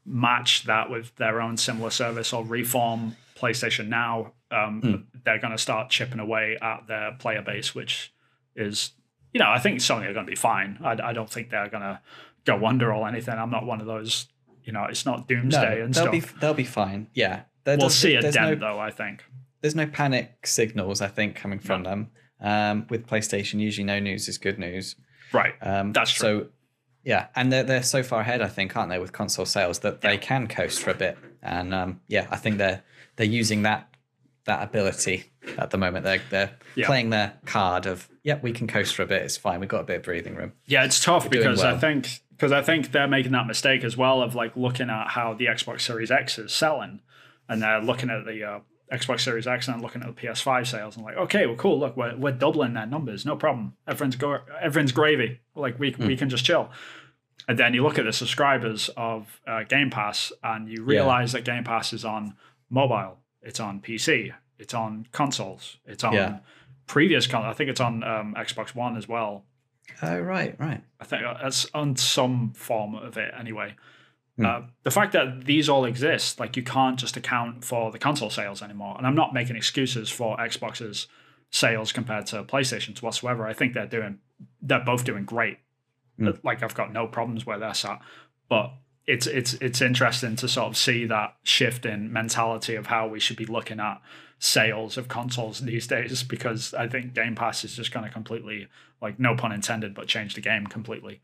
[0.06, 4.32] match that with their own similar service or reform PlayStation Now.
[4.50, 8.12] Um, They're going to start chipping away at their player base, which
[8.54, 8.92] is
[9.32, 10.78] you know I think Sony are going to be fine.
[10.84, 12.00] I, I don't think they're going to
[12.44, 13.34] go under or anything.
[13.34, 14.28] I'm not one of those.
[14.62, 16.12] You know, it's not doomsday No, and they'll stuff.
[16.34, 17.08] be they'll be fine.
[17.14, 17.42] Yeah.
[17.64, 18.78] There we'll see a there's dent no, though.
[18.78, 19.24] I think.
[19.60, 22.10] there's no panic signals, I think, coming from them.
[22.40, 24.94] Um, with PlayStation, usually no news is good news.
[25.32, 25.54] Right.
[25.60, 26.20] Um, That's true.
[26.44, 26.46] So,
[27.06, 30.02] yeah, and they're they're so far ahead, I think, aren't they, with console sales that
[30.02, 31.16] they can coast for a bit.
[31.42, 32.82] And um, yeah, I think they're
[33.14, 33.88] they're using that
[34.44, 36.04] that ability at the moment.
[36.04, 36.86] They're they're Yeah.
[36.86, 39.22] playing their card of yep, we can coast for a bit.
[39.22, 39.60] It's fine.
[39.60, 40.52] We've got a bit of breathing room.
[40.66, 43.96] Yeah, it's tough doing because I think because I think they're making that mistake as
[43.96, 47.00] well of like looking at how the Xbox Series X is selling,
[47.48, 48.58] and they're looking at the uh,
[48.92, 51.78] Xbox Series X and looking at the PS5 sales and like, okay, well, cool.
[51.80, 53.74] Look, we're, we're doubling their numbers, no problem.
[53.88, 55.40] Everyone's go, everyone's gravy.
[55.54, 56.06] Like we Hmm.
[56.06, 56.70] we can just chill.
[57.48, 61.44] And then you look at the subscribers of uh, Game Pass, and you realize that
[61.44, 62.34] Game Pass is on
[62.70, 66.38] mobile, it's on PC, it's on consoles, it's on Yeah.
[66.86, 67.44] previous con.
[67.44, 69.44] I think it's on um, Xbox One as well.
[70.02, 70.82] Oh, right, right.
[71.00, 73.74] I think it's on some form of it anyway.
[74.36, 74.46] Hmm.
[74.46, 78.30] Uh, the fact that these all exist, like you can't just account for the console
[78.30, 78.94] sales anymore.
[78.98, 81.06] And I'm not making excuses for Xbox's
[81.50, 83.46] sales compared to PlayStation's whatsoever.
[83.46, 84.18] I think they're doing,
[84.60, 85.58] they're both doing great.
[86.18, 86.30] Hmm.
[86.42, 88.00] Like I've got no problems where they're sat,
[88.48, 88.72] but
[89.06, 93.20] it's it's it's interesting to sort of see that shift in mentality of how we
[93.20, 94.00] should be looking at
[94.38, 98.68] sales of consoles these days because I think Game Pass is just going to completely
[99.00, 101.20] like no pun intended but change the game completely.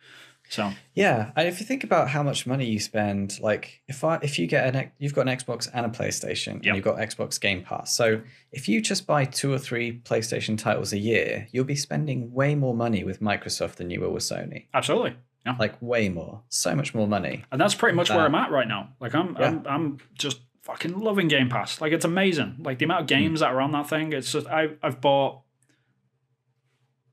[0.53, 4.17] So Yeah, and if you think about how much money you spend, like if I
[4.23, 7.41] if you get an you've got an Xbox and a PlayStation, and you've got Xbox
[7.41, 7.97] Game Pass.
[7.97, 8.21] So
[8.51, 12.55] if you just buy two or three PlayStation titles a year, you'll be spending way
[12.55, 14.67] more money with Microsoft than you will with Sony.
[14.75, 15.17] absolutely.
[15.47, 15.57] Yeah.
[15.59, 17.45] Like way more, so much more money.
[17.51, 18.91] And that's pretty much where Uh, I'm at right now.
[19.01, 19.49] Like I'm, yeah.
[19.49, 21.81] I'm, I'm just fucking loving Game Pass.
[21.81, 22.59] Like it's amazing.
[22.61, 24.13] Like the amount of games that are on that thing.
[24.13, 25.41] It's just I, I've bought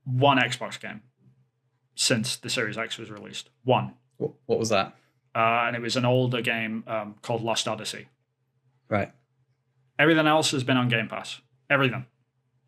[0.04, 1.00] one Xbox game
[2.00, 3.50] since the Series X was released.
[3.64, 4.94] One, What, was that?
[5.34, 8.08] uh, and it was an older game um, called Lost Odyssey.
[8.88, 9.12] Right.
[9.98, 11.42] Everything else has been on Game Pass.
[11.68, 12.06] Everything.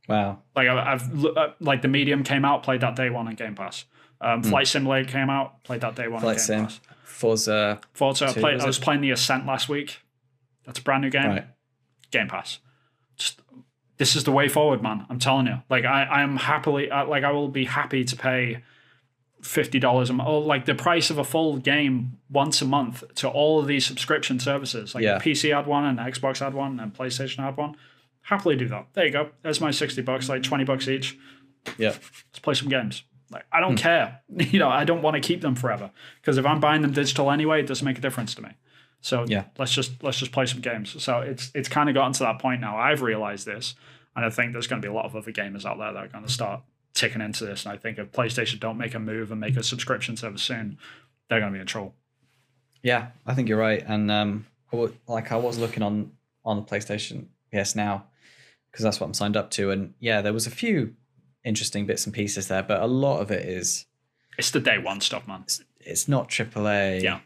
[0.07, 0.41] Wow.
[0.55, 3.35] Like I- I've lo- uh, like the Medium came out, played that day one on
[3.35, 3.87] Game Pass.
[4.21, 6.27] Um, Flight Simulator came out, played that day one Hmm.
[6.27, 6.81] Flight on Game Sim, Pass.
[7.05, 7.81] Forza.
[7.95, 8.83] Forza, I, Two, played, was I was it?
[8.85, 10.01] playing the Ascent last week.
[10.67, 11.27] That's a brand new game.
[11.29, 11.47] Right.
[12.11, 12.59] Game Pass.
[13.17, 13.41] Just
[13.97, 15.07] this is the way forward, man.
[15.09, 15.63] I'm telling you.
[15.71, 18.63] Like I, I am happily, uh, like I will be happy to pay
[19.43, 23.03] fifty dollars a month, or like the price of a full game once a month
[23.17, 24.95] to all of these subscription services.
[24.95, 25.19] Like Yeah.
[25.19, 27.75] PC had one, and Xbox had one, and PlayStation had one.
[28.23, 28.87] Happily do that.
[28.95, 29.31] There you go.
[29.43, 31.19] There's my sixty bucks, like twenty bucks each.
[31.77, 31.89] Yeah.
[31.91, 33.03] Let's play some games.
[33.31, 33.63] Like I Hmm.
[33.63, 34.21] don't care.
[34.53, 35.91] You know, I don't want to keep them forever
[36.21, 38.51] because if I'm buying them digital anyway, it doesn't make a difference to me.
[39.01, 39.45] So Yeah.
[39.59, 41.03] let's just let's just play some games.
[41.03, 42.77] So it's it's kind of gotten to that point now.
[42.77, 43.75] I've realized this,
[44.15, 46.05] and I think there's going to be a lot of other gamers out there that
[46.05, 46.61] are going to start
[46.95, 47.65] ticking into this.
[47.65, 50.79] And I think if PlayStation don't make a move and make a subscription service soon,
[51.29, 51.95] they're going to be in trouble.
[52.83, 53.83] Yeah, I think you're right.
[53.87, 56.13] And um, I wa- like I was looking on
[56.45, 58.07] on the PlayStation PS Now
[58.71, 60.95] because that's what I'm signed up to, and yeah, there was a few
[61.45, 63.85] interesting bits and pieces there, but a lot of it is
[64.39, 65.43] It's the day one stuff, man.
[65.45, 67.03] it's, it's not AAA.
[67.03, 67.21] Yeah.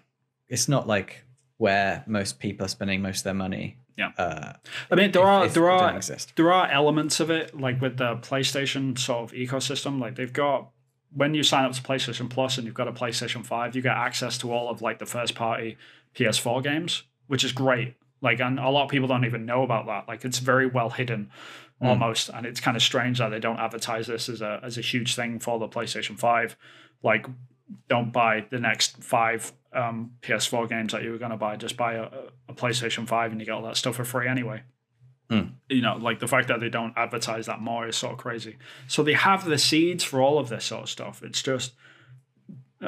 [0.49, 1.25] it's not like
[1.59, 3.79] where most people are spending most of their money.
[3.97, 4.13] Yeah.
[4.19, 4.53] uh,
[4.91, 6.01] I mean, there if- are if there are
[6.37, 10.01] there are elements of it, like with the PlayStation sort of ecosystem.
[10.01, 10.69] Like they've got
[11.15, 13.97] when you sign up to PlayStation Plus and you've got a PlayStation Five, you get
[13.97, 15.79] access to all of like the first party
[16.15, 17.95] PS4 games, which is great.
[18.21, 20.09] Like, and a lot of people don't even know about that.
[20.09, 21.31] Like, it's very well hidden,
[21.83, 21.89] Mm.
[21.89, 24.81] almost, and it's kind of strange that they don't advertise this as a as a
[24.81, 26.57] huge thing for the PlayStation Five.
[27.03, 27.27] Like,
[27.89, 31.57] don't buy the next five um, PS4 games that you were going to buy.
[31.57, 32.09] Just buy a,
[32.49, 34.63] a PlayStation Five, and you get all that stuff for free anyway
[35.69, 38.57] you know, like the fact that they don't advertise that more is sort of crazy.
[38.87, 41.23] So they have the seeds for all of this sort of stuff.
[41.23, 41.73] It's just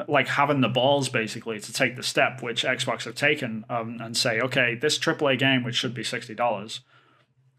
[0.07, 4.15] like having the balls basically to take the step which Xbox have taken um, and
[4.15, 6.81] say, okay, this AAA game which should be sixty dollars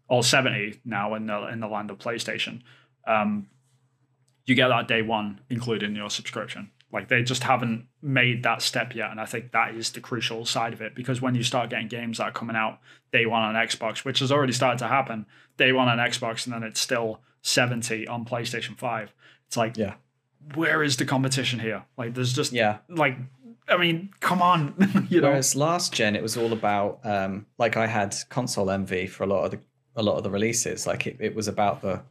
[0.07, 2.61] or seventy now in the in the land of PlayStation,
[3.05, 3.47] um,
[4.45, 6.71] you get that day one included in your subscription.
[6.93, 10.43] Like they just haven't made that step yet, and I think that is the crucial
[10.45, 12.79] side of it because when you start getting games that are coming out
[13.13, 15.25] day one on Xbox, which has already started to happen,
[15.57, 19.13] day one on Xbox, and then it's still seventy on PlayStation Five.
[19.47, 19.93] It's like, Yeah.
[20.55, 21.83] where is the competition here?
[21.97, 22.79] Like, there's just Yeah.
[22.89, 23.17] like,
[23.69, 25.29] I mean, come on, you know.
[25.29, 29.27] Whereas last gen, it was all about um, like I had console envy for a
[29.27, 29.59] lot of the
[29.95, 30.85] a lot of the releases.
[30.87, 32.01] Like it, it was about the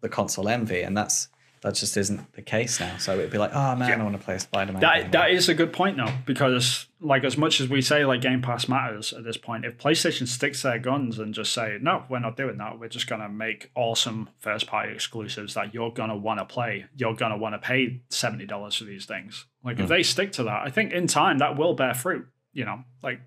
[0.00, 1.28] the console envy, and that's
[1.66, 2.96] that just isn't the case now.
[2.96, 4.00] So it'd be like, oh man, Yeah.
[4.00, 4.80] I want to play a Spider Man.
[4.80, 8.20] That that is a good point though, because like as much as we say like
[8.20, 12.04] Game Pass matters at this point, if PlayStation sticks their guns and just say no,
[12.08, 16.16] we're not doing that, we're just gonna make awesome first party exclusives that you're gonna
[16.16, 19.46] want to play, you're gonna want to pay seventy dollars for these things.
[19.64, 19.88] Like if hmm.
[19.88, 22.28] they stick to that, I think in time that will bear fruit.
[22.52, 23.20] You know, like,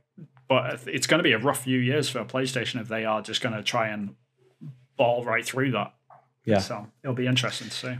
[0.48, 3.64] but it's gonna be a rough few years for PlayStation if they are just gonna
[3.64, 4.16] try and
[4.96, 5.94] ball right through that.
[6.46, 6.60] yeah.
[6.60, 7.98] So it'll be interesting to see.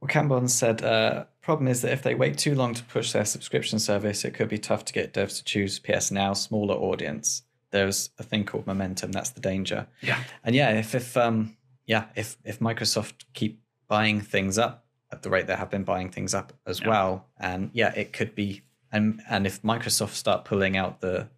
[0.00, 3.24] Well, Cambon said, uh, problem is that if they wait too long to push their
[3.24, 7.42] subscription service, it could be tough to get devs to choose PS Now smaller audience.
[7.70, 9.12] There's a thing called momentum.
[9.12, 9.86] That's the danger.
[10.00, 10.22] Yeah.
[10.44, 11.56] And yeah, if if um
[11.86, 16.10] yeah, if if Microsoft keep buying things up at the rate they have been buying
[16.10, 16.88] things up as Yeah.
[16.88, 18.62] well, and yeah, it could be
[18.92, 21.28] and and if Microsoft start pulling out the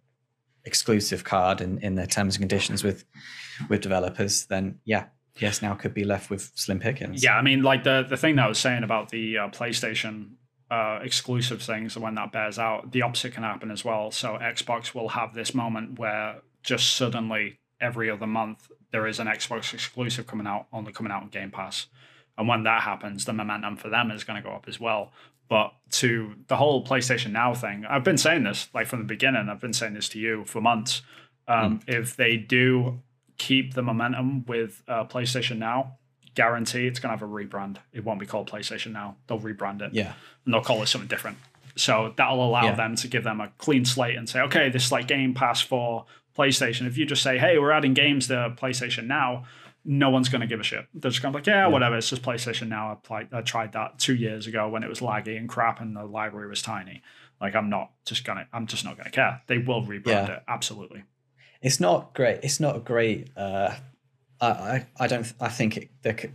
[0.63, 3.03] exclusive card in, in their terms and conditions with
[3.69, 5.05] with developers, then yeah,
[5.35, 7.23] PS Now could be left with slim pickings.
[7.23, 10.31] Yeah, I mean, like the the thing that I was saying about the uh, PlayStation
[10.69, 14.11] uh, exclusive things, when that bears out, the opposite can happen as well.
[14.11, 19.27] So Xbox will have this moment where just suddenly every other month there is an
[19.27, 21.87] Xbox exclusive coming out, only coming out on Game Pass.
[22.37, 25.11] And when that happens, the momentum for them is going to go up as well.
[25.49, 29.49] But to the whole PlayStation Now thing, I've been saying this like from the beginning.
[29.49, 31.01] I've been saying this to you for months.
[31.47, 31.93] Um, mm.
[31.93, 33.01] If they do
[33.41, 35.97] keep the momentum with uh, PlayStation Now,
[36.35, 37.77] guarantee it's going to have a rebrand.
[37.91, 39.17] It won't be called PlayStation Now.
[39.25, 39.95] They'll rebrand it.
[39.95, 40.13] Yeah.
[40.45, 41.37] And they'll call it something different.
[41.75, 42.75] So that'll allow yeah.
[42.75, 45.59] them to give them a clean slate and say, okay, this is like Game Pass
[45.59, 46.05] for
[46.37, 46.85] PlayStation.
[46.85, 49.45] If you just say, hey, we're adding games to PlayStation Now,
[49.83, 50.85] no one's going to give a shit.
[50.93, 51.97] They're just going to be like, yeah, yeah, whatever.
[51.97, 52.91] It's just PlayStation Now.
[52.91, 55.95] I, played, I tried that two years ago when it was laggy and crap and
[55.95, 57.01] the library was tiny.
[57.41, 59.41] Like, I'm not just going to, I'm just not going to care.
[59.47, 60.35] They will rebrand yeah.
[60.35, 60.43] it.
[60.47, 61.03] Absolutely.
[61.61, 62.39] It's not great.
[62.43, 63.75] It's not a great, uh,
[64.39, 66.31] I, I, I don't, I think it,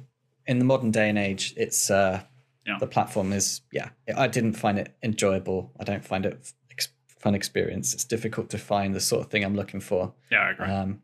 [0.47, 2.23] in the modern day and age, it's, uh,
[2.65, 2.79] yeah.
[2.79, 5.73] the platform is, yeah, I didn't find it enjoyable.
[5.79, 6.53] I don't find it
[7.27, 7.93] fun experience.
[7.93, 10.13] It's difficult to find the sort of thing I'm looking for.
[10.31, 10.67] Yeah, I agree.
[10.67, 11.03] Um,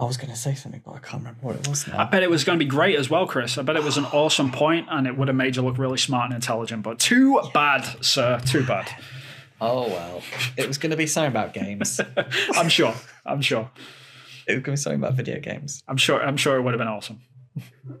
[0.00, 1.98] I was going to say something, but I can't remember what it was now.
[1.98, 3.58] I bet it was going to be great as well, Chris.
[3.58, 5.98] I bet it was an awesome point and it would have made you look really
[5.98, 6.84] smart and intelligent.
[6.84, 8.40] But too bad, sir.
[8.46, 8.90] Too bad.
[9.60, 10.22] Oh, well.
[10.56, 12.00] It was going to be something about games.
[12.54, 12.94] I'm sure.
[13.26, 13.70] I'm sure.
[14.46, 15.82] It was going to be something about video games.
[15.88, 16.22] I'm sure.
[16.22, 17.20] I'm sure it would have been awesome.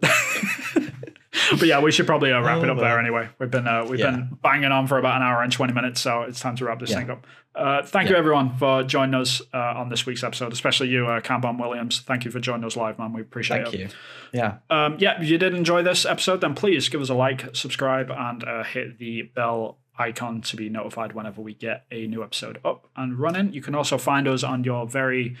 [1.50, 2.86] but yeah, we should probably uh, wrap oh, it up well.
[2.86, 3.28] there anyway.
[3.38, 4.10] We've been uh, we've yeah.
[4.10, 6.80] been banging on for about an hour and twenty minutes, so it's time to wrap
[6.80, 6.98] this yeah.
[6.98, 7.26] thing up.
[7.54, 8.14] Uh, thank yeah.
[8.14, 12.00] you everyone for joining us uh, on this week's episode, especially you, uh, Cambon Williams.
[12.00, 13.12] Thank you for joining us live, man.
[13.12, 13.78] We appreciate thank it.
[13.78, 13.98] Thank you.
[14.38, 14.58] Yeah.
[14.70, 15.20] Um, yeah.
[15.20, 18.62] If you did enjoy this episode, then please give us a like, subscribe, and uh,
[18.62, 23.18] hit the bell icon to be notified whenever we get a new episode up and
[23.18, 23.52] running.
[23.52, 25.36] You can also find us on your very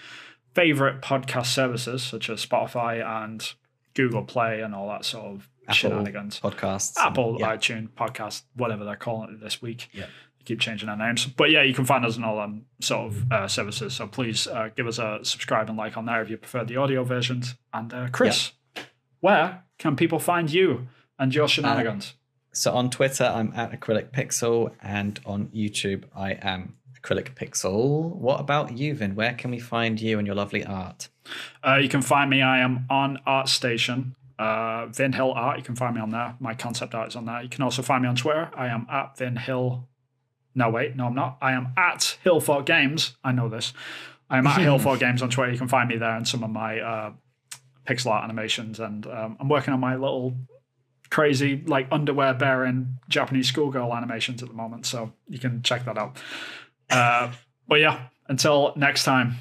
[0.54, 3.52] favorite podcast services such as Spotify and
[3.94, 6.40] Google Play and all that sort of Apple shenanigans.
[6.40, 6.96] Podcasts.
[6.98, 7.56] Apple, yeah.
[7.56, 9.88] iTunes, podcast, whatever they're calling it this week.
[9.92, 10.06] Yeah.
[10.44, 11.26] Keep changing their names.
[11.26, 13.92] But yeah, you can find us on all um, sort of uh, services.
[13.94, 16.76] So please uh, give us a subscribe and like on there if you prefer the
[16.76, 17.54] audio versions.
[17.74, 18.82] And uh, Chris, yeah.
[19.20, 22.14] where can people find you and your shenanigans?
[22.58, 28.14] So on Twitter, I'm at Acrylic Pixel, and on YouTube, I am Acrylic Pixel.
[28.16, 29.14] What about you, Vin?
[29.14, 31.08] Where can we find you and your lovely art?
[31.62, 32.42] Uh, you can find me.
[32.42, 35.58] I am on ArtStation uh, Vin Hill Art.
[35.58, 36.36] You can find me on there.
[36.40, 37.42] My concept art is on there.
[37.42, 38.50] You can also find me on Twitter.
[38.56, 39.88] I am at Vin Hill.
[40.54, 41.38] No, wait, no, I'm not.
[41.40, 43.16] I am at Hillfort Games.
[43.22, 43.72] I know this.
[44.30, 45.52] I am at Hillfort Games on Twitter.
[45.52, 47.12] You can find me there and some of my uh,
[47.86, 48.80] pixel art animations.
[48.80, 50.34] And um, I'm working on my little
[51.10, 54.86] crazy, like underwear bearing Japanese schoolgirl animations at the moment.
[54.86, 56.16] So you can check that out.
[56.90, 57.32] Uh,
[57.66, 59.36] but yeah, until next time,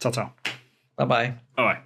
[0.00, 0.32] ta ta.
[0.96, 1.28] Bye bye.
[1.56, 1.85] Bye bye.